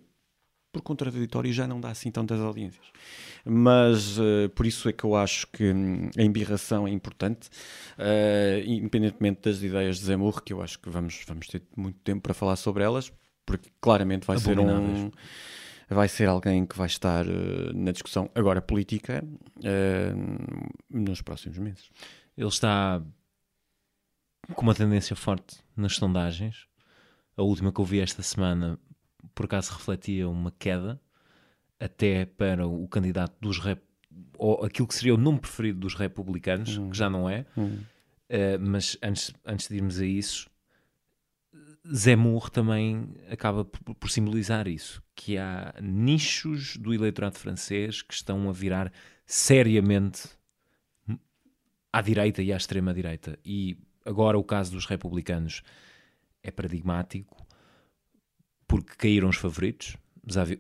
Porque 0.71 0.87
contraditório 0.87 1.53
já 1.53 1.67
não 1.67 1.81
dá 1.81 1.91
assim 1.91 2.09
tantas 2.13 2.41
audiências. 2.41 2.87
Mas 3.45 4.17
eh, 4.17 4.47
por 4.55 4.65
isso 4.65 4.89
é 4.89 4.93
que 4.93 5.03
eu 5.03 5.17
acho 5.17 5.49
que 5.49 5.73
hum, 5.73 6.09
a 6.17 6.23
embirração 6.23 6.87
é 6.87 6.91
importante, 6.93 7.51
eh, 7.99 8.63
independentemente 8.65 9.41
das 9.43 9.61
ideias 9.61 9.99
de 9.99 10.05
Zemurro, 10.05 10.41
que 10.41 10.53
eu 10.53 10.63
acho 10.63 10.79
que 10.79 10.89
vamos, 10.89 11.21
vamos 11.27 11.49
ter 11.49 11.63
muito 11.77 11.99
tempo 12.05 12.23
para 12.23 12.33
falar 12.33 12.55
sobre 12.55 12.85
elas, 12.85 13.13
porque 13.45 13.69
claramente 13.81 14.25
vai 14.25 14.39
ser 14.39 14.61
um. 14.61 15.11
Vai 15.93 16.09
ser 16.09 16.29
alguém 16.29 16.65
que 16.65 16.77
vai 16.77 16.87
estar 16.87 17.27
eh, 17.27 17.73
na 17.75 17.93
discussão 17.93 18.31
agora 18.35 18.61
política 18.63 19.25
eh, 19.63 20.13
nos 20.91 21.21
próximos 21.23 21.59
meses. 21.59 21.91
Ele 22.37 22.49
está 22.49 23.03
com 24.55 24.63
uma 24.63 24.75
tendência 24.75 25.15
forte 25.15 25.59
nas 25.77 25.97
sondagens. 25.97 26.67
A 27.37 27.43
última 27.43 27.73
que 27.73 27.81
eu 27.81 27.85
vi 27.85 28.01
esta 28.01 28.23
semana, 28.23 28.79
por 29.35 29.47
acaso, 29.47 29.73
refletia 29.73 30.29
uma 30.29 30.51
queda 30.51 31.01
até 31.79 32.25
para 32.25 32.67
o 32.67 32.87
candidato 32.87 33.35
dos 33.41 33.59
rep... 33.59 33.83
ou 34.39 34.65
aquilo 34.65 34.87
que 34.87 34.95
seria 34.95 35.15
o 35.15 35.19
nome 35.19 35.41
preferido 35.41 35.81
dos 35.81 35.95
republicanos, 35.95 36.79
que 36.79 36.97
já 36.97 37.11
não 37.11 37.29
é. 37.29 37.45
Uh, 37.57 38.59
mas 38.61 38.97
antes, 39.03 39.33
antes 39.45 39.69
de 39.69 39.77
irmos 39.77 39.99
a 39.99 40.07
isso, 40.07 40.49
Zemmour 41.87 42.49
também 42.49 43.09
acaba 43.31 43.65
por, 43.65 44.11
simbolizar 44.11 44.69
isso, 44.69 45.03
que 45.15 45.37
há 45.37 45.75
nichos 45.81 46.77
do 46.77 46.95
eleitorado 46.95 47.39
francês 47.39 48.03
que 48.03 48.15
estão 48.15 48.49
a 48.49 48.53
virar 48.53 48.93
seriamente 49.27 50.29
à 51.93 52.01
direita 52.01 52.43
e 52.43 52.53
à 52.53 52.57
extrema 52.57 52.95
direita. 52.95 53.39
E 53.45 53.77
agora 54.05 54.39
o 54.39 54.45
caso 54.45 54.73
dos 54.73 54.87
republicanos 54.87 55.63
é 56.43 56.51
paradigmático 56.51 57.47
porque 58.67 58.95
caíram 58.97 59.29
os 59.29 59.37
favoritos, 59.37 59.97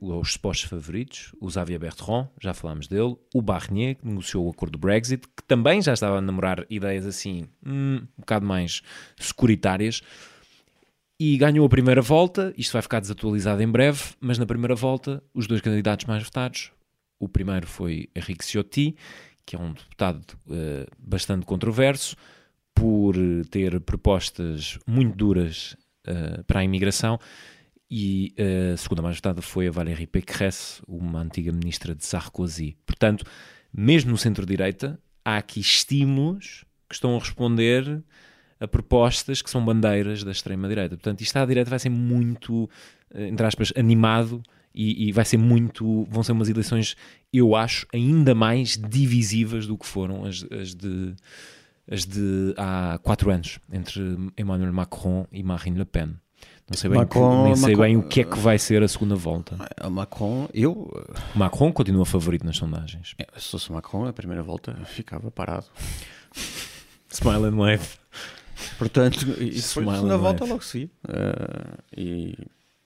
os 0.00 0.32
supostos 0.32 0.68
favoritos, 0.68 1.34
o 1.40 1.48
Xavier 1.48 1.78
Bertrand, 1.78 2.28
já 2.40 2.52
falámos 2.52 2.88
dele, 2.88 3.16
o 3.32 3.40
Barnier, 3.40 3.94
que 3.94 4.06
negociou 4.06 4.46
o 4.46 4.50
acordo 4.50 4.72
do 4.72 4.78
Brexit, 4.78 5.26
que 5.28 5.42
também 5.46 5.80
já 5.80 5.94
estava 5.94 6.18
a 6.18 6.20
namorar 6.20 6.66
ideias 6.68 7.06
assim, 7.06 7.48
hum, 7.64 8.00
um 8.02 8.20
bocado 8.20 8.44
mais 8.44 8.82
securitárias, 9.16 10.02
e 11.24 11.36
ganhou 11.36 11.64
a 11.64 11.68
primeira 11.68 12.02
volta. 12.02 12.52
Isto 12.58 12.72
vai 12.72 12.82
ficar 12.82 12.98
desatualizado 12.98 13.62
em 13.62 13.68
breve, 13.68 14.02
mas 14.20 14.38
na 14.38 14.44
primeira 14.44 14.74
volta, 14.74 15.22
os 15.32 15.46
dois 15.46 15.60
candidatos 15.60 16.04
mais 16.04 16.24
votados, 16.24 16.72
o 17.16 17.28
primeiro 17.28 17.64
foi 17.64 18.08
Henrique 18.12 18.44
Ciotti, 18.44 18.96
que 19.46 19.54
é 19.54 19.58
um 19.58 19.72
deputado 19.72 20.24
uh, 20.48 20.84
bastante 20.98 21.46
controverso, 21.46 22.16
por 22.74 23.14
ter 23.52 23.78
propostas 23.82 24.80
muito 24.84 25.14
duras 25.14 25.76
uh, 26.08 26.42
para 26.42 26.58
a 26.58 26.64
imigração, 26.64 27.20
e 27.88 28.34
uh, 28.36 28.74
a 28.74 28.76
segunda 28.76 29.00
mais 29.00 29.14
votada 29.14 29.40
foi 29.40 29.68
a 29.68 29.70
Valérie 29.70 30.08
Pécresse, 30.08 30.82
uma 30.88 31.20
antiga 31.20 31.52
ministra 31.52 31.94
de 31.94 32.04
Sarkozy. 32.04 32.76
Portanto, 32.84 33.24
mesmo 33.72 34.10
no 34.10 34.18
centro-direita, 34.18 34.98
há 35.24 35.36
aqui 35.36 35.60
estímulos 35.60 36.64
que 36.88 36.96
estão 36.96 37.14
a 37.14 37.20
responder 37.20 38.02
a 38.62 38.68
propostas 38.68 39.42
que 39.42 39.50
são 39.50 39.64
bandeiras 39.64 40.22
da 40.22 40.30
extrema-direita. 40.30 40.96
Portanto, 40.96 41.20
isto 41.20 41.36
à 41.36 41.44
direita 41.44 41.68
vai 41.68 41.78
ser 41.78 41.88
muito, 41.88 42.70
entre 43.12 43.44
aspas, 43.44 43.72
animado 43.76 44.40
e, 44.72 45.08
e, 45.08 45.12
vai 45.12 45.24
ser 45.24 45.36
muito. 45.36 46.06
Vão 46.08 46.22
ser 46.22 46.32
umas 46.32 46.48
eleições, 46.48 46.96
eu 47.32 47.56
acho, 47.56 47.86
ainda 47.92 48.34
mais 48.34 48.78
divisivas 48.78 49.66
do 49.66 49.76
que 49.76 49.86
foram 49.86 50.24
as, 50.24 50.46
as 50.50 50.74
de. 50.74 51.14
As 51.90 52.06
de 52.06 52.54
há 52.56 52.96
quatro 53.02 53.28
anos, 53.28 53.58
entre 53.70 54.00
Emmanuel 54.38 54.72
Macron 54.72 55.26
e 55.32 55.42
Marine 55.42 55.78
Le 55.78 55.84
Pen. 55.84 56.14
Não 56.70 56.76
sei, 56.78 56.88
bem, 56.88 57.00
Macron, 57.00 57.42
que, 57.42 57.48
nem 57.48 57.56
sei 57.56 57.70
Macron, 57.70 57.82
bem 57.82 57.96
o 57.96 58.02
que 58.04 58.20
é 58.20 58.24
que 58.24 58.38
vai 58.38 58.56
ser 58.56 58.84
a 58.84 58.88
segunda 58.88 59.16
volta. 59.16 59.56
O 59.84 59.90
Macron, 59.90 60.48
eu. 60.54 60.88
Macron 61.34 61.72
continua 61.72 62.06
favorito 62.06 62.46
nas 62.46 62.56
sondagens. 62.56 63.14
É, 63.18 63.26
se 63.36 63.50
fosse 63.50 63.72
Macron, 63.72 64.06
a 64.06 64.12
primeira 64.12 64.44
volta 64.44 64.74
ficava 64.86 65.28
parado. 65.28 65.66
Smile 67.10 67.46
and 67.46 67.56
wave. 67.56 67.88
Portanto, 68.78 69.20
e 69.40 69.50
depois 69.50 69.62
Smile 69.62 70.02
na 70.06 70.14
and 70.14 70.18
volta 70.18 70.44
logo 70.44 70.62
se 70.62 70.84
uh, 71.08 71.82
e 71.96 72.36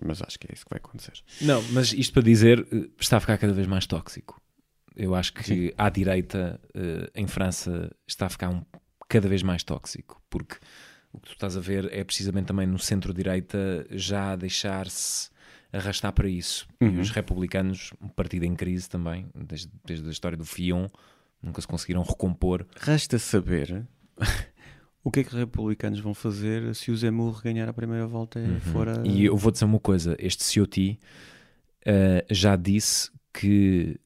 Mas 0.05 0.21
acho 0.23 0.39
que 0.39 0.47
é 0.51 0.55
isso 0.55 0.65
que 0.65 0.71
vai 0.71 0.79
acontecer. 0.79 1.23
Não, 1.41 1.63
mas 1.73 1.93
isto 1.93 2.13
para 2.13 2.23
dizer, 2.23 2.67
eh, 2.73 2.89
está 3.01 3.17
a 3.17 3.21
ficar 3.21 3.39
cada 3.39 3.53
vez 3.53 3.67
mais 3.67 3.87
tóxico. 3.87 4.41
Eu 4.95 5.15
acho 5.15 5.33
que 5.33 5.45
Sim. 5.45 5.71
à 5.77 5.89
direita 5.91 6.61
eh, 6.75 7.11
em 7.15 7.27
França 7.27 7.91
está 8.07 8.27
a 8.27 8.29
ficar 8.29 8.51
um, 8.51 8.63
cada 9.09 9.29
vez 9.29 9.43
mais 9.43 9.63
tóxico, 9.63 10.21
porque 10.29 10.57
o 11.13 11.19
que 11.21 11.29
tu 11.29 11.33
estás 11.33 11.57
a 11.57 11.61
ver 11.61 11.89
é 11.93 12.03
precisamente 12.05 12.47
também 12.47 12.67
no 12.67 12.79
centro-direita 12.79 13.87
já 13.91 14.37
deixar-se 14.37 15.31
arrastar 15.73 16.13
para 16.13 16.29
isso. 16.29 16.67
E 16.81 16.85
Uhum. 16.87 17.01
os 17.01 17.11
republicanos, 17.11 17.93
um 18.01 18.09
partido 18.09 18.45
em 18.45 18.55
crise 18.55 18.89
também, 18.89 19.27
desde, 19.35 19.71
desde 19.85 20.07
a 20.09 20.11
história 20.11 20.37
do 20.37 20.45
Fion, 20.45 20.89
nunca 21.43 21.61
se 21.61 21.67
conseguiram 21.69 22.03
recompor. 22.03 22.67
Resta 22.79 23.19
saber 23.19 23.87
o 25.07 25.11
que 25.13 25.21
é 25.21 25.23
que 25.23 25.31
os 25.31 25.39
republicanos 25.39 26.01
vão 26.01 26.13
fazer 26.13 26.75
se 26.75 26.91
o 26.91 26.97
Zemmour 26.97 27.41
ganhar 27.41 27.69
a 27.69 27.73
primeira 27.73 28.09
volta 28.09 28.41
e. 28.41 28.43
Uhum. 28.43 29.05
E 29.05 29.25
eu 29.25 29.37
vou 29.37 29.53
dizer 29.53 29.65
uma 29.65 29.79
coisa: 29.79 30.17
este 30.19 30.43
Ciotti 30.43 30.99
eh, 31.85 32.27
já 32.29 32.57
disse 32.57 33.13
que 33.33 34.01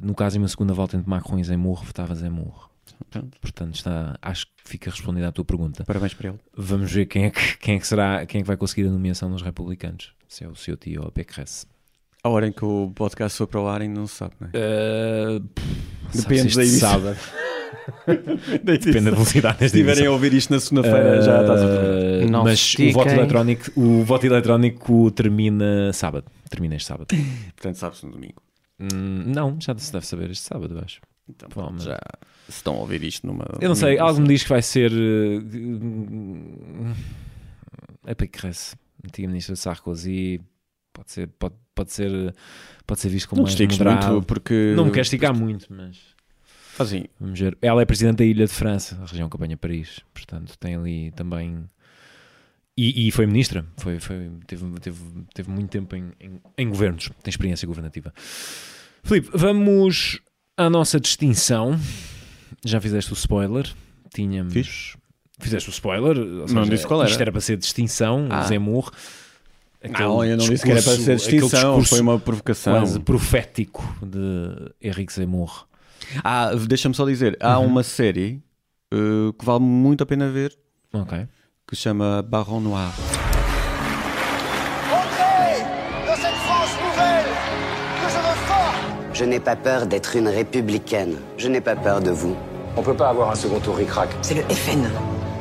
no 0.00 0.14
caso 0.14 0.34
de 0.34 0.38
uma 0.38 0.48
segunda 0.48 0.72
volta 0.72 0.96
entre 0.96 1.06
Macron 1.06 1.38
e 1.38 1.44
Zemmour, 1.44 1.84
votava 1.84 2.14
Zemmour. 2.14 2.70
Pronto. 3.10 3.38
Portanto, 3.42 3.74
está, 3.74 4.18
acho 4.22 4.46
que 4.46 4.52
fica 4.64 4.90
respondida 4.90 5.28
à 5.28 5.32
tua 5.32 5.44
pergunta. 5.44 5.84
Parabéns 5.84 6.14
para 6.14 6.30
ele. 6.30 6.38
Vamos 6.56 6.90
ver 6.90 7.04
quem 7.04 7.26
é 7.26 7.30
que, 7.30 7.58
quem 7.58 7.76
é 7.76 7.78
que 7.78 7.86
será, 7.86 8.24
quem 8.24 8.38
é 8.38 8.42
que 8.42 8.48
vai 8.48 8.56
conseguir 8.56 8.88
a 8.88 8.90
nomeação 8.90 9.30
dos 9.30 9.42
republicanos. 9.42 10.14
Se 10.26 10.44
é 10.44 10.48
o 10.48 10.54
Ciotti 10.54 10.98
ou 10.98 11.08
a 11.08 11.12
Pécresse. 11.12 11.66
A 12.24 12.30
hora 12.30 12.48
em 12.48 12.52
que 12.52 12.64
o 12.64 12.90
podcast 12.94 13.36
for 13.36 13.46
para 13.46 13.60
o 13.60 13.68
ar 13.68 13.82
ainda 13.82 14.00
não 14.00 14.06
se 14.06 14.14
sabe, 14.14 14.34
não 14.40 14.48
é? 14.48 15.36
Uh, 15.36 15.40
Depende 16.14 16.56
da 16.56 16.62
edição. 16.62 16.90
sábado. 16.90 17.18
Depende 18.62 19.00
da 19.02 19.10
velocidade 19.10 19.58
Se 19.58 19.64
estiverem 19.66 20.06
a 20.06 20.12
ouvir 20.12 20.32
isto 20.34 20.52
na 20.52 20.60
segunda-feira, 20.60 21.22
já 21.22 21.40
estás 21.42 21.62
a 21.62 21.66
ver. 21.66 22.24
Uh, 22.26 22.30
Não 22.30 22.44
Mas 22.44 22.74
o 22.74 22.92
voto, 22.92 23.10
eletrónico, 23.10 23.70
o 23.76 24.04
voto 24.04 24.26
eletrónico 24.26 25.10
termina 25.10 25.92
sábado. 25.92 26.26
Termina 26.48 26.76
este 26.76 26.86
sábado. 26.88 27.08
Portanto, 27.54 27.74
sabe-se 27.76 28.06
no 28.06 28.12
domingo. 28.12 28.42
Hum, 28.80 29.24
não, 29.26 29.56
já 29.60 29.76
se 29.76 29.92
deve 29.92 30.06
saber 30.06 30.30
este 30.30 30.44
sábado, 30.44 30.74
eu 30.74 30.80
acho. 30.80 31.00
Então, 31.28 31.48
Provavelmente. 31.48 31.84
já 31.84 31.98
se 32.48 32.56
estão 32.56 32.76
a 32.76 32.78
ouvir 32.78 33.02
isto 33.04 33.26
numa... 33.26 33.44
Eu 33.60 33.68
não 33.68 33.74
sei, 33.74 33.96
numa 33.96 34.08
algo 34.08 34.20
me 34.20 34.28
diz 34.28 34.42
que 34.42 34.48
vai 34.48 34.62
ser. 34.62 34.90
Uh, 34.92 36.94
a 38.06 38.14
Pécresse, 38.14 38.76
antiga 39.04 39.28
ministra 39.28 39.54
de 39.54 39.60
Sarkozy. 39.60 40.40
Pode 40.92 41.12
ser, 41.12 41.28
pode, 41.38 41.54
pode 41.74 41.92
ser, 41.92 42.34
pode 42.86 43.00
ser 43.00 43.08
visto 43.08 43.28
como 43.28 43.42
Não 43.42 43.46
mais 43.46 43.60
moderado. 43.60 44.12
muito 44.12 44.26
porque... 44.26 44.72
Não 44.74 44.86
me 44.86 44.90
quero 44.90 45.02
esticar 45.02 45.36
muito, 45.36 45.66
mas 45.70 45.98
Assim, 46.78 47.04
vamos 47.20 47.38
ver. 47.38 47.56
Ela 47.60 47.82
é 47.82 47.84
presidente 47.84 48.16
da 48.18 48.24
Ilha 48.24 48.46
de 48.46 48.52
França, 48.52 48.96
a 49.02 49.06
região 49.06 49.28
que 49.28 49.36
apanha 49.36 49.56
Paris. 49.56 50.00
Portanto, 50.14 50.56
tem 50.58 50.74
ali 50.76 51.10
também. 51.12 51.64
E, 52.76 53.08
e 53.08 53.10
foi 53.10 53.26
ministra, 53.26 53.66
foi, 53.76 53.98
foi, 53.98 54.30
teve, 54.46 54.64
teve, 54.80 54.98
teve 55.34 55.50
muito 55.50 55.68
tempo 55.68 55.96
em, 55.96 56.12
em, 56.20 56.40
em 56.56 56.68
governos, 56.68 57.10
tem 57.24 57.30
experiência 57.30 57.66
governativa. 57.66 58.14
Filipe, 59.02 59.30
vamos 59.34 60.20
à 60.56 60.70
nossa 60.70 61.00
distinção. 61.00 61.78
Já 62.64 62.80
fizeste 62.80 63.12
o 63.12 63.14
spoiler. 63.14 63.68
Tínhamos. 64.14 64.52
Fiz. 64.52 64.96
Fizeste 65.40 65.68
o 65.68 65.72
spoiler. 65.72 66.16
Não 66.52 66.62
disse 66.68 66.86
qual 66.86 67.00
era. 67.00 67.10
Isto 67.10 67.20
era 67.20 67.32
para 67.32 67.40
ser 67.40 67.56
distinção, 67.56 68.26
Ah. 68.30 68.42
o 68.44 68.48
Zemmour. 68.48 68.92
não, 69.98 70.24
eu 70.24 70.36
não 70.36 70.48
disse 70.48 70.64
que 70.64 70.70
era 70.70 70.82
para 70.82 70.92
ser 70.96 71.00
aquele 71.02 71.16
distinção, 71.16 71.48
discurso 71.78 71.88
foi 71.90 72.00
uma 72.00 72.18
provocação. 72.18 72.72
quase 72.74 72.98
profético 73.00 73.82
de 74.02 74.72
Henrique 74.82 75.12
Zemmour. 75.12 75.67
Ah, 76.24 76.50
deixa-me 76.54 76.94
só 76.94 77.04
dizer, 77.04 77.36
há 77.40 77.58
Uhum. 77.58 77.66
uma 77.66 77.82
série 77.82 78.42
uh, 78.92 79.32
que 79.32 79.44
vale 79.44 79.60
muito 79.60 80.02
a 80.02 80.06
pena 80.06 80.28
ver, 80.30 80.52
Ok. 80.92 81.26
que 81.66 81.76
se 81.76 81.82
chama 81.82 82.22
Baron 82.22 82.60
Noir. 82.60 82.92
Entrez 84.90 85.62
dans 86.06 86.16
cette 86.16 86.38
France 86.46 86.74
nouvelle 86.82 87.24
que 88.00 88.08
je 88.08 88.16
veux 88.16 89.14
Je 89.14 89.24
n'ai 89.24 89.40
pas 89.40 89.56
peur 89.56 89.86
d'être 89.86 90.16
une 90.16 90.28
républicaine. 90.28 91.16
Je 91.36 91.48
n'ai 91.48 91.60
pas 91.60 91.76
peur 91.76 92.00
de 92.00 92.10
vous. 92.10 92.36
On 92.76 92.82
peut 92.82 92.94
pas 92.94 93.08
avoir 93.10 93.30
un 93.30 93.34
second 93.34 93.58
tour 93.60 93.76
ric-rac. 93.76 94.08
C'est 94.22 94.34
le 94.34 94.42
FN. 94.42 94.88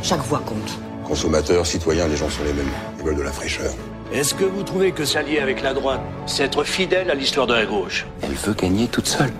Chaque 0.02 0.22
voix 0.22 0.40
compte. 0.40 0.80
Consommateurs, 1.06 1.66
citoyens, 1.66 2.08
les 2.08 2.18
gens 2.18 2.30
sont 2.30 2.44
les 2.44 2.54
mêmes. 2.54 2.70
Ils 3.00 3.06
veulent 3.06 3.16
de 3.18 3.22
la 3.22 3.32
fraîcheur. 3.32 3.72
Est-ce 4.12 4.34
que 4.34 4.46
vous 4.46 4.64
trouvez 4.64 4.92
que 4.92 5.06
s'allier 5.06 5.40
avec 5.40 5.62
la 5.62 5.74
droite, 5.74 6.02
c'est 6.26 6.44
être 6.44 6.64
fidèle 6.64 7.10
à 7.12 7.14
l'histoire 7.16 7.46
de 7.48 7.54
la 7.54 7.66
gauche? 7.66 8.06
Elle 8.24 8.34
veut 8.34 8.54
gagner 8.54 8.88
toute 8.88 9.08
seule. 9.08 9.32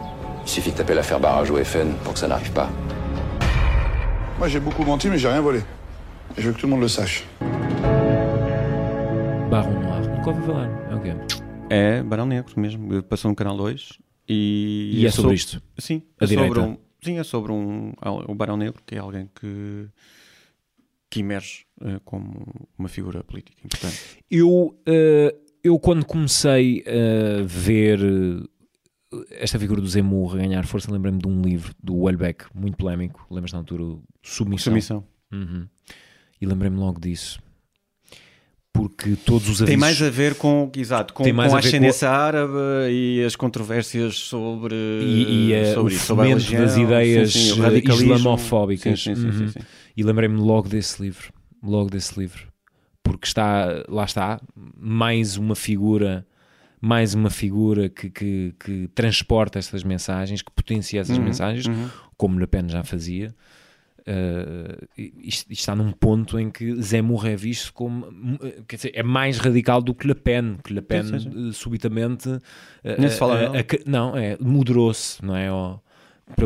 Il 0.48 0.50
suffit 0.50 0.72
de 0.72 0.78
taper 0.78 0.94
l'affaire 0.96 1.20
barrage 1.20 1.52
au 1.52 1.58
FN 1.62 1.92
pour 2.06 2.14
que 2.14 2.20
ça 2.20 2.28
n'arrive 2.30 2.54
pas. 2.54 2.70
Moi, 4.40 4.48
j'ai 4.48 4.62
beaucoup 4.62 4.86
menti, 4.86 5.10
mais 5.10 5.18
j'ai 5.18 5.28
rien 5.28 5.42
volé. 5.42 5.60
Et 6.38 6.42
je 6.42 6.48
veux 6.48 6.54
que 6.54 6.60
tout 6.60 6.68
le 6.68 6.72
monde 6.72 6.80
le 6.82 6.88
sache. 6.88 7.26
Barão 9.52 9.74
Noir. 9.82 10.02
Nunca 10.08 10.30
ouvi 10.30 10.42
falar. 10.46 10.70
Ok. 10.96 11.14
É 11.70 12.02
Barão 12.02 12.26
Negro 12.26 12.58
mesmo, 12.58 13.04
passou 13.04 13.30
no 13.30 13.36
Canal 13.36 13.58
2 13.58 14.00
e... 14.30 14.92
E 15.02 15.06
é 15.06 15.12
sobre 15.12 15.36
isto? 15.36 15.62
Sim, 15.78 16.02
A 16.18 16.24
é 16.24 16.28
sobre 16.28 16.46
direita? 16.46 16.62
um, 16.62 16.78
sim, 17.04 17.20
é 17.20 17.24
sobre 17.26 17.52
um, 17.52 17.92
o 18.30 18.34
Barão 18.34 18.56
Negro, 18.56 18.82
que 18.86 18.96
é 18.96 19.00
alguém 19.00 19.30
que, 19.38 19.88
que 21.10 21.20
emerge 21.20 21.66
eh, 21.82 22.00
como 22.06 22.70
uma 22.80 22.88
figura 22.88 23.22
política 23.22 23.58
importante. 23.66 23.98
Eu, 24.32 24.80
eh, 24.86 25.36
eu 25.62 25.78
quando 25.78 26.06
comecei 26.06 26.86
a 26.88 27.44
ver 27.44 28.00
esta 29.32 29.58
figura 29.60 29.80
do 29.82 29.88
Zemmour 29.88 30.34
a 30.36 30.38
ganhar 30.38 30.66
força, 30.66 30.92
lembrei-me 30.92 31.20
de 31.20 31.28
um 31.28 31.42
livro 31.42 31.74
do 31.82 31.96
Welbeck, 31.96 32.46
muito 32.54 32.78
polémico. 32.78 33.26
Lembras 33.32 33.54
na 33.54 33.60
altura? 33.60 33.84
Submissão. 34.22 34.64
Submissão. 34.72 35.04
Uhum. 35.32 35.68
E 36.42 36.46
lembrei-me 36.46 36.78
logo 36.78 37.00
disso. 37.00 37.40
porque 38.74 39.16
todos 39.16 39.44
os 39.50 39.56
avisos... 39.62 39.66
Tem 39.68 39.78
mais 39.78 40.00
a 40.04 40.10
ver 40.10 40.36
com, 40.36 40.72
exato, 40.76 41.12
com, 41.14 41.24
com 41.24 41.30
a 41.42 41.44
a 41.44 41.48
ver 41.48 41.50
com- 41.52 41.58
ascendência 41.58 42.10
árabe 42.12 42.54
e 42.92 43.24
as 43.26 43.36
controvérsias 43.36 44.20
sobre, 44.20 44.76
e, 44.76 45.48
e, 45.50 45.54
eh, 45.54 45.74
sobre 45.74 45.94
o 45.94 45.96
isso, 45.96 46.06
sobre 46.06 46.26
a 46.26 46.30
religião, 46.30 46.62
das 46.64 46.78
ideias 46.78 47.34
sim, 47.34 47.54
sim, 47.56 47.64
eh, 47.64 47.80
islamofóbicas. 47.80 49.02
Sim, 49.02 49.14
Uhum. 49.14 49.32
sim, 49.32 49.48
sim. 49.48 49.60
E 49.96 50.04
lembrei-me 50.04 50.38
logo 50.40 50.70
desse 50.70 51.02
livro, 51.02 51.34
logo 51.64 51.90
desse 51.90 52.20
livro, 52.20 52.48
porque 53.02 53.26
está, 53.26 53.84
lá 53.90 54.06
está, 54.06 54.40
mais 54.78 55.38
uma 55.38 55.56
figura, 55.56 56.24
mais 56.80 57.14
uma 57.14 57.30
figura 57.30 57.90
que, 57.90 58.10
que, 58.10 58.54
que 58.60 58.88
transporta 58.94 59.58
estas 59.58 59.84
mensagens, 59.84 60.42
que 60.42 60.52
potencia 60.52 61.02
essas 61.02 61.18
Uhum, 61.18 61.24
mensagens, 61.24 61.66
uhum. 61.66 61.90
como 62.16 62.40
Le 62.40 62.48
Pen 62.48 62.70
já 62.70 62.84
fazia. 62.84 63.34
Uh, 64.08 64.88
isto, 64.98 65.52
isto 65.52 65.52
está 65.52 65.76
num 65.76 65.92
ponto 65.92 66.40
em 66.40 66.50
que 66.50 66.82
Zemmour 66.82 67.28
é 67.28 67.36
visto 67.36 67.74
como 67.74 68.06
uh, 68.06 68.64
quer 68.66 68.78
dizer, 68.78 68.92
é 68.96 69.04
mais 69.04 69.38
radical 69.38 69.82
do 69.82 69.94
que 69.94 70.08
Le 70.08 70.16
Pen 70.16 70.58
que 70.64 70.72
Le 70.72 70.82
Pen 70.82 71.04
Sim, 71.04 71.20
sim, 71.20 71.30
sim. 71.30 71.48
uh, 71.50 71.52
subitamente 71.52 72.30
Nem 72.98 73.10
se 73.10 73.18
fala 73.18 73.50
uh, 73.50 73.54
não, 73.86 74.16
é, 74.16 74.38
moderou-se 74.40 75.22
não 75.26 75.36
é? 75.36 75.52
Ou, 75.52 75.84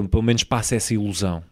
pelo, 0.09 0.23
menos 0.23 0.43
passa 0.43 0.73
essa 0.73 0.91
ilusão 0.91 1.43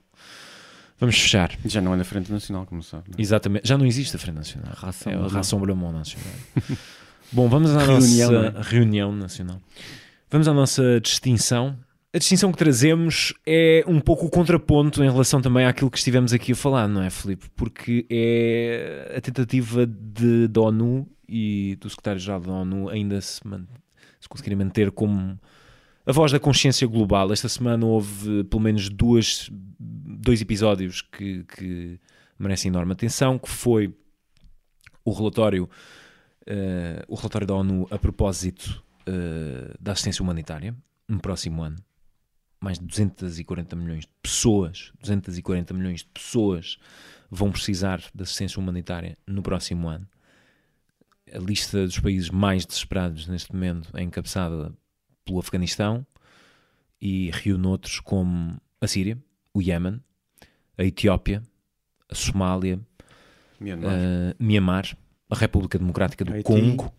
vamos 0.99 1.15
fechar 1.15 1.55
Já 1.63 1.79
não 1.79 1.93
é 1.93 1.97
na 1.97 2.03
Frente 2.03 2.31
Nacional, 2.31 2.65
como 2.65 2.81
sabe. 2.81 3.03
não 3.09 3.19
é? 3.19 3.21
exatamente, 3.21 3.67
já 3.67 3.77
não 3.77 3.85
existe 3.85 4.15
a 4.15 4.19
Frente 4.19 4.37
Nacional 4.37 4.71
é 4.71 4.73
o 4.73 4.79
Rassemblement. 4.79 5.29
Rassemblement 5.29 5.91
Nacional 5.91 6.33
bom, 7.31 7.47
vamos 7.47 7.75
à 7.75 7.79
Reunião, 7.79 8.31
nossa 8.31 8.57
é? 8.57 8.61
reunião 8.61 9.11
nacional 9.11 9.61
vamos 10.29 10.47
à 10.47 10.53
nossa 10.53 10.99
distinção 11.01 11.77
a 12.11 12.17
distinção 12.17 12.51
que 12.51 12.57
trazemos 12.57 13.35
é 13.45 13.83
um 13.85 13.99
pouco 13.99 14.25
o 14.25 14.29
contraponto 14.31 15.03
em 15.03 15.11
relação 15.11 15.41
também 15.41 15.67
àquilo 15.67 15.91
que 15.91 15.97
estivemos 15.99 16.33
aqui 16.33 16.53
a 16.53 16.55
falar, 16.55 16.87
não 16.87 17.03
é, 17.03 17.09
Filipe? 17.11 17.47
Porque 17.55 18.03
é 18.09 19.13
a 19.15 19.21
tentativa 19.21 19.85
de, 19.85 20.47
da 20.47 20.61
ONU 20.61 21.07
e 21.27 21.77
do 21.79 21.87
secretário-geral 21.87 22.39
da 22.39 22.51
ONU 22.51 22.89
ainda 22.89 23.21
se, 23.21 23.39
se 24.19 24.27
conseguirem 24.27 24.57
manter 24.57 24.89
como 24.89 25.39
a 26.03 26.11
voz 26.11 26.31
da 26.31 26.39
consciência 26.39 26.87
global. 26.87 27.31
Esta 27.31 27.47
semana 27.47 27.85
houve 27.85 28.43
pelo 28.45 28.63
menos 28.63 28.89
duas, 28.89 29.47
dois 29.79 30.41
episódios 30.41 31.03
que, 31.03 31.43
que 31.43 31.99
merecem 32.39 32.69
enorme 32.69 32.93
atenção, 32.93 33.37
que 33.37 33.49
foi 33.49 33.93
o 35.05 35.11
relatório, 35.11 35.69
eh, 36.49 37.05
o 37.07 37.15
relatório 37.15 37.47
da 37.47 37.53
ONU 37.53 37.87
a 37.89 37.97
propósito 37.97 38.83
eh, 39.05 39.73
da 39.79 39.93
assistência 39.93 40.21
humanitária 40.21 40.75
no 41.07 41.19
próximo 41.19 41.63
ano 41.63 41.77
mais 42.59 42.77
de 42.77 42.85
240 42.85 43.75
milhões 43.75 44.01
de 44.01 44.11
pessoas, 44.21 44.91
240 44.99 45.73
milhões 45.73 46.01
de 46.01 46.07
pessoas 46.07 46.77
vão 47.31 47.51
precisar 47.51 48.03
de 48.13 48.23
assistência 48.23 48.59
humanitária 48.59 49.17
no 49.25 49.41
próximo 49.41 49.87
ano. 49.87 50.07
A 51.31 51.37
lista 51.37 51.85
dos 51.85 51.99
países 51.99 52.29
mais 52.29 52.65
desesperados 52.65 53.27
neste 53.27 53.53
momento 53.53 53.95
é 53.95 54.01
encabeçada 54.01 54.73
pelo 55.23 55.39
Afeganistão 55.39 56.05
e 56.99 57.29
reúne 57.31 57.67
outros 57.67 57.99
como 57.99 58.59
a 58.81 58.87
Síria, 58.87 59.17
o 59.53 59.61
Iémen, 59.61 60.01
a 60.77 60.83
Etiópia, 60.83 61.43
a 62.09 62.15
Somália, 62.15 62.79
Myanmar. 63.59 63.93
eh, 63.93 64.35
Mianmar, 64.39 64.97
a 65.29 65.35
República 65.35 65.77
Democrática 65.77 66.25
do 66.25 66.33
Haiti. 66.33 66.43
Congo. 66.45 66.93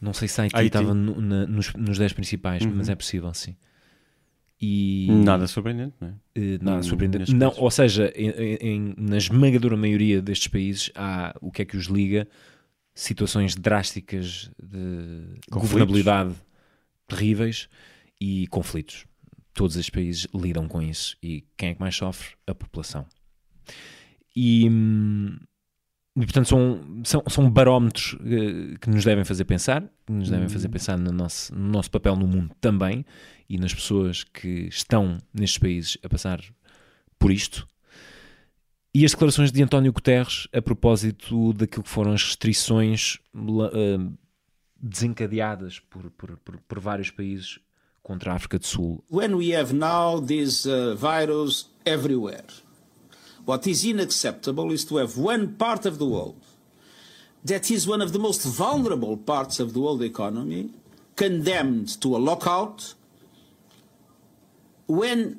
Não 0.00 0.12
sei 0.12 0.28
se 0.28 0.40
Haiti, 0.40 0.56
Haiti. 0.56 0.66
estava 0.66 0.94
no- 0.94 1.20
na- 1.20 1.46
nos, 1.46 1.72
nos 1.74 1.98
10 1.98 2.12
principais, 2.12 2.62
Uhum. 2.64 2.72
mas 2.74 2.88
é 2.88 2.94
possível, 2.94 3.32
sim. 3.34 3.56
E 4.60 5.08
Nada 5.24 5.46
surpreendente, 5.46 5.94
não 6.00 6.08
é? 6.08 6.14
eh, 6.34 6.58
nada 6.60 6.78
Hum, 6.78 6.82
surpreendente. 6.82 7.34
Não, 7.34 7.52
ou 7.58 7.70
seja, 7.70 8.12
em, 8.16 8.30
em- 8.60 8.94
na 8.96 9.16
esmagadora 9.18 9.76
maioria 9.76 10.22
destes 10.22 10.48
países 10.48 10.90
há 10.94 11.34
o 11.40 11.50
que 11.50 11.62
é 11.62 11.64
que 11.64 11.76
os 11.76 11.86
liga? 11.86 12.26
Situações 12.94 13.56
drásticas 13.56 14.50
de 14.62 15.40
Conflitos. 15.50 15.50
governabilidade 15.50 16.34
terríveis 17.08 17.68
e 18.20 18.46
conflitos. 18.46 19.04
Todos 19.52 19.76
estes 19.76 19.90
países 19.90 20.26
lidam 20.34 20.66
com 20.68 20.80
isso. 20.80 21.16
E 21.22 21.44
quem 21.56 21.70
é 21.70 21.74
que 21.74 21.80
mais 21.80 21.94
sofre? 21.96 22.34
A 22.46 22.54
população. 22.54 23.04
E, 24.34 24.68
hum, 24.68 25.36
e, 26.16 26.20
portanto 26.20 26.48
são, 26.48 26.80
são, 27.04 27.22
são 27.28 27.50
barómetros 27.50 28.16
eh, 28.20 28.76
que 28.80 28.88
nos 28.88 29.04
devem 29.04 29.24
fazer 29.24 29.44
pensar, 29.44 29.82
que 30.06 30.12
nos 30.12 30.30
devem 30.30 30.48
fazer 30.48 30.68
pensar 30.68 30.96
no 30.96 31.10
nosso, 31.10 31.52
no 31.54 31.68
nosso 31.68 31.90
papel 31.90 32.14
no 32.14 32.26
mundo 32.26 32.54
também 32.60 33.04
e 33.48 33.58
nas 33.58 33.74
pessoas 33.74 34.22
que 34.22 34.68
estão 34.68 35.18
nestes 35.32 35.58
países 35.58 35.98
a 36.04 36.08
passar 36.08 36.40
por 37.18 37.32
isto. 37.32 37.66
E 38.94 39.04
as 39.04 39.10
declarações 39.10 39.50
de 39.50 39.60
António 39.60 39.92
Guterres 39.92 40.46
a 40.52 40.62
propósito 40.62 41.52
daquilo 41.52 41.82
que 41.82 41.90
foram 41.90 42.12
as 42.12 42.22
restrições 42.22 43.18
eh, 43.72 43.98
desencadeadas 44.80 45.80
por, 45.80 46.10
por, 46.12 46.36
por, 46.36 46.58
por 46.58 46.78
vários 46.78 47.10
países 47.10 47.58
contra 48.04 48.32
a 48.32 48.36
África 48.36 48.58
do 48.58 48.66
Sul. 48.66 49.02
when 49.10 49.34
we 49.34 49.52
have 49.52 49.74
now 49.74 50.20
this 50.20 50.64
uh, 50.64 50.94
virus 50.94 51.70
everywhere, 51.84 52.44
what 53.44 53.66
is 53.66 53.84
unacceptable 53.86 54.72
is 54.72 54.84
to 54.84 54.96
have 54.96 55.16
one 55.16 55.54
part 55.54 55.86
of 55.86 55.98
the 55.98 56.06
world 56.06 56.40
that 57.44 57.70
is 57.70 57.86
one 57.86 58.00
of 58.00 58.12
the 58.12 58.18
most 58.18 58.44
vulnerable 58.44 59.16
parts 59.16 59.60
of 59.60 59.74
the 59.74 59.80
world 59.80 60.02
economy 60.02 60.70
condemned 61.16 62.00
to 62.00 62.16
a 62.16 62.18
lockout 62.18 62.94
when 64.86 65.38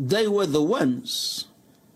they 0.00 0.26
were 0.28 0.46
the 0.46 0.62
ones 0.62 1.46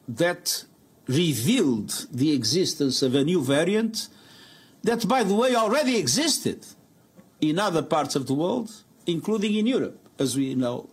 that 0.08 0.64
revealed 1.06 2.06
the 2.10 2.32
existence 2.32 3.02
of 3.02 3.14
a 3.14 3.24
new 3.24 3.42
variant 3.42 4.08
that, 4.82 5.06
by 5.06 5.22
the 5.22 5.34
way, 5.34 5.54
already 5.54 5.96
existed 5.96 6.66
in 7.40 7.58
other 7.58 7.82
parts 7.82 8.16
of 8.16 8.26
the 8.26 8.34
world, 8.34 8.70
including 9.06 9.54
in 9.54 9.66
Europe, 9.66 9.98
as 10.18 10.36
we 10.36 10.54
know. 10.54 10.88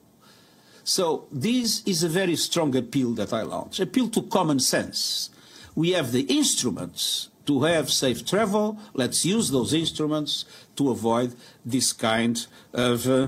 So 0.90 1.28
this 1.32 1.84
is 1.86 2.04
a 2.04 2.10
very 2.10 2.36
strong 2.36 2.76
appeal 2.76 3.14
that 3.14 3.32
I 3.32 3.44
launch, 3.44 3.80
appeal 3.80 4.10
to 4.10 4.24
common 4.24 4.60
sense. 4.60 5.30
We 5.76 5.94
have 5.94 6.12
the 6.12 6.22
instruments 6.22 7.30
to 7.46 7.62
have 7.62 7.92
safe 7.92 8.26
travel. 8.26 8.76
Let's 8.96 9.24
use 9.24 9.52
those 9.52 9.72
instruments 9.72 10.48
to 10.78 10.90
avoid 10.90 11.36
this 11.64 11.94
kind 11.94 12.36
of, 12.74 13.08
uh, 13.08 13.28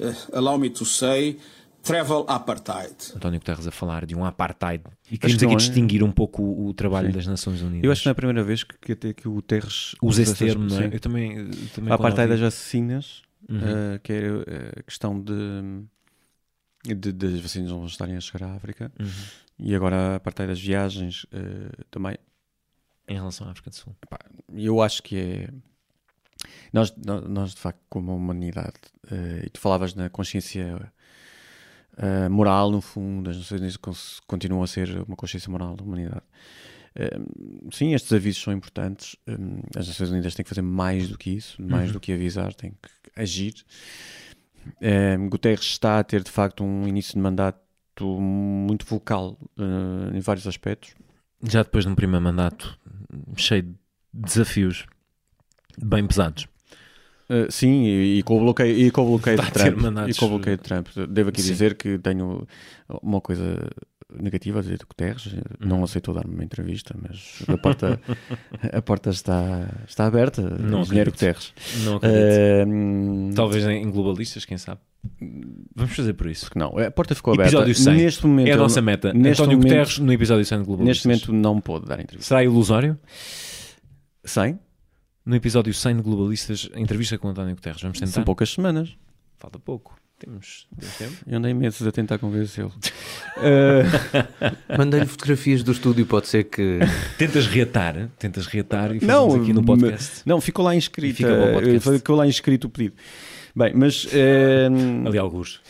uh, 0.00 0.12
allow 0.32 0.56
me 0.56 0.70
to 0.70 0.84
say, 0.84 1.38
travel 1.82 2.24
apartheid. 2.28 2.94
António 3.16 3.40
Guterres 3.40 3.66
a 3.66 3.72
falar 3.72 4.06
de 4.06 4.14
um 4.14 4.24
apartheid. 4.24 4.84
E 5.10 5.18
queremos 5.18 5.40
que 5.40 5.44
não 5.44 5.54
aqui 5.54 5.64
é. 5.64 5.66
distinguir 5.66 6.04
um 6.04 6.12
pouco 6.12 6.40
o, 6.40 6.68
o 6.68 6.72
trabalho 6.72 7.08
Sim. 7.08 7.16
das 7.16 7.26
Nações 7.26 7.62
Unidas. 7.62 7.82
Eu 7.84 7.90
acho 7.90 8.02
que 8.02 8.06
não 8.06 8.10
é 8.10 8.12
a 8.12 8.14
primeira 8.14 8.44
vez 8.44 8.62
que, 8.62 8.78
que 8.80 8.92
até 8.92 9.12
que 9.12 9.26
o 9.26 9.42
Terres 9.42 9.96
Usa 10.00 10.22
esse 10.22 10.36
termo, 10.36 10.66
não 10.66 10.80
é? 10.80 10.86
Eu 10.86 11.00
também, 11.00 11.36
eu 11.36 11.50
também 11.74 11.90
a 11.90 11.96
apartheid 11.96 12.28
das 12.28 12.38
vacinas, 12.38 13.22
Uhum. 13.48 13.58
eh, 13.58 14.00
que 14.04 14.12
é 14.12 14.24
eh, 14.24 14.72
a 14.78 14.82
questão 14.84 15.20
de, 15.20 15.32
de 16.84 17.12
das 17.12 17.38
vacinas 17.40 17.70
não 17.70 17.86
estarem 17.86 18.16
a 18.16 18.20
chegar 18.20 18.46
à 18.48 18.54
África, 18.54 18.90
Uhum. 18.98 19.06
e 19.58 19.74
agora 19.74 19.96
a 19.96 20.16
apartheid 20.16 20.48
das 20.50 20.60
viagens 20.60 21.26
eh, 21.32 21.84
também. 21.90 22.16
Em 23.08 23.14
relação 23.14 23.46
à 23.46 23.50
África 23.50 23.70
do 23.70 23.76
Sul. 23.76 23.96
Epá, 24.02 24.18
eu 24.54 24.80
acho 24.82 25.02
que 25.02 25.16
é. 25.16 25.48
Nós, 26.72 26.92
nós, 27.28 27.54
de 27.54 27.60
facto, 27.60 27.80
como 27.88 28.14
humanidade, 28.16 28.74
eh, 29.10 29.42
e 29.46 29.50
tu 29.50 29.60
falavas 29.60 29.94
na 29.94 30.08
consciência 30.08 30.92
eh, 31.98 32.28
moral, 32.28 32.70
no 32.70 32.80
fundo, 32.80 33.30
as 33.30 33.36
Nações 33.36 33.76
continuam 34.26 34.62
a 34.62 34.66
ser 34.66 34.88
uma 35.06 35.14
consciência 35.16 35.50
moral 35.50 35.76
da 35.76 35.84
humanidade. 35.84 36.22
Sim, 37.72 37.94
estes 37.94 38.12
avisos 38.12 38.42
são 38.42 38.52
importantes. 38.52 39.16
eh, 39.26 39.32
as 39.76 39.86
Nações 39.88 40.10
Unidas 40.10 40.34
têm 40.34 40.42
que 40.42 40.48
fazer 40.48 40.62
mais 40.62 41.08
do 41.08 41.16
que 41.16 41.30
isso, 41.30 41.60
mais 41.62 41.86
Uhum. 41.88 41.92
do 41.94 42.00
que 42.00 42.12
avisar, 42.12 42.52
têm 42.54 42.72
que 42.72 43.20
agir. 43.20 43.54
Eh, 44.80 45.16
Guterres 45.28 45.64
está 45.64 45.98
a 45.98 46.04
ter, 46.04 46.22
de 46.22 46.30
facto, 46.30 46.64
um 46.64 46.86
início 46.86 47.14
de 47.14 47.20
mandato 47.20 47.60
muito 48.00 48.86
vocal 48.86 49.38
eh, 49.58 50.16
em 50.16 50.20
vários 50.20 50.46
aspectos. 50.46 50.94
Já 51.42 51.62
depois 51.62 51.84
de 51.84 51.90
um 51.90 51.94
primeiro 51.94 52.24
mandato 52.24 52.78
cheio 53.36 53.62
de 53.62 53.74
desafios 54.12 54.86
bem 55.78 56.06
pesados. 56.06 56.46
Uh, 57.30 57.50
sim, 57.50 57.84
e, 57.84 58.18
e 58.18 58.22
com 58.22 58.36
o 58.36 58.40
bloqueio, 58.40 58.76
e 58.76 58.90
com 58.90 59.02
o 59.02 59.06
bloqueio 59.06 59.40
de 59.40 59.50
Trump. 59.50 59.78
E 60.08 60.14
com 60.14 60.26
o 60.26 60.28
bloqueio 60.28 60.56
de 60.56 60.62
Trump. 60.62 60.88
Devo 61.08 61.30
aqui 61.30 61.40
Sim. 61.40 61.48
dizer 61.48 61.74
que 61.76 61.98
tenho 61.98 62.46
uma 63.02 63.20
coisa 63.22 63.70
negativa 64.20 64.62
do 64.62 64.70
Guterres. 64.86 65.26
Uhum. 65.26 65.40
Não 65.60 65.84
aceitou 65.84 66.14
dar-me 66.14 66.34
uma 66.34 66.44
entrevista, 66.44 66.94
mas 67.00 67.42
a 67.48 67.56
porta, 67.58 68.00
a 68.72 68.82
porta 68.82 69.10
está, 69.10 69.68
está 69.88 70.06
aberta. 70.06 70.42
Não 70.42 70.80
engenheiro 70.82 71.10
acredito. 71.10 71.12
Guterres. 71.12 71.52
Não 71.84 72.00
hum, 72.68 73.30
Talvez 73.34 73.64
em 73.66 73.90
globalistas, 73.90 74.44
quem 74.44 74.58
sabe? 74.58 74.80
Vamos 75.74 75.94
fazer 75.96 76.12
por 76.14 76.28
isso. 76.28 76.46
Porque 76.46 76.58
não, 76.58 76.76
a 76.78 76.90
porta 76.90 77.14
ficou 77.14 77.34
aberta. 77.34 77.50
Episódio 77.50 77.74
100. 77.74 77.94
Neste 77.96 78.26
momento, 78.26 78.48
é 78.48 78.52
a 78.52 78.56
nossa 78.56 78.80
meta. 78.80 79.12
neste 79.12 79.42
António 79.42 79.58
momento- 79.58 79.70
Guterres 79.78 79.98
no 79.98 80.12
episódio 80.12 80.44
100 80.44 80.58
de 80.58 80.64
globalistas. 80.64 81.06
Neste 81.06 81.28
momento 81.30 81.42
não 81.42 81.60
pôde 81.60 81.86
dar 81.86 81.98
entrevista. 82.00 82.28
Será 82.28 82.44
ilusório? 82.44 82.98
100? 84.24 84.58
No 85.24 85.36
episódio 85.36 85.72
100 85.72 85.96
de 85.96 86.02
globalistas, 86.02 86.68
entrevista 86.76 87.16
com 87.18 87.28
António 87.28 87.54
Guterres. 87.54 87.80
Vamos 87.82 87.98
tentar? 87.98 88.12
São 88.12 88.24
poucas 88.24 88.50
semanas. 88.50 88.96
Falta 89.38 89.58
pouco. 89.58 89.96
Temos, 90.24 90.66
temos 90.78 90.96
tempo. 90.96 91.12
Eu 91.26 91.38
andei 91.38 91.52
meses 91.52 91.84
a 91.86 91.90
tentar 91.90 92.18
convencê-lo. 92.18 92.72
uh... 93.38 94.76
Mandei-lhe 94.78 95.06
fotografias 95.06 95.62
do 95.62 95.72
estúdio, 95.72 96.06
pode 96.06 96.28
ser 96.28 96.44
que. 96.44 96.78
Tentas 97.18 97.46
reatar, 97.46 98.08
tentas 98.18 98.46
reatar 98.46 98.94
e 98.94 99.00
fazemos 99.00 99.34
aqui 99.34 99.52
no 99.52 99.64
podcast. 99.64 100.22
Não, 100.24 100.40
ficou 100.40 100.64
lá 100.64 100.74
inscrito. 100.74 101.16
Fica 101.16 101.90
ficou 101.92 102.16
lá 102.16 102.26
inscrito 102.26 102.68
o 102.68 102.70
pedido. 102.70 102.94
Bem, 103.54 103.72
mas. 103.74 104.04
Uh... 104.04 105.06
Ali 105.06 105.18
alguns. 105.18 105.60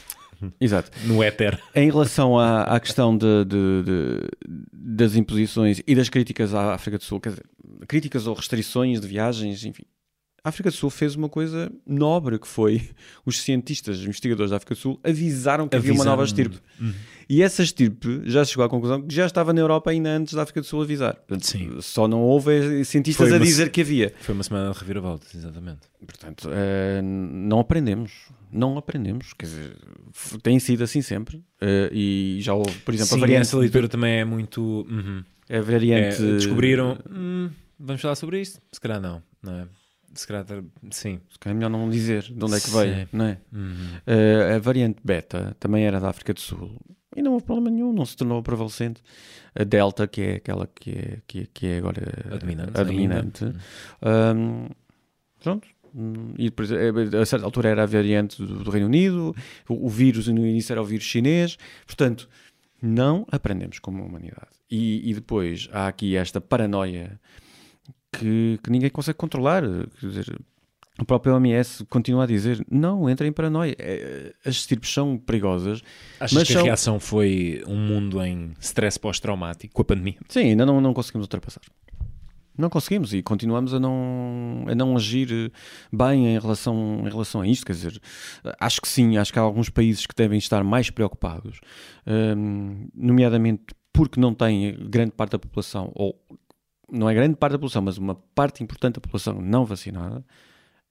Exato. 0.60 0.90
No 1.04 1.22
éter. 1.22 1.58
Em 1.74 1.90
relação 1.90 2.38
à, 2.38 2.62
à 2.62 2.80
questão 2.80 3.16
de, 3.16 3.44
de, 3.44 3.82
de, 3.84 4.28
das 4.72 5.14
imposições 5.14 5.80
e 5.86 5.94
das 5.94 6.08
críticas 6.08 6.52
à 6.52 6.74
África 6.74 6.98
do 6.98 7.04
Sul, 7.04 7.20
quer 7.20 7.30
dizer, 7.30 7.44
críticas 7.86 8.26
ou 8.26 8.34
restrições 8.34 9.00
de 9.00 9.06
viagens, 9.06 9.64
enfim, 9.64 9.84
a 10.44 10.48
África 10.48 10.70
do 10.70 10.76
Sul 10.76 10.90
fez 10.90 11.14
uma 11.14 11.28
coisa 11.28 11.70
nobre 11.86 12.38
que 12.38 12.48
foi 12.48 12.90
os 13.24 13.40
cientistas, 13.40 13.98
os 13.98 14.04
investigadores 14.04 14.50
da 14.50 14.56
África 14.56 14.74
do 14.74 14.78
Sul 14.78 15.00
avisaram 15.04 15.68
que 15.68 15.76
avisaram. 15.76 15.92
havia 15.92 15.92
uma 15.92 16.04
nova 16.04 16.24
estirpe. 16.24 16.58
Uhum. 16.80 16.92
E 17.28 17.42
essa 17.42 17.62
estirpe 17.62 18.22
já 18.24 18.44
chegou 18.44 18.64
à 18.64 18.68
conclusão 18.68 19.00
que 19.02 19.14
já 19.14 19.24
estava 19.24 19.52
na 19.52 19.60
Europa 19.60 19.90
ainda 19.90 20.10
antes 20.10 20.34
da 20.34 20.42
África 20.42 20.60
do 20.60 20.66
Sul 20.66 20.82
avisar. 20.82 21.14
Portanto, 21.14 21.46
Sim. 21.46 21.80
Só 21.80 22.08
não 22.08 22.20
houve 22.20 22.84
cientistas 22.84 23.32
a 23.32 23.38
dizer 23.38 23.70
que 23.70 23.80
havia. 23.80 24.12
Foi 24.20 24.34
uma 24.34 24.42
semana 24.42 24.72
de 24.72 24.78
reviravolta, 24.78 25.26
exatamente. 25.34 25.80
Portanto, 26.04 26.48
uh, 26.48 27.02
não 27.02 27.60
aprendemos. 27.60 28.12
Não 28.50 28.76
aprendemos. 28.76 29.32
Quer 29.32 29.46
dizer, 29.46 29.76
tem 30.42 30.58
sido 30.58 30.82
assim 30.82 31.00
sempre. 31.00 31.36
Uh, 31.36 31.88
e 31.92 32.38
já 32.40 32.52
houve, 32.52 32.76
por 32.80 32.92
exemplo, 32.92 33.10
Sim, 33.10 33.16
a 33.16 33.20
variante. 33.20 33.42
essa 33.42 33.56
leitura 33.56 33.88
também 33.88 34.18
é 34.18 34.24
muito. 34.24 34.60
Uhum. 34.60 35.22
A 35.48 35.60
variante. 35.60 36.22
É, 36.22 36.32
descobriram. 36.34 36.98
Hum, 37.10 37.48
vamos 37.78 38.02
falar 38.02 38.16
sobre 38.16 38.40
isto? 38.40 38.60
Se 38.72 38.80
calhar 38.80 39.00
não, 39.00 39.22
não 39.42 39.52
é? 39.54 39.66
Se 40.14 40.26
calhar, 40.26 40.44
sim. 40.90 41.20
Se 41.30 41.38
calhar 41.38 41.54
é 41.54 41.58
melhor 41.58 41.70
não 41.70 41.88
dizer 41.88 42.22
de 42.22 42.44
onde 42.44 42.56
é 42.56 42.60
que 42.60 42.70
veio, 42.70 42.94
sim. 42.94 43.08
não 43.12 43.24
é? 43.26 43.38
Uhum. 43.52 43.74
Uh, 44.06 44.56
a 44.56 44.58
variante 44.58 44.98
beta 45.02 45.56
também 45.58 45.84
era 45.84 46.00
da 46.00 46.08
África 46.08 46.34
do 46.34 46.40
Sul 46.40 46.78
e 47.14 47.22
não 47.22 47.32
houve 47.32 47.44
problema 47.44 47.70
nenhum, 47.70 47.92
não 47.92 48.06
se 48.06 48.16
tornou 48.16 48.42
prevalecente. 48.42 49.02
A 49.54 49.64
Delta, 49.64 50.06
que 50.06 50.22
é 50.22 50.34
aquela 50.36 50.66
que 50.66 50.90
é, 50.90 51.18
que 51.26 51.40
é, 51.40 51.46
que 51.52 51.66
é 51.66 51.78
agora 51.78 52.02
a 52.30 52.36
dominante. 52.36 52.80
A 52.80 52.84
dominante. 52.84 53.44
Um, 54.02 54.68
pronto. 55.42 55.68
E 56.38 56.44
depois, 56.44 56.70
a 56.72 57.26
certa 57.26 57.44
altura 57.44 57.68
era 57.68 57.82
a 57.82 57.86
variante 57.86 58.42
do, 58.42 58.64
do 58.64 58.70
Reino 58.70 58.86
Unido, 58.86 59.36
o, 59.68 59.86
o, 59.86 59.88
vírus 59.90 60.26
no 60.28 60.46
início 60.46 60.72
era 60.72 60.80
o 60.80 60.86
vírus 60.86 61.04
chinês, 61.04 61.58
portanto, 61.86 62.30
não 62.80 63.26
aprendemos 63.30 63.78
como 63.78 64.02
humanidade. 64.02 64.48
E, 64.70 65.10
e 65.10 65.12
depois 65.12 65.68
há 65.70 65.88
aqui 65.88 66.16
esta 66.16 66.40
paranoia 66.40 67.20
que, 68.12 68.58
que 68.62 68.70
ninguém 68.70 68.90
consegue 68.90 69.18
controlar. 69.18 69.62
Quer 69.98 70.06
dizer, 70.06 70.38
o 70.98 71.04
próprio 71.04 71.34
OMS 71.34 71.84
continua 71.86 72.24
a 72.24 72.26
dizer: 72.26 72.64
não, 72.70 73.08
entrem 73.08 73.30
em 73.30 73.32
paranoia. 73.32 73.74
É, 73.78 74.34
as 74.44 74.56
estirpes 74.56 74.92
são 74.92 75.16
perigosas. 75.16 75.82
Achas 76.20 76.32
mas 76.32 76.46
que 76.46 76.52
são... 76.52 76.62
a 76.62 76.64
reação 76.64 77.00
foi 77.00 77.62
um 77.66 77.76
mundo 77.76 78.22
em 78.22 78.52
stress 78.60 78.98
pós-traumático 78.98 79.72
com 79.72 79.82
a 79.82 79.84
pandemia? 79.84 80.16
Sim, 80.28 80.50
ainda 80.50 80.66
não, 80.66 80.80
não 80.80 80.92
conseguimos 80.92 81.24
ultrapassar. 81.24 81.62
Não 82.56 82.68
conseguimos 82.68 83.14
e 83.14 83.22
continuamos 83.22 83.72
a 83.72 83.80
não, 83.80 84.66
a 84.68 84.74
não 84.74 84.94
agir 84.94 85.50
bem 85.90 86.34
em 86.34 86.38
relação, 86.38 87.00
em 87.00 87.08
relação 87.08 87.40
a 87.40 87.46
isto. 87.46 87.64
Quer 87.64 87.72
dizer, 87.72 88.00
acho 88.60 88.80
que 88.82 88.88
sim, 88.88 89.16
acho 89.16 89.32
que 89.32 89.38
há 89.38 89.42
alguns 89.42 89.70
países 89.70 90.04
que 90.04 90.14
devem 90.14 90.38
estar 90.38 90.62
mais 90.62 90.90
preocupados, 90.90 91.60
hum, 92.06 92.88
nomeadamente 92.94 93.74
porque 93.92 94.20
não 94.20 94.34
têm 94.34 94.74
grande 94.88 95.12
parte 95.12 95.32
da 95.32 95.38
população, 95.38 95.92
ou 95.94 96.18
não 96.92 97.08
é 97.08 97.14
grande 97.14 97.36
parte 97.36 97.52
da 97.52 97.58
população, 97.58 97.82
mas 97.82 97.96
uma 97.96 98.14
parte 98.34 98.62
importante 98.62 98.96
da 98.96 99.00
população 99.00 99.40
não 99.40 99.64
vacinada, 99.64 100.24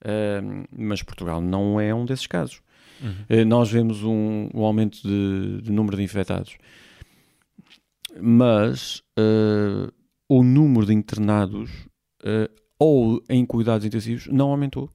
uh, 0.04 0.66
mas 0.76 1.02
Portugal 1.02 1.40
não 1.40 1.80
é 1.80 1.94
um 1.94 2.04
desses 2.04 2.26
casos. 2.26 2.60
Uhum. 3.00 3.42
Uh, 3.42 3.44
nós 3.46 3.70
vemos 3.70 4.02
um, 4.02 4.50
um 4.52 4.64
aumento 4.64 5.00
de, 5.00 5.62
de, 5.62 5.70
número 5.72 5.96
de 5.96 6.02
infectados, 6.02 6.58
mas 8.20 8.98
uh, 9.18 9.92
o 10.28 10.42
número 10.42 10.86
de 10.86 10.92
internados 10.92 11.70
ou 12.78 13.20
em 13.28 13.44
cuidados 13.44 13.84
intensivos 13.84 14.28
não 14.28 14.50
aumentou. 14.50 14.90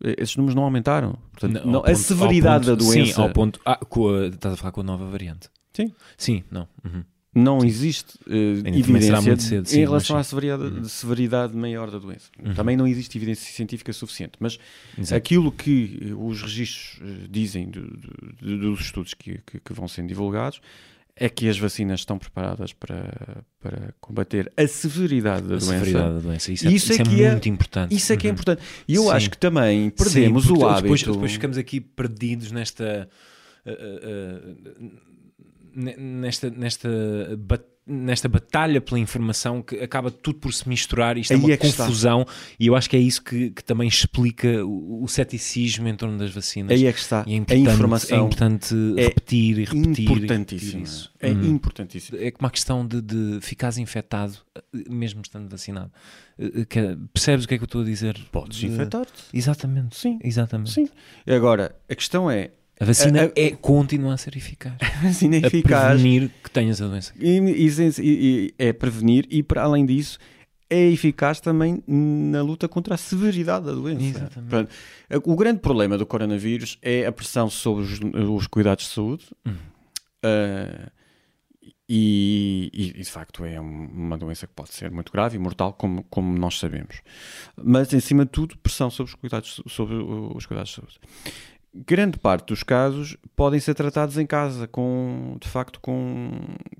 Esses 0.00 0.36
números 0.36 0.54
não 0.54 0.62
aumentaram. 0.62 1.18
Portanto, 1.32 1.64
não, 1.64 1.72
não, 1.72 1.80
ponto, 1.80 1.90
a 1.90 1.94
severidade 1.94 2.66
ponto, 2.66 2.76
da 2.76 2.84
doença. 2.84 3.12
Sim, 3.14 3.22
ao 3.22 3.30
ponto. 3.30 3.60
Ah, 3.64 3.80
a, 3.80 4.26
estás 4.26 4.54
a 4.54 4.56
falar 4.56 4.72
com 4.72 4.80
a 4.82 4.84
nova 4.84 5.06
variante. 5.06 5.48
Sim. 5.72 5.92
Sim, 6.16 6.44
não. 6.50 6.68
Uhum 6.84 7.02
não 7.34 7.64
existe 7.64 8.16
uh, 8.26 8.68
evidência 8.68 9.36
cedo, 9.36 9.66
sim, 9.68 9.80
em 9.80 9.84
relação 9.84 10.16
à 10.16 10.22
severidade, 10.22 10.62
uhum. 10.62 10.84
severidade, 10.84 11.56
maior 11.56 11.90
da 11.90 11.98
doença. 11.98 12.30
Uhum. 12.42 12.54
Também 12.54 12.76
não 12.76 12.86
existe 12.86 13.18
evidência 13.18 13.52
científica 13.52 13.92
suficiente, 13.92 14.34
mas 14.38 14.58
Exato. 14.96 15.16
aquilo 15.16 15.50
que 15.50 16.14
os 16.16 16.42
registros 16.42 17.00
uh, 17.00 17.28
dizem 17.28 17.68
do, 17.68 17.82
do, 17.82 18.58
dos 18.58 18.80
estudos 18.80 19.14
que, 19.14 19.40
que, 19.44 19.58
que, 19.58 19.72
vão 19.72 19.88
sendo 19.88 20.08
divulgados 20.08 20.60
é 21.16 21.28
que 21.28 21.48
as 21.48 21.58
vacinas 21.58 22.00
estão 22.00 22.18
preparadas 22.18 22.72
para, 22.72 23.44
para 23.60 23.94
combater 24.00 24.52
a 24.56 24.66
severidade 24.66 25.42
da 25.42 25.54
a 25.54 25.58
doença. 25.58 25.66
Severidade 25.66 26.14
da 26.14 26.20
doença. 26.20 26.52
Isso, 26.52 26.66
é, 26.66 26.72
isso, 26.72 26.92
é, 26.92 26.96
isso 26.96 27.12
é, 27.12 27.22
é, 27.22 27.30
muito 27.30 27.48
importante. 27.48 27.94
Isso 27.94 28.12
é 28.12 28.16
que 28.16 28.26
é 28.26 28.30
uhum. 28.30 28.34
importante. 28.34 28.62
E 28.86 28.94
eu 28.94 29.04
Sim. 29.04 29.10
acho 29.10 29.30
que 29.30 29.38
também 29.38 29.90
perdemos 29.90 30.44
Sim, 30.44 30.52
o 30.52 30.66
hábito. 30.66 30.82
Depois, 30.82 31.02
depois 31.02 31.32
ficamos 31.32 31.58
aqui 31.58 31.80
perdidos 31.80 32.50
nesta. 32.50 33.08
Uh, 33.64 35.13
nesta, 35.74 36.50
nesta, 36.50 36.88
nesta 37.86 38.28
batalha 38.28 38.80
pela 38.80 38.98
informação 38.98 39.60
que 39.60 39.76
acaba 39.76 40.10
tudo 40.10 40.38
por 40.38 40.52
se 40.52 40.68
misturar. 40.68 41.18
Isto 41.18 41.32
é 41.32 41.36
uma 41.36 41.52
é 41.52 41.56
confusão 41.56 42.22
está. 42.22 42.34
e 42.58 42.66
eu 42.66 42.74
acho 42.74 42.88
que 42.88 42.96
é 42.96 43.00
isso 43.00 43.22
que, 43.22 43.50
que 43.50 43.62
também 43.62 43.86
explica 43.86 44.64
o, 44.64 45.02
o, 45.02 45.08
ceticismo 45.08 45.86
em 45.88 45.94
torno 45.94 46.16
das 46.16 46.30
vacinas. 46.30 46.72
Aí 46.72 46.86
é 46.86 46.92
que 46.92 46.98
está. 46.98 47.24
E 47.26 47.34
é 47.34 47.44
a 47.52 47.56
informação 47.56 48.18
é 48.18 48.20
importante 48.22 48.74
é 48.96 49.02
repetir 49.04 49.58
e 49.58 49.64
repetir. 49.64 50.10
Importantíssimo. 50.10 50.82
Isso. 50.82 51.12
É 51.20 51.30
hum. 51.30 51.44
importantíssimo. 51.44 52.18
É 52.18 52.30
como 52.30 52.46
a 52.46 52.50
questão 52.50 52.86
de, 52.86 53.02
de 53.02 53.38
ficares 53.42 53.76
infectado 53.76 54.38
mesmo 54.88 55.20
estando 55.20 55.48
vacinado. 55.48 55.90
Eh, 56.38 56.64
que, 56.64 56.96
percebes 57.12 57.44
o 57.44 57.48
que 57.48 57.54
é 57.54 57.58
que 57.58 57.64
eu 57.64 57.66
estou 57.66 57.82
a 57.82 57.84
dizer? 57.84 58.18
Podes 58.32 58.62
infectar-te. 58.62 59.24
Exatamente. 59.32 59.96
Sim. 59.96 60.18
Exatamente. 60.22 60.72
Sim. 60.72 60.88
Agora, 61.26 61.74
a 61.88 61.94
questão 61.94 62.30
é 62.30 62.50
a 62.78 62.84
vacina 62.84 63.22
a, 63.22 63.24
a, 63.26 63.30
é, 63.36 63.50
continua 63.52 64.14
a 64.14 64.16
ser 64.16 64.36
eficaz. 64.36 64.74
A 64.80 65.06
vacina 65.06 65.36
é 65.36 65.46
eficaz. 65.46 66.00
prevenir 66.00 66.30
que 66.42 66.50
tenhas 66.50 66.82
a 66.82 66.88
doença. 66.88 67.12
E, 67.18 67.38
e, 67.38 67.68
e, 68.00 68.54
é 68.58 68.72
prevenir 68.72 69.26
e, 69.30 69.42
para 69.42 69.62
além 69.62 69.86
disso, 69.86 70.18
é 70.68 70.88
eficaz 70.88 71.40
também 71.40 71.82
na 71.86 72.42
luta 72.42 72.68
contra 72.68 72.94
a 72.94 72.98
severidade 72.98 73.66
da 73.66 73.72
doença. 73.72 74.18
Exatamente. 74.18 74.70
o 75.24 75.36
grande 75.36 75.60
problema 75.60 75.96
do 75.96 76.04
coronavírus 76.04 76.78
é 76.82 77.06
a 77.06 77.12
pressão 77.12 77.48
sobre 77.48 77.84
os, 77.84 78.00
os 78.00 78.46
cuidados 78.46 78.84
de 78.84 78.90
saúde. 78.90 79.24
Hum. 79.46 79.54
Uh, 80.24 80.90
e, 81.86 82.70
e, 82.72 83.02
de 83.02 83.10
facto 83.10 83.44
é 83.44 83.60
uma 83.60 84.16
doença 84.16 84.46
que 84.46 84.54
pode 84.54 84.72
ser 84.72 84.90
muito 84.90 85.12
grave 85.12 85.36
e 85.36 85.38
mortal, 85.38 85.74
como, 85.74 86.02
como 86.04 86.36
nós 86.36 86.58
sabemos. 86.58 87.02
Mas, 87.62 87.92
em 87.92 88.00
cima 88.00 88.24
de 88.24 88.30
tudo, 88.30 88.56
pressão 88.56 88.88
sobre 88.88 89.12
os 89.12 89.14
cuidados, 89.14 89.62
sobre 89.66 89.94
os 89.94 90.46
cuidados 90.46 90.70
de 90.70 90.76
saúde 90.76 90.98
grande 91.74 92.18
parte 92.18 92.48
dos 92.48 92.62
casos 92.62 93.16
podem 93.34 93.58
ser 93.58 93.74
tratados 93.74 94.16
em 94.16 94.26
casa, 94.26 94.68
com, 94.68 95.36
de 95.40 95.48
facto, 95.48 95.80
com, 95.80 96.30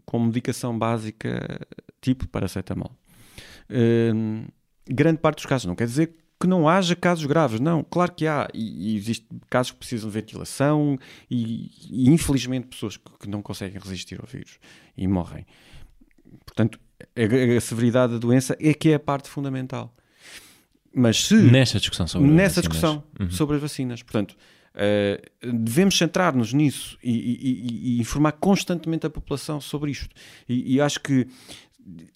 com 0.04 0.20
medicação 0.20 0.78
básica 0.78 1.60
tipo 2.00 2.28
paracetamol. 2.28 2.92
Uh, 3.68 4.46
grande 4.88 5.18
parte 5.18 5.36
dos 5.36 5.46
casos, 5.46 5.66
não 5.66 5.74
quer 5.74 5.86
dizer 5.86 6.14
que 6.40 6.46
não 6.46 6.68
haja 6.68 6.94
casos 6.94 7.24
graves, 7.24 7.58
não, 7.58 7.82
claro 7.82 8.12
que 8.12 8.26
há, 8.26 8.48
e, 8.52 8.92
e 8.92 8.96
existem 8.96 9.40
casos 9.48 9.72
que 9.72 9.78
precisam 9.78 10.10
de 10.10 10.14
ventilação 10.14 10.98
e, 11.30 11.70
e 11.90 12.10
infelizmente 12.10 12.66
pessoas 12.66 12.96
que, 12.96 13.10
que, 13.20 13.28
não 13.28 13.40
conseguem 13.40 13.80
resistir 13.80 14.20
ao 14.20 14.26
vírus 14.26 14.58
e 14.96 15.08
morrem. 15.08 15.46
Portanto, 16.44 16.78
a, 17.00 17.56
a 17.56 17.60
severidade 17.60 18.12
da 18.12 18.18
doença 18.18 18.56
é 18.60 18.74
que 18.74 18.90
é 18.90 18.94
a 18.94 19.00
parte 19.00 19.28
fundamental. 19.28 19.94
Mas 20.94 21.24
se... 21.24 21.34
Nesta 21.34 21.78
discussão 21.78 22.06
sobre 22.06 22.30
Nessa 22.30 22.60
discussão 22.60 23.02
uhum. 23.18 23.30
sobre 23.30 23.56
as 23.56 23.62
vacinas. 23.62 24.02
Portanto, 24.02 24.36
Uh, 24.74 25.52
devemos 25.52 25.96
centrar-nos 25.96 26.52
nisso 26.52 26.98
e, 27.00 27.12
e, 27.12 27.96
e, 27.96 28.00
informar 28.00 28.32
constantemente 28.32 29.06
a 29.06 29.10
população 29.10 29.60
sobre 29.60 29.92
isto. 29.92 30.14
E, 30.48 30.74
e, 30.74 30.80
acho 30.80 31.00
que 31.00 31.28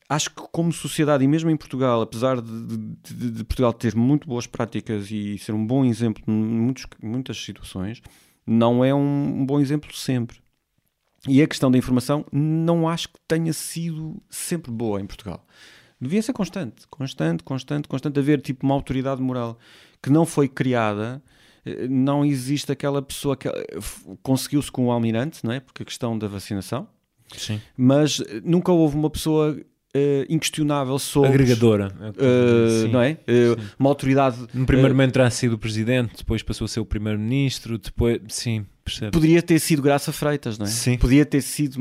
acho 0.08 0.30
que 0.30 0.42
como 0.50 0.72
sociedade 0.72 1.22
e 1.22 1.28
mesmo 1.28 1.50
em 1.50 1.56
Portugal, 1.56 2.00
apesar 2.00 2.40
de, 2.40 2.76
de, 2.76 3.30
de, 3.30 3.44
Portugal 3.44 3.72
ter 3.72 3.94
muito 3.94 4.26
boas 4.26 4.46
práticas 4.46 5.10
e 5.10 5.38
ser 5.38 5.52
um 5.52 5.64
bom 5.64 5.84
exemplo 5.84 6.24
em 6.26 6.32
muitos, 6.32 6.86
muitas 7.00 7.36
situações, 7.36 8.02
não 8.46 8.84
é 8.84 8.92
um, 8.94 9.40
um 9.40 9.46
bom 9.46 9.60
exemplo 9.60 9.94
sempre. 9.94 10.38
E 11.28 11.42
a 11.42 11.46
questão 11.46 11.70
da 11.70 11.78
informação 11.78 12.24
não 12.32 12.88
acho 12.88 13.08
que 13.08 13.20
tenha 13.28 13.52
sido 13.52 14.20
sempre 14.30 14.72
boa 14.72 15.00
em 15.00 15.06
Portugal. 15.06 15.46
Devia 16.00 16.22
ser 16.22 16.32
constante, 16.32 16.86
constante, 16.88 17.44
constante, 17.44 17.88
constante, 17.88 18.18
haver 18.18 18.40
tipo 18.40 18.64
uma 18.64 18.74
autoridade 18.74 19.20
moral 19.20 19.58
que 20.02 20.10
não 20.10 20.24
foi 20.24 20.48
criada 20.48 21.22
não 21.88 22.24
existe 22.24 22.70
aquela 22.72 23.02
pessoa 23.02 23.36
que 23.36 23.48
conseguiu-se 24.22 24.70
com 24.70 24.86
o 24.86 24.90
almirante, 24.90 25.44
não 25.44 25.52
é? 25.52 25.60
Porque 25.60 25.82
a 25.82 25.86
questão 25.86 26.18
da 26.18 26.26
vacinação. 26.26 26.88
Sim. 27.36 27.60
Mas 27.76 28.22
nunca 28.42 28.72
houve 28.72 28.96
uma 28.96 29.10
pessoa 29.10 29.54
uh, 29.54 30.24
inquestionável 30.28 30.98
sobre. 30.98 31.30
Agregadora. 31.30 31.92
Uh, 32.16 32.88
não 32.88 33.02
é? 33.02 33.12
Uh, 33.12 33.60
uma 33.78 33.90
autoridade. 33.90 34.38
No 34.52 34.66
primeiro 34.66 34.94
momento 34.94 35.12
terá 35.12 35.30
sido 35.30 35.54
o 35.54 35.58
presidente, 35.58 36.18
depois 36.18 36.42
passou 36.42 36.64
a 36.64 36.68
ser 36.68 36.80
o 36.80 36.86
primeiro-ministro, 36.86 37.78
depois. 37.78 38.20
Sim, 38.28 38.66
Percebe? 38.88 39.10
Poderia 39.12 39.42
ter 39.42 39.58
sido 39.58 39.82
Graça 39.82 40.12
Freitas, 40.12 40.58
não 40.58 40.66
é? 40.66 40.68
Sim. 40.68 40.96
Podia 40.98 41.24
ter 41.24 41.40
sido 41.42 41.74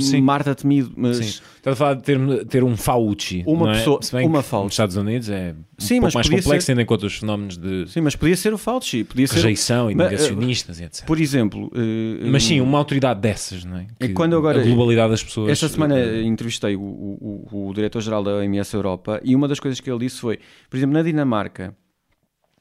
Sim. 0.00 0.20
Marta 0.20 0.54
Temido, 0.54 0.92
mas 0.96 1.16
Sim. 1.18 1.24
Estás 1.56 1.74
a 1.74 1.76
falar 1.76 1.94
de 1.94 2.02
ter, 2.02 2.44
ter 2.46 2.64
um 2.64 2.76
Fauci. 2.76 3.42
Uma 3.46 3.70
é? 3.70 3.74
pessoa- 3.78 4.00
uma 4.24 4.42
Fauci. 4.42 4.64
Nos 4.64 4.72
Estados 4.74 4.96
Unidos 4.96 5.28
é 5.30 5.52
um 5.54 5.64
Sim, 5.78 5.94
pouco 5.94 6.04
mas 6.04 6.14
mais 6.14 6.26
podia 6.26 6.42
complexo, 6.42 6.66
ser- 6.66 6.72
tendo 6.72 6.80
em 6.82 6.86
conta 6.86 7.06
os 7.06 7.16
fenómenos 7.16 7.56
de 7.56 7.86
sim, 7.88 8.00
mas 8.00 8.14
podia 8.16 8.36
ser 8.36 8.52
o 8.52 8.58
Fauci, 8.58 9.04
podia 9.04 9.26
ser 9.26 9.36
rejeição 9.36 9.90
e 9.90 9.94
Mas, 9.94 10.06
eh, 10.06 10.10
negacionistas 10.10 10.80
e 10.80 10.84
etc. 10.84 11.04
Por 11.06 11.20
exemplo, 11.20 11.70
eh, 11.74 12.28
Mas 12.28 12.44
sim, 12.44 12.60
uma 12.60 12.78
autoridade 12.78 13.20
dessas, 13.20 13.64
não 13.64 13.78
é? 13.78 13.86
E 14.00 14.08
Que 14.08 14.14
quando 14.14 14.36
agora- 14.36 14.60
a 14.60 14.64
globalidade 14.64 15.10
das 15.10 15.22
pessoas. 15.22 15.50
Esta 15.50 15.68
semana 15.68 15.98
eh, 15.98 16.22
entrevistei 16.22 16.76
o, 16.76 16.80
o, 16.82 17.48
o- 17.52 17.68
o 17.70 17.74
diretor-geral 17.74 18.22
da 18.22 18.32
OMS 18.36 18.74
Europa 18.74 19.20
e 19.24 19.34
uma 19.34 19.48
das 19.48 19.58
coisas 19.60 19.80
que 19.80 19.90
ele 19.90 20.00
disse 20.00 20.20
foi, 20.20 20.38
por 20.68 20.76
exemplo, 20.76 20.92
na 20.94 21.02
Dinamarca, 21.02 21.74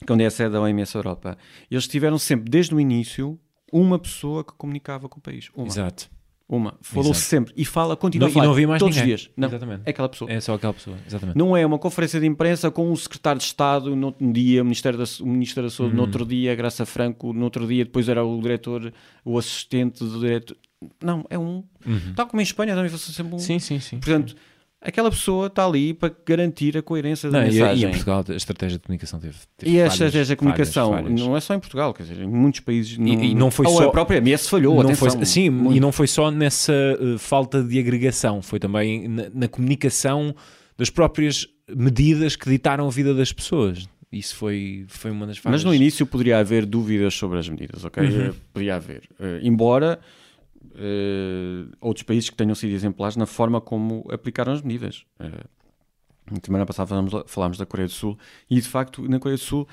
que 0.06 0.12
onde 0.12 0.24
é 0.24 0.28
a 0.28 0.32
sede 0.32 0.52
da 0.52 0.62
OMS 0.62 0.94
Europa, 0.96 1.38
eles 1.72 1.88
tiveram 1.88 2.18
sempre, 2.18 2.50
desde 2.50 2.76
o 2.76 2.80
início, 2.80 3.40
uma 3.74 3.98
pessoa 4.00 4.44
que 4.44 4.54
comunicava 4.54 5.10
com 5.10 5.18
o 5.20 5.22
país. 5.22 5.50
Uma. 5.56 5.68
Exato. 5.68 6.10
Uma. 6.48 6.76
Falou 6.82 7.12
Exato. 7.12 7.20
sempre. 7.26 7.54
E 7.58 7.66
fala, 7.66 7.96
continua 7.96 8.26
Não, 8.26 8.28
a 8.28 8.30
e 8.30 8.34
falar. 8.34 8.46
não 8.46 8.52
havia 8.54 8.68
mais 8.68 8.80
todos 8.80 8.96
ninguém. 8.96 9.16
os 9.16 9.22
dias. 9.22 9.34
Não. 9.36 9.48
Exatamente. 9.48 9.82
É 9.86 9.90
aquela 9.90 10.10
pessoa. 10.10 10.32
É 10.32 10.40
só 10.40 10.54
aquela 10.54 10.74
pessoa, 10.74 10.98
exatamente. 11.08 11.38
Não 11.38 11.58
é 11.58 11.66
uma 11.66 11.80
conferência 11.80 12.20
de 12.20 12.28
imprensa 12.28 12.70
com 12.70 12.92
o 12.92 12.96
secretário 12.98 13.40
de 13.40 13.46
Estado 13.46 13.96
no 13.96 14.08
outro 14.08 14.32
dia, 14.32 14.62
o 14.62 14.66
Ministério 14.66 15.00
da, 15.00 15.06
o 15.22 15.26
Ministro 15.26 15.64
da 15.64 15.70
Saúde 15.70 15.96
no 15.96 16.02
Uhum. 16.02 16.06
outro 16.08 16.26
dia, 16.26 16.54
Graça 16.54 16.86
Franco 16.86 17.34
no 17.34 17.44
outro 17.46 17.66
dia, 17.66 17.86
depois 17.86 18.08
era 18.08 18.24
o 18.24 18.40
diretor, 18.42 18.94
o 19.26 19.38
assistente 19.38 20.04
do 20.04 20.20
diretor. 20.20 20.56
Não, 21.02 21.26
é 21.30 21.40
um. 21.40 21.64
Uhum. 21.86 22.14
Tal 22.16 22.28
como 22.28 22.42
em 22.42 22.44
Espanha 22.44 22.76
também 22.76 22.90
fosse 22.92 23.12
sempre 23.14 23.34
um. 23.34 23.40
Sim, 23.40 23.58
sim, 23.58 23.80
sim. 23.80 23.98
Portanto, 24.00 24.36
aquela 24.84 25.10
pessoa 25.10 25.48
está 25.48 25.66
ali 25.66 25.94
para 25.94 26.14
garantir 26.26 26.78
a 26.78 26.82
coerência 26.82 27.30
da 27.32 27.40
Não, 27.42 27.48
e, 27.48 27.52
mensagem. 27.52 27.84
e 27.84 27.86
em 27.86 27.90
Portugal 27.92 28.26
a 28.30 28.34
estratégia 28.34 28.78
de 28.78 28.84
comunicação 28.84 29.20
teve. 29.20 29.36
teve 29.58 29.72
E 29.72 29.76
a 29.78 29.84
falhas, 29.86 29.94
estratégia 29.94 30.26
de 30.26 30.36
comunicação 30.36 30.90
falhas, 30.92 31.04
falhas. 31.06 31.22
não 31.22 31.38
é 31.38 31.40
só 31.40 31.54
em 31.56 31.60
Portugal, 31.60 31.94
quer 31.94 32.04
dizer, 32.04 32.22
em 32.22 32.28
muitos 32.28 32.60
países 32.60 32.98
não, 32.98 33.08
E, 33.08 33.32
e 33.32 33.36
não 33.36 33.50
foi 33.50 33.66
Ou 33.66 33.74
só 33.78 33.88
a 33.88 33.92
própria 33.92 34.18
MS 34.18 34.50
falhou, 34.50 34.76
não 34.76 34.82
atenção, 34.92 35.10
foi, 35.12 35.26
sim, 35.26 35.50
muito. 35.50 35.78
e 35.78 35.80
não 35.80 35.92
foi 35.92 36.08
só 36.08 36.30
nessa 36.30 36.74
eh, 36.74 37.18
falta 37.18 37.64
de 37.64 37.80
agregação, 37.80 38.42
foi 38.42 38.60
também 38.60 39.08
na, 39.08 39.24
na 39.34 39.48
comunicação 39.48 40.36
das 40.78 40.90
próprias 40.90 41.48
medidas 41.74 42.36
que 42.36 42.50
ditaram 42.50 42.86
a 42.88 42.90
vida 42.92 43.14
das 43.14 43.32
pessoas. 43.32 43.88
Isso 44.12 44.36
foi, 44.36 44.86
foi 44.90 45.10
uma 45.10 45.26
das 45.26 45.38
falhas. 45.40 45.62
Mas 45.62 45.64
no 45.64 45.74
início 45.74 46.06
poderia 46.06 46.38
haver 46.38 46.66
dúvidas 46.68 47.16
sobre 47.16 47.40
as 47.40 47.50
medidas, 47.50 47.84
ok? 47.84 48.04
Uhum. 48.04 48.26
Eh, 48.28 48.34
Poderia 48.54 48.76
haver. 48.76 49.02
Eh, 49.20 49.40
embora 49.42 50.00
eh, 50.76 51.66
outros 51.82 52.04
países 52.04 52.30
que 52.30 52.36
tenham 52.36 52.56
sido 52.56 52.72
exemplares 52.74 53.16
na 53.16 53.26
forma 53.26 53.60
como 53.62 54.06
aplicaram 54.12 54.54
as 54.54 54.62
medidas. 54.62 55.06
Eh, 55.20 55.44
na 56.32 56.40
semana 56.44 56.66
passada 56.66 56.88
falámos, 56.88 57.14
falámos 57.28 57.58
da 57.58 57.66
Coreia 57.66 57.88
do 57.88 57.94
Sul 57.94 58.18
e, 58.50 58.56
de 58.60 58.68
facto, 58.68 59.08
na 59.08 59.20
Coreia 59.20 59.38
do 59.38 59.44
Sul 59.44 59.68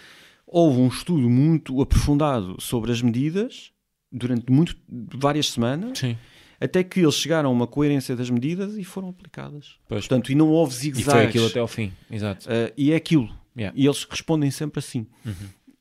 houve 0.47 0.81
um 0.81 0.89
estudo 0.89 1.31
muito 1.31 1.81
aprofundado 1.81 2.57
sobre 2.61 2.91
as 2.91 3.01
medidas 3.01 3.73
durante 4.11 4.51
muito, 4.51 4.77
várias 4.89 5.51
semanas. 5.51 5.99
Sim. 5.99 6.17
Até 6.61 6.85
que 6.85 7.01
eles 7.01 7.15
chegaram 7.15 7.49
a 7.49 7.53
uma 7.53 7.67
coerência 7.67 8.15
das 8.15 8.29
medidas 8.29 8.77
e 8.77 8.85
foram 8.85 9.09
aplicadas. 9.09 9.79
Pois. 9.89 10.07
Portanto, 10.07 10.31
e 10.31 10.35
não 10.35 10.49
houve 10.51 10.75
E 10.75 10.77
zigue-zagues. 10.77 11.13
foi 11.13 11.25
aquilo 11.27 11.47
até 11.47 11.61
ao 11.61 11.69
fim, 11.69 11.93
exato. 12.11 12.47
Uh, 12.47 12.71
e 12.77 12.93
é 12.93 12.97
aquilo. 12.97 13.31
Yeah. 13.57 13.77
E 13.79 13.87
eles 13.87 14.05
respondem 14.05 14.51
sempre 14.51 14.79
assim. 14.81 15.07
Uhum. 15.25 15.33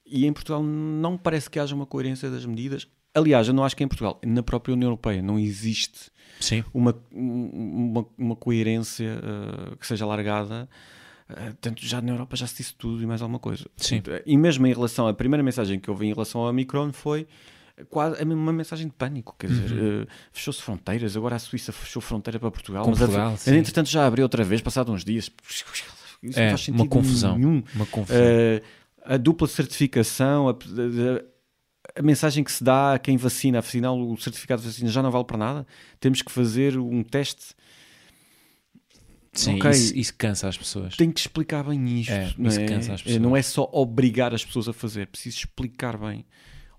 E 0.06 0.26
em 0.26 0.32
Portugal 0.32 0.64
não 0.64 1.18
parece 1.18 1.50
que 1.50 1.60
haja 1.60 1.76
uma 1.76 1.86
coerência 1.86 2.30
das 2.30 2.46
medidas. 2.46 2.88
Aliás, 3.14 3.48
eu 3.48 3.54
não 3.54 3.64
acho 3.64 3.76
que 3.76 3.84
em 3.84 3.88
Portugal, 3.88 4.20
na 4.26 4.44
própria 4.44 4.74
União 4.74 4.88
Europeia, 4.88 5.22
não 5.22 5.38
existe 5.40 6.12
uma, 6.74 6.96
uma, 7.12 8.06
uma 8.18 8.36
coerência 8.36 9.20
uh, 9.20 9.76
que 9.78 9.86
seja 9.88 10.06
alargada. 10.06 10.70
Uh, 11.30 11.54
tanto 11.62 11.86
já 11.86 12.02
na 12.02 12.12
Europa 12.12 12.36
já 12.36 12.48
se 12.48 12.58
disse 12.58 12.74
tudo 12.76 13.02
e 13.04 13.06
mais 13.06 13.22
alguma 13.22 13.40
coisa. 13.40 13.66
Sim. 13.78 14.02
Portanto, 14.02 14.24
E 14.26 14.38
mesmo 14.38 14.66
em 14.68 14.74
relação 14.74 15.08
à 15.08 15.14
primeira 15.14 15.44
mensagem 15.44 15.80
que 15.80 15.90
eu 15.90 15.96
vi 15.96 16.08
em 16.08 16.14
relação 16.14 16.42
ao 16.42 16.50
Omicron 16.50 16.92
foi 16.94 17.28
quase 17.90 18.22
uma 18.24 18.54
mensagem 18.54 18.88
de 18.88 18.94
pânico. 18.94 19.36
Quer 19.40 19.48
dizer, 19.48 19.72
Uhum. 19.72 20.04
uh, 20.04 20.08
fechou-se 20.32 20.62
fronteiras, 20.62 21.16
agora 21.18 21.36
a 21.36 21.40
Suíça 21.40 21.72
fechou 21.72 22.02
fronteira 22.02 22.40
para 22.40 22.52
Portugal. 22.52 22.84
Com 22.84 22.92
mas 22.92 23.02
a- 23.02 23.06
Portugal, 23.06 23.38
sim. 23.38 23.56
entretanto 23.56 23.90
já 23.90 24.06
abriu 24.06 24.24
outra 24.24 24.44
vez, 24.44 24.62
passado 24.62 24.92
uns 24.92 25.04
dias. 25.04 25.30
Isso 26.22 26.38
É, 26.40 26.44
não 26.44 26.50
faz 26.52 26.62
sentido 26.66 26.82
uma 26.82 26.88
confusão, 26.90 27.38
nenhum. 27.38 27.64
uma 27.76 27.86
confusão. 27.86 28.20
Uh, 28.22 28.66
a 29.06 29.18
dupla 29.18 29.48
certificação, 29.48 30.50
a, 30.50 30.52
a- 30.52 31.24
a 32.00 32.02
mensagem 32.02 32.44
que 32.44 32.52
se 32.52 32.64
dá 32.64 32.94
a 32.94 33.00
quem 33.00 33.18
vacina, 33.18 33.60
afinal 33.60 34.00
o 34.00 34.18
certificado 34.18 34.62
de 34.62 34.68
vacina 34.70 34.90
já 34.90 35.04
não 35.04 35.12
vale 35.12 35.26
para 35.26 35.38
nada. 35.38 35.68
Temos 36.00 36.22
que 36.22 36.32
fazer 36.32 36.78
um 36.78 37.04
teste. 37.04 37.54
Sim, 39.34 39.58
Ok. 39.58 39.70
isso, 39.72 39.96
isso 39.96 40.14
cansa 40.18 40.48
as 40.48 40.58
pessoas. 40.58 40.96
Tem 40.98 41.12
que 41.12 41.20
explicar 41.20 41.64
bem 41.64 42.00
isto. 42.00 42.12
É, 42.12 42.34
não, 42.38 42.50
isso 42.50 42.60
é? 42.60 42.66
cansa 42.66 42.94
as 42.94 43.02
É, 43.02 43.04
pessoas. 43.04 43.22
não 43.22 43.36
é 43.38 43.42
só 43.42 43.70
obrigar 43.72 44.34
as 44.34 44.44
pessoas 44.44 44.68
a 44.68 44.74
fazer, 44.74 45.02
é 45.02 45.06
preciso 45.06 45.38
explicar 45.40 45.98
bem. 45.98 46.26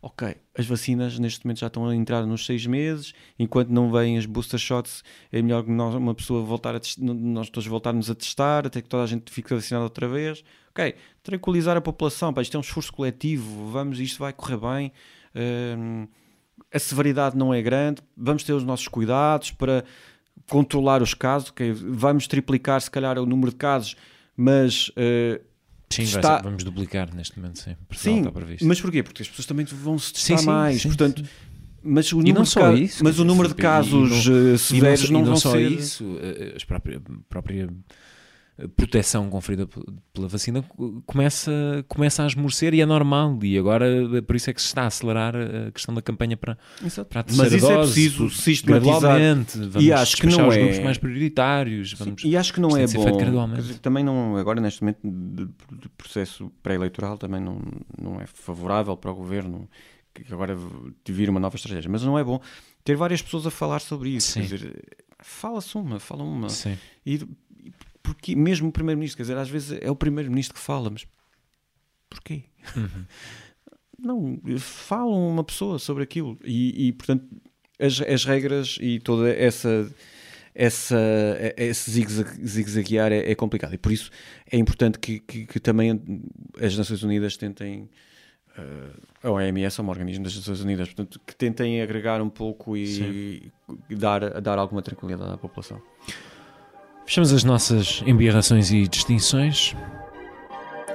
Ok, 0.02 0.34
as 0.56 0.64
vacinas 0.66 1.18
neste 1.18 1.44
momento 1.44 1.58
já 1.60 1.66
estão 1.66 1.86
a 1.86 1.94
entrar 1.94 2.24
nos 2.24 2.46
seis 2.46 2.64
meses, 2.64 3.12
enquanto 3.38 3.68
não 3.68 3.92
vêm 3.92 4.16
as 4.16 4.24
booster 4.24 4.58
shots, 4.58 5.04
é 5.30 5.42
melhor 5.42 5.62
que 5.62 5.70
nós, 5.70 5.94
uma 5.94 6.14
pessoa 6.14 6.42
voltar 6.42 6.74
a 6.74 6.80
nós 6.98 7.50
todos 7.50 7.66
voltarmos 7.68 8.08
a 8.10 8.14
testar 8.14 8.66
até 8.66 8.80
que 8.80 8.88
toda 8.88 9.02
a 9.02 9.06
gente 9.06 9.30
fique 9.30 9.54
vacinada 9.54 9.84
outra 9.84 10.08
vez. 10.08 10.42
Ok, 10.70 10.94
tranquilizar 11.22 11.76
a 11.76 11.80
população, 11.80 12.32
pá, 12.32 12.42
isto 12.42 12.56
é 12.56 12.58
um 12.58 12.60
esforço 12.62 12.92
coletivo, 12.92 13.70
vamos, 13.70 13.98
isto 13.98 14.18
vai 14.18 14.32
correr 14.32 14.56
bem. 14.56 14.92
hum, 15.76 16.06
a 16.72 16.78
severidade 16.78 17.36
não 17.36 17.52
é 17.52 17.60
grande, 17.60 18.00
vamos 18.16 18.44
ter 18.44 18.52
os 18.52 18.62
nossos 18.62 18.86
cuidados 18.86 19.50
para 19.50 19.84
controlar 20.48 21.02
os 21.02 21.14
casos, 21.14 21.50
ok, 21.50 21.72
vamos 21.72 22.26
triplicar 22.26 22.80
se 22.80 22.90
calhar 22.90 23.18
o 23.18 23.26
número 23.26 23.50
de 23.50 23.56
casos, 23.56 23.96
mas 24.36 24.90
eh, 24.96 25.40
Sim, 25.90 26.02
está- 26.02 26.36
ser- 26.36 26.42
vamos 26.44 26.62
duplicar 26.62 27.12
neste 27.14 27.38
momento, 27.38 27.58
sim. 27.58 27.76
Sim, 27.92 28.22
mas 28.62 28.80
porquê? 28.80 29.02
Porque 29.02 29.22
as 29.22 29.28
pessoas 29.28 29.46
também 29.46 29.64
vão 29.66 29.98
se 29.98 30.12
testar 30.12 30.36
Sim, 30.36 30.38
sim, 30.38 30.46
mais, 30.46 30.82
sim, 30.82 30.88
portanto, 30.88 31.24
mas 31.82 32.12
o 32.12 32.16
E 32.20 32.22
número 32.22 32.34
não 32.38 32.44
de, 32.44 32.54
ca- 32.54 32.72
isso, 32.74 33.02
mas 33.02 33.18
o 33.18 33.24
número 33.24 33.48
de 33.48 33.54
e 33.54 33.56
casos 33.56 34.26
não- 34.26 34.36
eh, 34.36 34.54
e 34.54 34.58
severos 34.58 35.10
não, 35.10 35.14
não, 35.14 35.20
e 35.20 35.22
não 35.24 35.30
vão 35.32 35.40
só 35.40 35.52
ser. 35.52 35.72
isso, 35.72 36.18
eh, 36.20 36.56
a 36.62 36.66
própria, 36.66 37.02
própria 37.28 37.62
eh, 37.64 37.68
proteção 38.68 39.28
conferida 39.30 39.66
pela 40.12 40.28
vacina 40.28 40.62
co- 40.62 41.02
começa, 41.06 41.52
começa 41.88 42.22
a 42.22 42.26
esmorecer 42.26 42.74
e 42.74 42.80
é 42.80 42.86
normal. 42.86 43.38
E 43.42 43.58
agora, 43.58 43.86
eh, 43.86 44.20
por 44.20 44.36
isso 44.36 44.50
é 44.50 44.52
que 44.52 44.60
se 44.60 44.68
está 44.68 44.82
a 44.82 44.86
acelerar 44.86 45.34
a 45.36 45.70
questão 45.70 45.94
da 45.94 46.02
campanha 46.02 46.36
para, 46.36 46.56
Exato. 46.84 47.08
para 47.08 47.20
a 47.20 47.24
Mas 47.28 47.36
terceira 47.36 47.56
isso 47.56 47.70
é 47.70 47.74
dose, 47.76 47.92
preciso 47.92 48.16
por- 48.18 48.32
sistematizar. 48.32 49.00
gradualmente. 49.00 49.58
Vamos 49.58 49.82
E 49.84 49.92
acho 49.92 50.16
que 50.16 50.26
não 50.26 50.48
os 50.48 50.54
é- 50.54 50.58
grupos 50.60 50.78
mais 50.80 50.98
prioritários. 50.98 51.92
Vamos, 51.94 52.24
E 52.24 52.36
acho 52.36 52.52
que 52.52 52.60
não 52.60 52.76
é 52.76 52.86
bom. 52.86 52.88
feito 53.02 53.16
quer 53.18 53.24
gradualmente. 53.24 53.62
dizer, 53.62 53.78
também 53.78 54.04
não, 54.04 54.36
agora 54.36 54.60
neste 54.60 54.82
momento 54.82 54.98
de, 55.02 55.44
de 55.46 55.88
processo 55.96 56.50
pré-eleitoral 56.62 57.16
também 57.18 57.40
não, 57.40 57.60
não 58.00 58.20
é 58.20 58.26
favorável 58.26 58.96
para 58.96 59.10
o 59.10 59.14
governo 59.14 59.68
que 60.12 60.32
agora 60.32 60.56
vir 61.08 61.30
uma 61.30 61.38
nova 61.40 61.56
estratégia. 61.56 61.88
Mas 61.90 62.02
não 62.02 62.18
é 62.18 62.24
bom 62.24 62.40
ter 62.84 62.96
várias 62.96 63.22
pessoas 63.22 63.46
a 63.46 63.50
falar 63.50 63.80
sobre 63.80 64.10
isso. 64.10 64.32
Sim. 64.32 64.40
Quer 64.40 64.46
dizer, 64.56 64.82
fala-se 65.22 65.76
uma, 65.76 66.00
fala 66.00 66.24
uma. 66.24 66.48
Sim. 66.48 66.76
E 67.06 67.20
porque 68.14 68.34
mesmo 68.34 68.68
o 68.68 68.72
primeiro-ministro, 68.72 69.16
quer 69.16 69.22
dizer, 69.22 69.36
às 69.36 69.48
vezes 69.48 69.78
é 69.80 69.90
o 69.90 69.94
primeiro-ministro 69.94 70.54
que 70.54 70.60
fala, 70.60 70.90
mas 70.90 71.06
porquê? 72.08 72.44
Uhum. 72.76 73.06
Não, 74.02 74.40
falam 74.58 75.28
uma 75.28 75.44
pessoa 75.44 75.78
sobre 75.78 76.02
aquilo 76.02 76.38
e, 76.42 76.88
e, 76.88 76.92
portanto 76.92 77.26
as, 77.78 78.00
as 78.00 78.24
regras 78.24 78.78
e 78.80 78.98
toda 78.98 79.30
essa 79.30 79.90
essa, 80.54 80.98
esse 81.56 81.90
zigue-zague- 81.90 82.44
zigue-zaguear 82.44 83.12
é, 83.12 83.30
é 83.30 83.34
complicado 83.34 83.74
e 83.74 83.78
por 83.78 83.92
isso 83.92 84.10
é 84.50 84.56
importante 84.56 84.98
que, 84.98 85.20
que, 85.20 85.46
que 85.46 85.60
também 85.60 86.00
as 86.60 86.76
Nações 86.76 87.02
Unidas 87.02 87.36
tentem 87.36 87.88
eh, 88.56 88.90
a 89.22 89.30
OMS 89.30 89.80
é 89.80 89.84
um 89.84 89.88
organismo 89.88 90.24
das 90.24 90.34
Nações 90.34 90.60
Unidas 90.62 90.88
portanto 90.88 91.20
que 91.24 91.36
tentem 91.36 91.80
agregar 91.82 92.20
um 92.20 92.30
pouco 92.30 92.76
e, 92.76 93.52
e 93.88 93.94
dar, 93.94 94.40
dar 94.40 94.58
alguma 94.58 94.82
tranquilidade 94.82 95.30
à 95.30 95.36
população 95.36 95.80
Fechamos 97.10 97.32
as 97.32 97.42
nossas 97.42 98.04
embirrações 98.06 98.70
e 98.70 98.86
distinções. 98.86 99.74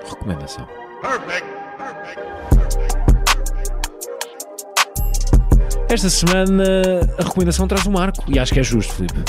Recomendação. 0.09 0.65
Esta 5.89 6.09
semana 6.09 6.63
a 7.19 7.21
recomendação 7.21 7.67
traz 7.67 7.85
o 7.85 7.91
Marco 7.91 8.23
e 8.29 8.39
acho 8.39 8.53
que 8.53 8.61
é 8.61 8.63
justo, 8.63 8.93
Filipe. 8.93 9.25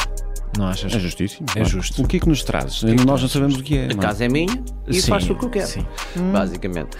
Não 0.57 0.69
achas? 0.69 0.95
É 0.95 1.01
justíssimo. 1.01 1.49
É 1.57 1.65
justo. 1.65 2.05
o 2.05 2.07
que 2.07 2.19
é 2.19 2.21
que 2.21 2.29
nos 2.29 2.45
trazes? 2.45 2.79
que 2.79 2.87
é 2.93 2.95
que 2.95 3.05
nós 3.05 3.21
não 3.21 3.29
sabemos 3.29 3.57
o 3.57 3.65
que 3.65 3.79
é 3.79 3.87
A 3.87 3.91
é? 3.91 3.95
casa 3.97 4.25
é 4.25 4.29
minha 4.29 4.63
e 4.87 5.01
Sim, 5.01 5.11
faço 5.11 5.33
o 5.33 5.37
que 5.37 5.45
eu 5.45 5.51
quero. 5.51 5.67
sim. 5.67 5.85
Basicamente. 6.31 6.97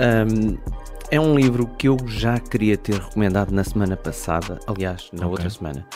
Um, 0.00 0.58
é 1.08 1.20
um 1.20 1.36
livro 1.36 1.68
que 1.78 1.86
eu 1.86 1.96
já 2.08 2.36
queria 2.40 2.76
ter 2.76 2.94
recomendado 2.94 3.52
na 3.52 3.62
semana 3.62 3.96
passada. 3.96 4.58
Aliás, 4.66 5.08
na 5.12 5.20
Ok. 5.20 5.30
outra 5.30 5.50
semana. 5.50 5.86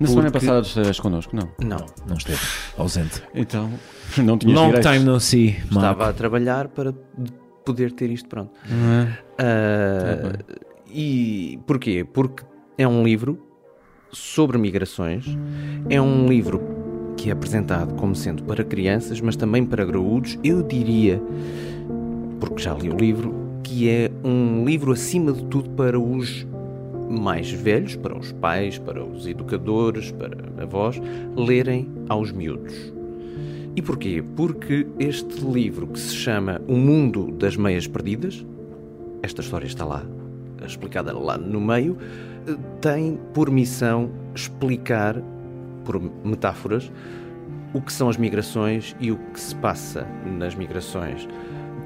Na 0.00 0.06
semana 0.06 0.30
Porque- 0.30 0.46
passada 0.46 0.66
estarás 0.66 1.00
connosco 1.00 1.34
não? 1.36 1.48
Não. 1.62 1.86
Não 2.08 2.16
esteve 2.16 2.40
ausente. 2.76 3.22
então 3.34 3.70
não 4.18 4.36
tinhas 4.38 4.58
Long 4.58 4.66
direitos. 4.68 4.90
time 4.92 5.04
no 5.04 5.20
see, 5.20 5.50
Marco. 5.70 5.74
Estava 5.92 6.08
a 6.08 6.12
trabalhar 6.12 6.68
para 6.68 6.92
poder 7.64 7.92
ter 7.92 8.10
isto 8.10 8.28
pronto. 8.28 8.50
Ah, 8.68 9.18
Tá 9.36 10.38
e 10.94 11.58
porquê? 11.66 12.04
Porque 12.04 12.44
é 12.76 12.86
um 12.86 13.02
livro 13.02 13.38
sobre 14.12 14.58
migrações, 14.58 15.24
é 15.88 16.00
um 16.00 16.26
livro 16.28 16.60
que 17.16 17.30
é 17.30 17.32
apresentado 17.32 17.94
como 17.94 18.14
sendo 18.14 18.42
para 18.42 18.62
crianças, 18.64 19.20
mas 19.20 19.34
também 19.36 19.64
para 19.64 19.84
graúdos. 19.84 20.38
Eu 20.44 20.62
diria, 20.62 21.22
porque 22.40 22.62
já 22.62 22.74
li 22.74 22.90
o 22.90 22.96
livro, 22.96 23.34
que 23.62 23.88
é 23.88 24.10
um 24.24 24.64
livro 24.66 24.92
acima 24.92 25.32
de 25.32 25.44
tudo 25.44 25.70
para 25.70 25.98
os 25.98 26.46
mais 27.12 27.50
velhos, 27.50 27.96
para 27.96 28.16
os 28.18 28.32
pais, 28.32 28.78
para 28.78 29.04
os 29.04 29.26
educadores, 29.26 30.10
para 30.10 30.36
avós, 30.62 31.00
lerem 31.36 31.88
aos 32.08 32.32
miúdos. 32.32 32.92
E 33.74 33.80
porquê? 33.80 34.22
Porque 34.36 34.86
este 34.98 35.40
livro 35.40 35.86
que 35.86 35.98
se 35.98 36.14
chama 36.14 36.60
O 36.68 36.76
Mundo 36.76 37.32
das 37.32 37.56
Meias 37.56 37.86
Perdidas, 37.86 38.44
esta 39.22 39.40
história 39.40 39.66
está 39.66 39.84
lá, 39.84 40.04
explicada 40.66 41.16
lá 41.16 41.38
no 41.38 41.60
meio, 41.60 41.96
tem 42.80 43.18
por 43.32 43.50
missão 43.50 44.10
explicar, 44.34 45.16
por 45.84 46.00
metáforas, 46.24 46.90
o 47.72 47.80
que 47.80 47.92
são 47.92 48.08
as 48.08 48.16
migrações 48.16 48.94
e 49.00 49.10
o 49.10 49.16
que 49.16 49.40
se 49.40 49.54
passa 49.56 50.06
nas 50.38 50.54
migrações. 50.54 51.26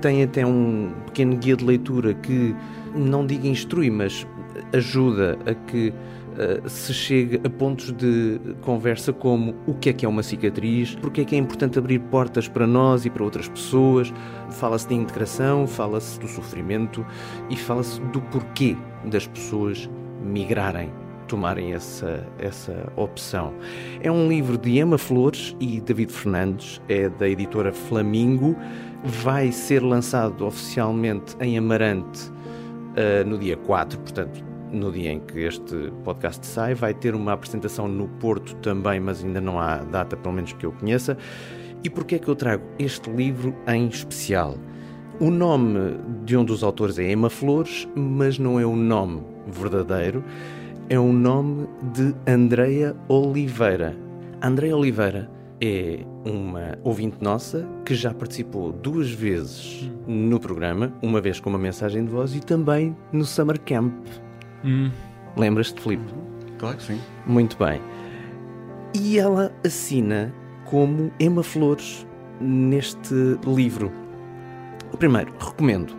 Tem 0.01 0.23
até 0.23 0.45
um 0.45 0.93
pequeno 1.07 1.37
guia 1.37 1.57
de 1.57 1.65
leitura 1.65 2.15
que 2.15 2.55
não 2.95 3.25
diga 3.25 3.47
instrui, 3.47 3.91
mas 3.91 4.27
ajuda 4.73 5.39
a 5.47 5.55
que 5.55 5.89
uh, 5.91 6.69
se 6.69 6.93
chegue 6.93 7.41
a 7.45 7.51
pontos 7.51 7.93
de 7.93 8.41
conversa 8.63 9.13
como 9.13 9.55
o 9.67 9.75
que 9.75 9.91
é 9.91 9.93
que 9.93 10.07
é 10.07 10.09
uma 10.09 10.23
cicatriz, 10.23 10.95
porque 10.97 11.23
é 11.23 11.25
que 11.25 11.35
é 11.35 11.39
importante 11.39 11.79
abrir 11.79 11.99
portas 11.99 12.49
para 12.49 12.67
nós 12.67 13.05
e 13.05 13.11
para 13.11 13.25
outras 13.25 13.49
pessoas. 13.49 14.13
Fala-se 14.51 14.89
de 14.89 14.95
integração, 14.95 15.67
fala-se 15.67 16.19
do 16.21 16.29
sofrimento 16.29 17.05
e 17.51 17.57
fala-se 17.57 18.01
do 18.01 18.21
porquê 18.23 18.77
das 19.05 19.27
pessoas 19.27 19.89
migrarem 20.23 20.91
tomarem 21.27 21.73
essa, 21.73 22.27
essa 22.39 22.93
opção. 22.97 23.53
É 24.01 24.11
um 24.11 24.29
livro 24.29 24.57
de 24.57 24.79
Emma 24.79 24.97
Flores 24.97 25.57
e 25.61 25.81
David 25.81 26.13
Fernandes, 26.13 26.81
é 26.89 27.09
da 27.09 27.29
editora 27.29 27.73
Flamingo, 27.73 28.57
vai 29.05 29.53
ser 29.53 29.83
lançado 29.83 30.47
oficialmente 30.47 31.37
em 31.41 31.59
Amarante 31.59 32.29
uh, 32.31 33.27
no 33.27 33.39
dia 33.39 33.57
4, 33.57 33.99
portanto, 33.99 34.45
no 34.73 34.93
dia 34.93 35.13
em 35.13 35.21
que 35.21 35.41
este 35.41 35.93
podcast 36.05 36.47
sai. 36.47 36.75
Vai 36.75 36.95
ter 36.95 37.15
uma 37.15 37.33
apresentação 37.33 37.89
no 37.89 38.09
Porto 38.09 38.55
também, 38.57 39.01
mas 39.01 39.25
ainda 39.25 39.41
não 39.41 39.59
há 39.59 39.79
data, 39.79 40.17
pelo 40.17 40.35
menos 40.35 40.53
que 40.53 40.67
eu 40.67 40.73
conheça. 40.73 41.17
E 41.85 41.91
porquê 41.91 42.17
é 42.17 42.19
que 42.19 42.29
eu 42.29 42.35
trago 42.35 42.65
este 42.79 43.11
livro 43.11 43.55
em 43.69 43.89
especial? 43.89 44.57
O 45.21 45.31
nome 45.31 45.99
de 46.25 46.37
um 46.37 46.45
dos 46.45 46.63
autores 46.63 46.99
é 46.99 47.11
Emma 47.11 47.31
Flores, 47.31 47.89
mas 47.95 48.39
não 48.39 48.61
é 48.61 48.67
o 48.67 48.77
nome 48.77 49.23
verdadeiro 49.47 50.25
é 50.89 50.99
o 50.99 51.13
nome 51.13 51.69
de 51.93 52.15
Andreia 52.31 52.97
Oliveira. 53.09 53.97
Andreia 54.43 54.77
Oliveira 54.77 55.29
é 55.61 56.05
uma 56.25 56.79
ouvinte 56.85 57.17
nossa 57.21 57.67
que 57.85 57.95
já 57.95 58.15
participou 58.15 58.71
duas 58.71 59.11
vezes 59.11 59.91
hum. 60.07 60.29
no 60.29 60.39
programa, 60.39 60.93
uma 61.03 61.21
vez 61.21 61.41
com 61.41 61.51
uma 61.51 61.59
mensagem 61.59 62.05
de 62.05 62.11
voz 62.11 62.35
e 62.37 62.41
também 62.41 62.97
no 63.13 63.25
Summer 63.25 63.61
Camp. 63.61 63.95
Hum. 64.67 64.91
Lembras-te, 65.37 65.81
Filipe? 65.81 66.13
Claro 66.59 66.77
que 66.77 66.83
sim. 66.83 67.01
Muito 67.27 67.57
bem. 67.57 67.81
E 68.95 69.19
ela 69.19 69.53
assina 69.65 70.33
como 70.65 71.13
Emma 71.21 71.43
Flores 71.43 72.07
neste 72.41 73.15
livro. 73.47 73.93
Primeiro, 74.99 75.33
recomendo. 75.39 75.95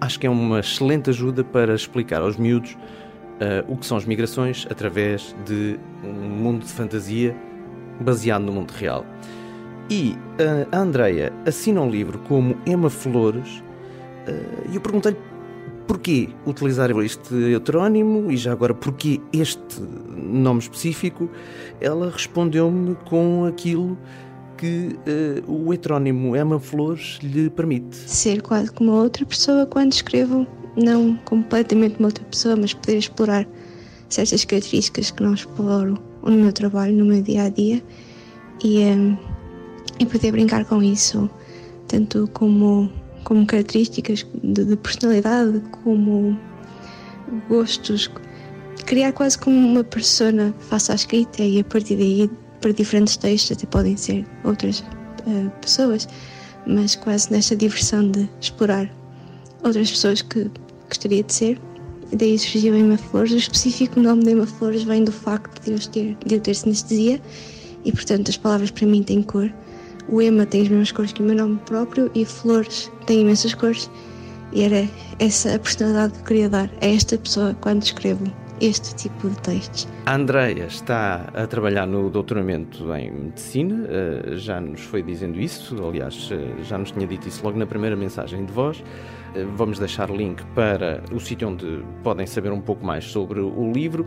Acho 0.00 0.18
que 0.18 0.26
é 0.26 0.30
uma 0.30 0.60
excelente 0.60 1.10
ajuda 1.10 1.44
para 1.44 1.74
explicar 1.74 2.22
aos 2.22 2.36
miúdos 2.36 2.72
uh, 2.72 3.72
o 3.72 3.76
que 3.76 3.86
são 3.86 3.96
as 3.96 4.04
migrações 4.04 4.66
através 4.68 5.34
de 5.46 5.78
um 6.02 6.12
mundo 6.12 6.64
de 6.64 6.72
fantasia 6.72 7.36
baseado 8.00 8.42
no 8.42 8.52
mundo 8.52 8.72
real. 8.72 9.06
E 9.88 10.16
uh, 10.40 10.68
a 10.72 10.78
Andrea 10.78 11.32
assina 11.46 11.80
um 11.80 11.88
livro 11.88 12.18
como 12.20 12.56
Emma 12.66 12.90
Flores 12.90 13.62
uh, 14.26 14.70
e 14.70 14.74
eu 14.74 14.80
perguntei-lhe 14.80 15.18
porquê 15.92 16.30
utilizar 16.46 16.90
este 16.90 17.34
heterónimo 17.54 18.32
e 18.32 18.36
já 18.38 18.52
agora 18.52 18.72
porquê 18.72 19.20
este 19.30 19.60
nome 20.16 20.60
específico. 20.60 21.28
Ela 21.82 22.08
respondeu-me 22.08 22.94
com 23.04 23.44
aquilo 23.44 23.98
que 24.56 24.96
uh, 25.46 25.52
o 25.52 25.74
heterónimo 25.74 26.34
Emma 26.34 26.58
Flores 26.58 27.18
lhe 27.22 27.50
permite. 27.50 27.94
Ser 27.94 28.40
quase 28.40 28.72
como 28.72 28.90
outra 28.90 29.26
pessoa 29.26 29.66
quando 29.66 29.92
escrevo 29.92 30.46
não 30.82 31.14
completamente 31.26 31.98
uma 31.98 32.08
outra 32.08 32.24
pessoa, 32.24 32.56
mas 32.56 32.72
poder 32.72 32.96
explorar 32.96 33.46
certas 34.08 34.46
características 34.46 35.10
que 35.10 35.22
não 35.22 35.34
exploro 35.34 35.98
no 36.22 36.32
meu 36.32 36.52
trabalho, 36.54 36.96
no 36.96 37.04
meu 37.04 37.20
dia 37.20 37.42
a 37.42 37.48
dia 37.50 37.82
e, 38.64 38.78
um, 38.78 39.18
e 39.98 40.06
poder 40.06 40.32
brincar 40.32 40.64
com 40.64 40.82
isso, 40.82 41.28
tanto 41.86 42.26
como, 42.32 42.90
como 43.32 43.46
características 43.46 44.26
de, 44.44 44.62
de 44.62 44.76
personalidade, 44.76 45.62
como 45.82 46.38
gostos, 47.48 48.10
criar 48.84 49.10
quase 49.12 49.38
como 49.38 49.56
uma 49.56 49.82
persona 49.82 50.54
face 50.68 50.92
à 50.92 50.94
escrita 50.94 51.42
e 51.42 51.60
a 51.60 51.64
partir 51.64 51.96
daí 51.96 52.30
para 52.60 52.74
diferentes 52.74 53.16
textos 53.16 53.56
até 53.56 53.66
podem 53.66 53.96
ser 53.96 54.26
outras 54.44 54.80
uh, 54.80 55.50
pessoas, 55.62 56.06
mas 56.66 56.94
quase 56.94 57.32
nesta 57.32 57.56
diversão 57.56 58.10
de 58.10 58.28
explorar 58.38 58.94
outras 59.64 59.90
pessoas 59.90 60.20
que 60.20 60.50
gostaria 60.86 61.22
de 61.22 61.32
ser. 61.32 61.58
Daí 62.12 62.38
surgiu 62.38 62.76
Emma 62.76 62.98
Flores. 62.98 63.32
O 63.32 63.38
específico 63.38 63.98
nome 63.98 64.24
de 64.24 64.32
Emma 64.32 64.46
Flores 64.46 64.82
vem 64.82 65.04
do 65.04 65.12
facto 65.12 65.64
de 65.64 65.72
eu 65.72 65.78
ter, 65.78 66.18
de 66.26 66.34
eu 66.34 66.40
ter 66.40 66.54
sinestesia 66.54 67.18
e, 67.82 67.92
portanto, 67.92 68.28
as 68.28 68.36
palavras 68.36 68.70
para 68.70 68.86
mim 68.86 69.02
têm 69.02 69.22
cor. 69.22 69.50
O 70.08 70.20
Emma 70.20 70.44
tem 70.46 70.62
as 70.62 70.68
mesmas 70.68 70.92
cores 70.92 71.12
que 71.12 71.22
o 71.22 71.24
meu 71.24 71.36
nome 71.36 71.58
próprio 71.66 72.10
e 72.14 72.24
Flores 72.24 72.90
tem 73.06 73.20
imensas 73.22 73.54
cores. 73.54 73.90
E 74.52 74.62
era 74.62 74.86
essa 75.18 75.54
a 75.54 75.58
personalidade 75.58 76.12
que 76.12 76.20
eu 76.20 76.24
queria 76.24 76.48
dar 76.48 76.70
a 76.80 76.86
esta 76.86 77.16
pessoa 77.16 77.56
quando 77.60 77.82
escrevo 77.82 78.24
este 78.62 78.94
tipo 78.94 79.28
de 79.28 79.38
textos. 79.40 79.88
A 80.06 80.14
Andreia 80.14 80.66
está 80.66 81.28
a 81.34 81.46
trabalhar 81.46 81.84
no 81.84 82.08
doutoramento 82.08 82.94
em 82.94 83.10
medicina, 83.10 83.86
eh, 83.88 84.36
já 84.36 84.60
nos 84.60 84.82
foi 84.82 85.02
dizendo 85.02 85.40
isso, 85.40 85.84
aliás, 85.84 86.30
eh, 86.30 86.62
já 86.62 86.78
nos 86.78 86.92
tinha 86.92 87.06
dito 87.06 87.26
isso 87.26 87.44
logo 87.44 87.58
na 87.58 87.66
primeira 87.66 87.96
mensagem 87.96 88.44
de 88.44 88.52
voz. 88.52 88.82
Eh, 89.34 89.44
vamos 89.56 89.80
deixar 89.80 90.08
link 90.10 90.44
para 90.54 91.02
o 91.12 91.18
sítio 91.18 91.48
onde 91.48 91.82
podem 92.04 92.26
saber 92.26 92.52
um 92.52 92.60
pouco 92.60 92.86
mais 92.86 93.04
sobre 93.04 93.40
o 93.40 93.72
livro. 93.72 94.06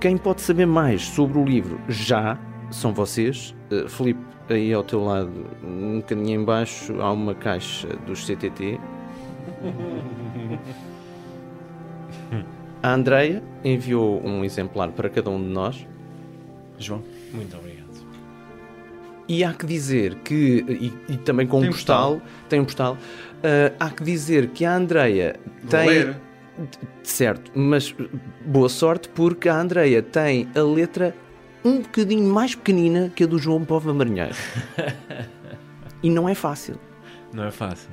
Quem 0.00 0.18
pode 0.18 0.42
saber 0.42 0.66
mais 0.66 1.02
sobre 1.02 1.38
o 1.38 1.44
livro 1.44 1.80
já 1.88 2.38
são 2.70 2.92
vocês. 2.92 3.54
Filipe, 3.88 4.20
aí 4.48 4.72
ao 4.72 4.82
teu 4.82 5.04
lado, 5.04 5.46
um 5.62 5.96
bocadinho 5.96 6.40
em 6.40 6.44
baixo, 6.44 7.00
há 7.00 7.12
uma 7.12 7.34
caixa 7.34 7.88
dos 8.06 8.24
CTT. 8.24 8.78
A 12.82 12.92
Andreia 12.92 13.42
enviou 13.64 14.24
um 14.24 14.44
exemplar 14.44 14.90
para 14.92 15.08
cada 15.08 15.30
um 15.30 15.42
de 15.42 15.48
nós. 15.48 15.86
João. 16.78 17.02
Muito 17.32 17.56
obrigado. 17.56 17.86
E 19.28 19.42
há 19.42 19.52
que 19.52 19.66
dizer 19.66 20.14
que, 20.16 20.64
e, 20.68 21.12
e 21.12 21.16
também 21.16 21.46
com 21.46 21.60
tem 21.60 21.68
um 21.68 21.72
postal, 21.72 22.12
postal, 22.12 22.28
tem 22.48 22.60
um 22.60 22.64
postal, 22.64 22.94
uh, 22.94 23.74
há 23.80 23.90
que 23.90 24.04
dizer 24.04 24.50
que 24.50 24.64
a 24.64 24.76
Andreia 24.76 25.36
tem. 25.68 25.88
Ler. 25.88 26.16
Certo, 27.02 27.50
mas 27.54 27.94
boa 28.44 28.68
sorte 28.68 29.10
porque 29.10 29.48
a 29.48 29.60
Andreia 29.60 30.00
tem 30.00 30.48
a 30.54 30.62
letra 30.62 31.14
um 31.66 31.80
bocadinho 31.80 32.32
mais 32.32 32.54
pequenina 32.54 33.10
que 33.14 33.24
a 33.24 33.26
do 33.26 33.38
João 33.38 33.64
Pova 33.64 33.92
Marinheiro. 33.92 34.34
e 36.02 36.08
não 36.08 36.28
é 36.28 36.34
fácil. 36.34 36.76
Não 37.32 37.44
é 37.44 37.50
fácil. 37.50 37.90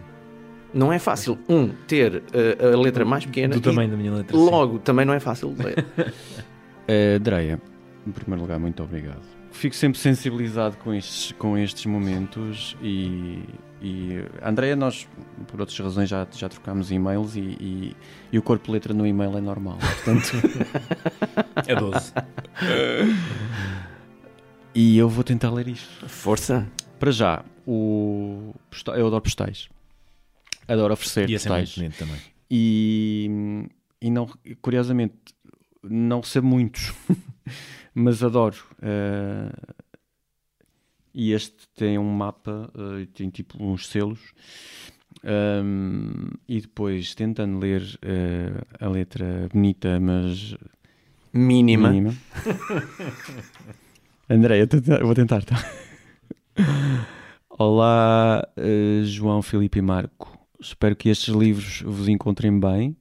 Não 0.73 0.91
é 0.91 0.97
fácil, 0.97 1.37
um, 1.47 1.69
ter 1.87 2.15
uh, 2.15 2.73
a 2.73 2.81
letra 2.81 3.05
mais 3.05 3.25
pequena. 3.25 3.53
Do 3.53 3.61
tamanho 3.61 3.91
da 3.91 3.97
minha 3.97 4.11
letra. 4.11 4.35
Logo, 4.35 4.73
sim. 4.73 4.79
também 4.79 5.05
não 5.05 5.13
é 5.13 5.19
fácil 5.19 5.53
de 5.53 5.63
ler. 5.63 5.85
uh, 5.97 7.17
Andreia, 7.17 7.61
em 8.07 8.11
primeiro 8.11 8.41
lugar, 8.41 8.59
muito 8.59 8.81
obrigado. 8.81 9.21
Fico 9.53 9.75
sempre 9.75 9.99
sensibilizado 9.99 10.75
com 10.77 10.93
estes, 10.93 11.31
com 11.33 11.57
estes 11.57 11.85
momentos 11.85 12.75
e, 12.81 13.43
e 13.81 14.25
Andreia, 14.41 14.75
nós, 14.75 15.07
por 15.47 15.61
outras 15.61 15.77
razões, 15.79 16.09
já, 16.09 16.27
já 16.31 16.49
trocámos 16.49 16.91
e-mails 16.91 17.35
e, 17.35 17.39
e, 17.39 17.97
e 18.31 18.37
o 18.37 18.41
corpo 18.41 18.71
letra 18.71 18.93
no 18.93 19.05
e-mail 19.07 19.37
é 19.37 19.41
normal. 19.41 19.77
Portanto, 19.77 20.31
é 21.67 21.75
12. 21.75 22.13
e 24.75 24.97
eu 24.97 25.07
vou 25.07 25.23
tentar 25.23 25.51
ler 25.51 25.67
isto. 25.67 26.09
Força! 26.09 26.67
Para 26.99 27.11
já, 27.11 27.45
o, 27.65 28.53
eu 28.95 29.07
adoro 29.07 29.21
postais. 29.21 29.69
Adoro 30.67 30.93
oferecer 30.93 31.29
e 31.29 31.33
postais. 31.33 31.77
É 31.77 31.89
também. 31.89 32.19
E, 32.49 33.69
e 34.01 34.09
não, 34.09 34.29
curiosamente, 34.61 35.15
não 35.83 36.21
recebo 36.21 36.47
muitos, 36.47 36.93
mas 37.93 38.23
adoro. 38.23 38.57
Uh, 38.79 39.83
e 41.13 41.31
este 41.31 41.67
tem 41.75 41.97
um 41.97 42.11
mapa, 42.11 42.71
uh, 42.73 43.05
tem 43.07 43.29
tipo 43.29 43.63
uns 43.63 43.87
selos. 43.87 44.19
Um, 45.23 46.31
e 46.47 46.59
depois 46.59 47.13
tentando 47.13 47.59
ler 47.59 47.81
uh, 47.81 48.83
a 48.83 48.89
letra 48.89 49.47
bonita, 49.53 49.99
mas 49.99 50.55
mínima. 51.31 51.91
mínima. 51.91 52.15
André, 54.27 54.61
eu 54.61 55.05
vou 55.05 55.13
tentar, 55.13 55.43
tá? 55.43 55.55
Olá, 57.49 58.43
João, 59.03 59.41
Filipe 59.41 59.77
e 59.79 59.81
Marco. 59.81 60.39
Espero 60.59 60.95
que 60.95 61.09
estes 61.09 61.33
livros 61.33 61.81
vos 61.81 62.07
encontrem 62.07 62.57
bem. 62.59 62.95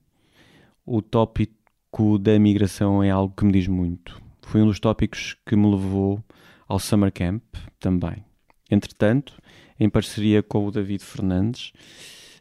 O 0.85 1.01
tópico 1.01 2.19
da 2.19 2.37
migração 2.37 3.01
é 3.01 3.09
algo 3.09 3.33
que 3.35 3.45
me 3.45 3.53
diz 3.53 3.67
muito. 3.67 4.21
Foi 4.45 4.61
um 4.61 4.67
dos 4.67 4.79
tópicos 4.79 5.35
que 5.45 5.55
me 5.55 5.69
levou 5.69 6.23
ao 6.67 6.79
Summer 6.79 7.11
Camp 7.11 7.43
também. 7.79 8.23
Entretanto, 8.69 9.33
em 9.79 9.89
parceria 9.89 10.41
com 10.41 10.65
o 10.65 10.71
David 10.71 11.03
Fernandes, 11.03 11.71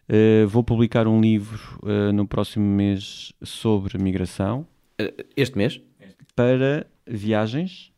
uh, 0.08 0.46
vou 0.48 0.62
publicar 0.62 1.06
um 1.06 1.20
livro 1.20 1.78
uh, 1.82 2.12
no 2.12 2.26
próximo 2.26 2.64
mês 2.64 3.32
sobre 3.42 3.98
migração. 3.98 4.66
Este 5.36 5.56
mês? 5.56 5.80
Para 6.34 6.86
viagens, 7.06 7.92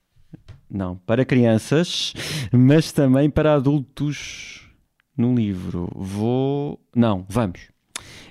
não, 0.70 0.96
para 0.96 1.24
crianças, 1.24 2.14
mas 2.52 2.90
também 2.92 3.30
para 3.30 3.54
adultos 3.54 4.68
no 5.16 5.34
livro. 5.34 5.90
Vou. 5.94 6.80
Não, 6.94 7.24
vamos. 7.28 7.68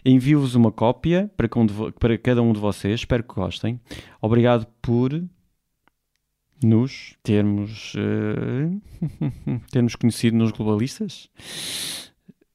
Envio-vos 0.05 0.55
uma 0.55 0.71
cópia 0.71 1.31
para, 1.37 1.47
para 1.97 2.17
cada 2.17 2.41
um 2.41 2.51
de 2.51 2.59
vocês. 2.59 3.01
Espero 3.01 3.23
que 3.23 3.33
gostem. 3.33 3.79
Obrigado 4.21 4.67
por 4.81 5.23
nos 6.65 7.15
termos, 7.23 7.93
uh, 7.95 9.61
termos 9.71 9.95
conhecido 9.95 10.37
nos 10.37 10.51
globalistas. 10.51 11.29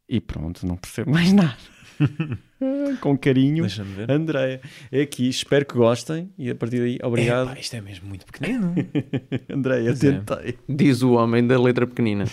E 0.08 0.20
pronto, 0.20 0.66
não 0.66 0.76
percebo 0.76 1.10
mais 1.10 1.32
nada. 1.32 1.56
Com 3.00 3.16
carinho, 3.18 3.66
Andréia. 4.08 4.60
É 4.90 5.02
aqui, 5.02 5.28
espero 5.28 5.66
que 5.66 5.74
gostem 5.74 6.32
e 6.38 6.50
a 6.50 6.54
partir 6.54 6.78
daí, 6.78 6.98
obrigado. 7.02 7.56
É, 7.56 7.60
isto 7.60 7.76
é 7.76 7.80
mesmo 7.80 8.08
muito 8.08 8.24
pequenino. 8.24 8.74
Andréia, 9.52 9.94
tentei. 9.94 10.50
É. 10.50 10.54
Diz 10.68 11.02
o 11.02 11.12
homem 11.12 11.46
da 11.46 11.60
letra 11.60 11.86
pequenina. 11.86 12.24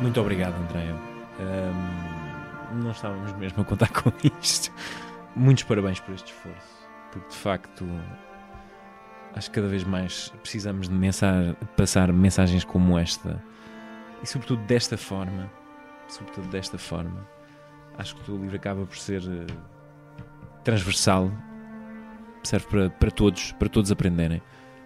muito 0.00 0.20
obrigado, 0.20 0.54
Andréia. 0.62 0.94
Um, 1.40 2.82
não 2.82 2.90
estávamos 2.90 3.32
mesmo 3.38 3.62
a 3.62 3.64
contar 3.64 3.88
com 3.88 4.12
isto. 4.40 4.72
Muitos 5.36 5.64
parabéns 5.64 6.00
por 6.00 6.14
este 6.14 6.32
esforço, 6.32 6.88
porque 7.12 7.28
de 7.28 7.36
facto 7.36 7.86
acho 9.34 9.50
que 9.50 9.54
cada 9.54 9.68
vez 9.68 9.84
mais 9.84 10.32
precisamos 10.42 10.88
de 10.88 10.94
mensar, 10.94 11.54
passar 11.76 12.12
mensagens 12.12 12.64
como 12.64 12.98
esta. 12.98 13.42
E 14.22 14.26
sobretudo 14.26 14.62
desta 14.64 14.96
forma. 14.96 15.50
Sobretudo 16.08 16.48
desta 16.48 16.78
forma. 16.78 17.26
Acho 17.98 18.16
que 18.16 18.30
o 18.30 18.36
livro 18.36 18.56
acaba 18.56 18.84
por 18.84 18.96
ser 18.96 19.22
uh, 19.22 19.46
transversal. 20.64 21.30
Serve 22.42 22.66
para, 22.66 22.90
para 22.90 23.10
todos 23.10 23.52
para 23.52 23.68
todos 23.68 23.92
aprenderem. 23.92 24.42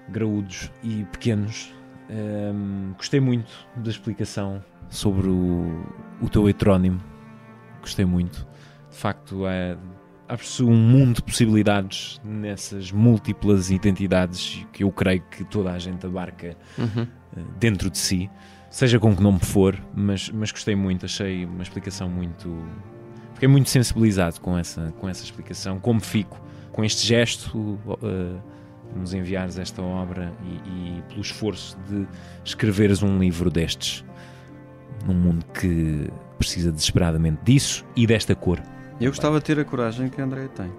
Graúdos 0.09 0.71
e 0.83 1.05
pequenos. 1.05 1.73
Um, 2.11 2.15
ehm, 2.15 2.93
gostei 2.97 3.21
muito 3.21 3.51
da 3.77 3.91
explicação 3.91 4.63
sobre 4.91 5.29
o, 5.29 5.85
o 6.21 6.29
teu 6.29 6.49
heterónimo. 6.49 7.01
Gostei 7.81 8.05
muito. 8.05 8.47
De 8.91 8.97
facto 8.97 9.47
é 9.47 9.77
abre-se 10.29 10.63
um 10.63 10.77
mundo 10.77 11.17
de 11.17 11.23
possibilidades 11.23 12.21
nessas 12.25 12.91
múltiplas 12.91 13.71
identidades 13.71 14.67
que 14.73 14.83
eu 14.85 14.91
creio 14.91 15.23
que 15.31 15.45
toda 15.45 15.73
a 15.73 15.79
gente 15.79 16.05
abarca 16.07 16.57
uhum. 16.79 17.07
dentro 17.59 17.91
de 17.91 17.99
si, 17.99 18.31
seja 18.71 18.99
com 18.99 19.15
que 19.15 19.23
nome 19.23 19.41
for, 19.41 19.79
mas, 19.95 20.31
mas 20.31 20.51
gostei 20.51 20.75
muito, 20.75 21.05
achei 21.05 21.45
uma 21.45 21.63
explicação 21.63 22.09
muito. 22.09 22.57
Fiquei 23.35 23.49
muito 23.49 23.69
sensibilizado 23.69 24.41
com 24.41 24.57
essa, 24.57 24.93
com 24.99 25.09
essa 25.09 25.25
explicação, 25.25 25.79
como 25.79 26.01
fico 26.01 26.41
com 26.73 26.85
este 26.85 27.07
gesto 27.07 27.57
uh, 27.57 28.41
nos 28.97 29.15
enviares 29.15 29.59
esta 29.59 29.81
obra 29.81 30.33
e, 30.45 30.99
e 30.99 31.03
pelo 31.09 31.21
esforço 31.21 31.77
de 31.89 32.07
escreveres 32.45 33.03
um 33.03 33.19
livro 33.19 33.49
destes 33.51 34.05
num 35.07 35.15
mundo 35.15 35.45
que 35.53 36.11
precisa 36.37 36.73
desesperadamente 36.73 37.39
disso 37.45 37.85
e 37.95 38.07
desta 38.07 38.35
cor. 38.35 38.61
Eu 39.01 39.11
gostava 39.11 39.39
de 39.39 39.45
ter 39.45 39.59
a 39.59 39.65
coragem 39.65 40.09
que 40.09 40.21
a 40.21 40.25
André 40.25 40.49
tem. 40.49 40.71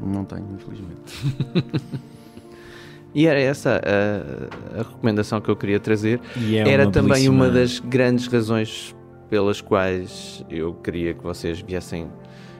Não 0.00 0.24
tenho, 0.24 0.46
infelizmente. 0.54 2.00
e 3.14 3.26
era 3.26 3.40
essa 3.40 3.80
a, 3.80 4.80
a, 4.80 4.82
recomendação 4.82 5.40
que 5.40 5.48
eu 5.48 5.56
queria 5.56 5.78
trazer. 5.78 6.20
É 6.36 6.68
era 6.68 6.84
uma 6.84 6.92
também 6.92 7.12
belíssima... 7.12 7.34
uma 7.34 7.50
das 7.50 7.78
grandes 7.78 8.26
razões 8.26 8.94
pelas 9.30 9.60
quais 9.60 10.44
eu 10.50 10.74
queria 10.74 11.14
que 11.14 11.22
vocês 11.22 11.60
viessem 11.60 12.10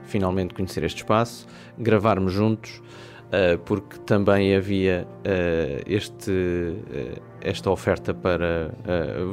finalmente 0.04 0.54
conhecer 0.54 0.84
este 0.84 0.98
espaço, 0.98 1.46
gravarmos 1.76 2.32
juntos, 2.32 2.80
uh, 3.26 3.58
porque 3.64 3.98
também 3.98 4.54
havia 4.54 5.06
uh, 5.06 5.82
este, 5.86 6.30
uh, 6.30 7.22
esta 7.40 7.70
oferta 7.70 8.14
para 8.14 8.72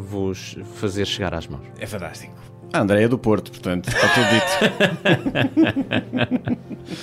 vos 0.02 0.58
fazer 0.76 1.06
chegar 1.06 1.34
às 1.34 1.48
mãos. 1.48 1.66
É 1.78 1.86
fantástico. 1.86 2.49
A 2.72 2.82
André 2.82 3.03
é 3.03 3.07
do 3.07 3.17
Porto, 3.17 3.51
portanto, 3.51 3.88
está 3.89 4.07
tudo 4.09 4.28
dito. 4.30 4.49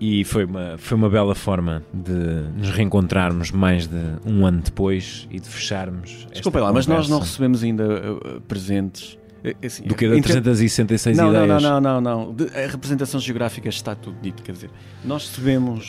e 0.00 0.24
foi 0.24 0.44
uma, 0.44 0.78
foi 0.78 0.96
uma 0.96 1.10
bela 1.10 1.34
forma 1.34 1.82
de 1.92 2.12
nos 2.56 2.70
reencontrarmos 2.70 3.50
mais 3.50 3.88
de 3.88 3.96
um 4.24 4.46
ano 4.46 4.62
depois 4.62 5.26
e 5.30 5.40
de 5.40 5.48
fecharmos. 5.48 6.28
Desculpa 6.32 6.60
lá, 6.60 6.72
mas 6.72 6.86
nós 6.86 7.08
não 7.08 7.18
recebemos 7.18 7.64
ainda 7.64 8.12
uh, 8.12 8.40
presentes. 8.42 9.18
Eh, 9.42 9.56
assim, 9.64 9.84
Do 9.84 9.94
que 9.94 10.06
a 10.06 10.10
366 10.10 11.16
não, 11.16 11.30
ideias? 11.30 11.62
Não, 11.62 11.80
não, 11.80 12.00
não, 12.00 12.00
não, 12.00 12.34
não. 12.34 12.46
A 12.54 12.66
representação 12.70 13.18
geográfica 13.20 13.68
está 13.68 13.94
tudo 13.96 14.16
dito. 14.20 14.42
Quer 14.42 14.52
dizer, 14.52 14.70
nós 15.04 15.28
recebemos 15.28 15.88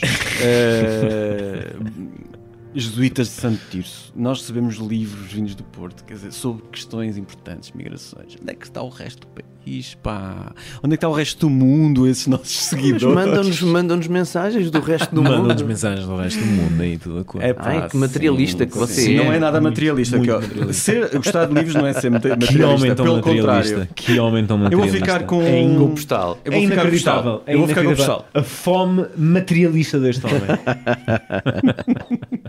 Jesuítas 2.74 3.28
de 3.28 3.34
Santo 3.34 3.60
Tirso. 3.70 4.12
Nós 4.14 4.40
recebemos 4.40 4.76
livros 4.76 5.32
vindos 5.32 5.54
do 5.54 5.64
Porto, 5.64 6.04
quer 6.04 6.14
dizer, 6.14 6.32
sobre 6.32 6.62
questões 6.70 7.16
importantes, 7.16 7.72
migrações. 7.72 8.36
Onde 8.40 8.52
é 8.52 8.54
que 8.54 8.64
está 8.64 8.80
o 8.80 8.88
resto 8.88 9.26
do 9.26 9.26
país, 9.26 9.94
pá? 9.94 10.52
Onde 10.82 10.94
é 10.94 10.96
que 10.96 10.96
está 10.96 11.08
o 11.08 11.12
resto 11.12 11.40
do 11.40 11.50
mundo, 11.50 12.06
esses 12.06 12.28
nossos 12.28 12.62
seguidores? 12.62 13.02
Mandam-nos 13.02 13.60
mandam 13.62 14.00
mensagens 14.08 14.70
do 14.70 14.80
resto 14.80 15.12
do 15.12 15.22
mundo. 15.22 15.38
Mandam-nos 15.38 15.62
mensagens 15.62 16.06
do 16.06 16.16
resto 16.16 16.38
do 16.38 16.46
mundo 16.46 16.80
aí, 16.80 16.96
tudo 16.96 17.18
a 17.18 17.24
cor. 17.24 17.42
É, 17.42 17.52
pá, 17.52 17.64
Ai, 17.66 17.88
que 17.88 17.96
materialista 17.96 18.64
sim, 18.64 18.70
que 18.70 18.78
você 18.78 19.00
sim, 19.00 19.18
é. 19.18 19.24
Não 19.24 19.32
é 19.32 19.40
nada 19.40 19.60
materialista. 19.60 20.16
Muito, 20.16 20.30
muito 20.30 20.48
materialista. 20.48 20.82
Ser, 20.82 21.16
gostar 21.16 21.46
de 21.46 21.54
livros 21.54 21.74
não 21.74 21.86
é 21.86 21.92
ser 21.92 22.10
materialista. 22.10 22.52
Que 22.52 22.62
homem 22.62 22.94
tão 22.94 23.16
materialista. 23.16 23.88
Que 23.94 24.20
homem 24.20 24.46
tão 24.46 24.58
materialista. 24.58 24.96
Eu 24.96 25.00
vou 25.00 25.08
ficar 25.08 25.26
com... 25.26 25.42
É 25.42 25.62
um 25.62 25.90
postal. 25.90 26.38
Eu 26.44 26.52
vou 26.52 26.60
é 26.60 26.68
ficar 26.68 26.88
postal. 26.88 27.42
Eu 27.46 27.58
vou 27.58 27.68
ficar 27.68 27.82
com 27.82 27.96
postal. 27.96 28.28
A 28.32 28.42
fome 28.42 29.06
materialista 29.16 29.98
deste 29.98 30.24
homem. 30.24 30.40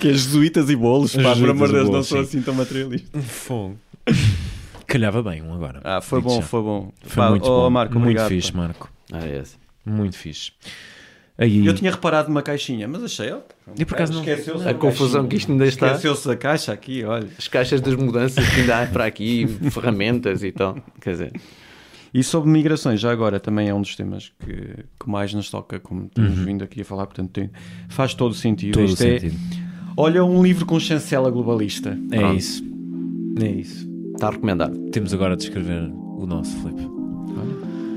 que 0.00 0.08
é 0.08 0.12
jesuítas 0.12 0.68
e 0.70 0.76
bolos, 0.76 1.14
pá, 1.16 1.34
por 1.34 1.50
amor 1.50 1.68
de 1.68 1.74
Deus, 1.74 1.90
não 1.90 2.02
sou 2.02 2.20
assim 2.20 2.40
tão 2.42 2.54
materialista. 2.54 3.20
Fogo. 3.20 3.78
Calhava 4.86 5.22
bem 5.22 5.42
um 5.42 5.52
agora. 5.52 5.80
Ah, 5.84 6.00
foi 6.00 6.20
bom, 6.20 6.40
foi 6.40 6.62
bom. 6.62 6.92
Foi 7.02 7.22
pá, 7.22 7.30
muito 7.30 7.44
oh, 7.44 7.62
bom. 7.62 7.70
Marco, 7.70 7.94
muito 7.94 8.04
obrigado, 8.04 8.28
fixe, 8.28 8.56
Marco. 8.56 8.90
Ah, 9.12 9.26
é 9.26 9.40
esse. 9.40 9.56
Muito 9.84 10.16
fixe. 10.16 10.52
Aí... 11.36 11.64
Eu 11.64 11.74
tinha 11.74 11.90
reparado 11.90 12.28
numa 12.28 12.42
caixinha, 12.42 12.88
mas 12.88 13.04
achei, 13.04 13.30
ó. 13.30 13.38
E 13.78 13.84
por 13.84 13.94
acaso 13.94 14.12
não. 14.12 14.68
A 14.68 14.74
confusão 14.74 15.28
que 15.28 15.36
isto 15.36 15.52
ainda 15.52 15.66
está. 15.66 15.88
Esqueceu-se 15.88 16.30
a 16.30 16.36
caixa 16.36 16.72
aqui, 16.72 17.04
olha. 17.04 17.28
As 17.38 17.46
caixas 17.46 17.80
das 17.80 17.94
mudanças 17.94 18.48
que 18.48 18.60
ainda 18.62 18.82
há 18.82 18.86
para 18.86 19.04
aqui, 19.04 19.46
ferramentas 19.70 20.42
e 20.42 20.50
tal. 20.50 20.76
Quer 21.00 21.10
dizer. 21.10 21.32
E 22.12 22.24
sobre 22.24 22.50
migrações, 22.50 22.98
já 22.98 23.12
agora 23.12 23.38
também 23.38 23.68
é 23.68 23.74
um 23.74 23.82
dos 23.82 23.94
temas 23.94 24.32
que, 24.40 24.84
que 24.98 25.08
mais 25.08 25.34
nos 25.34 25.50
toca, 25.50 25.78
como 25.78 26.08
temos 26.08 26.38
uhum. 26.38 26.44
vindo 26.44 26.64
aqui 26.64 26.80
a 26.80 26.84
falar, 26.84 27.06
portanto 27.06 27.30
tem, 27.30 27.50
faz 27.88 28.14
todo 28.14 28.34
sentido. 28.34 28.72
Todo 28.72 28.86
Isto 28.86 29.04
é 29.04 29.20
sentido. 29.20 29.36
É, 29.64 29.67
Olha, 30.00 30.24
um 30.24 30.40
livro 30.40 30.64
com 30.64 30.78
chancela 30.78 31.28
globalista. 31.28 31.98
É 32.12 32.18
Pronto. 32.18 32.38
isso. 32.38 32.62
É 33.40 33.50
isso. 33.50 33.90
Está 34.14 34.30
recomendado. 34.30 34.78
Temos 34.92 35.12
agora 35.12 35.36
de 35.36 35.42
escrever 35.42 35.90
o 36.16 36.24
nosso, 36.24 36.56
Filipe. 36.58 36.88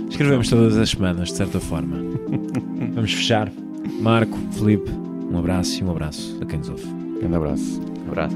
Escrevemos 0.10 0.50
todas 0.50 0.78
as 0.78 0.90
semanas, 0.90 1.30
de 1.30 1.36
certa 1.36 1.60
forma. 1.60 1.98
Vamos 2.96 3.14
fechar. 3.14 3.52
Marco, 4.00 4.36
Felipe, 4.52 4.90
um 5.32 5.38
abraço 5.38 5.80
e 5.80 5.84
um 5.84 5.92
abraço 5.92 6.40
a 6.42 6.46
quem 6.46 6.58
nos 6.58 6.70
ouve. 6.70 6.88
Um 6.88 7.36
abraço. 7.36 7.80
Um 8.08 8.12
abraço. 8.12 8.36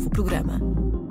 novo 0.01 0.09
programa. 0.09 1.10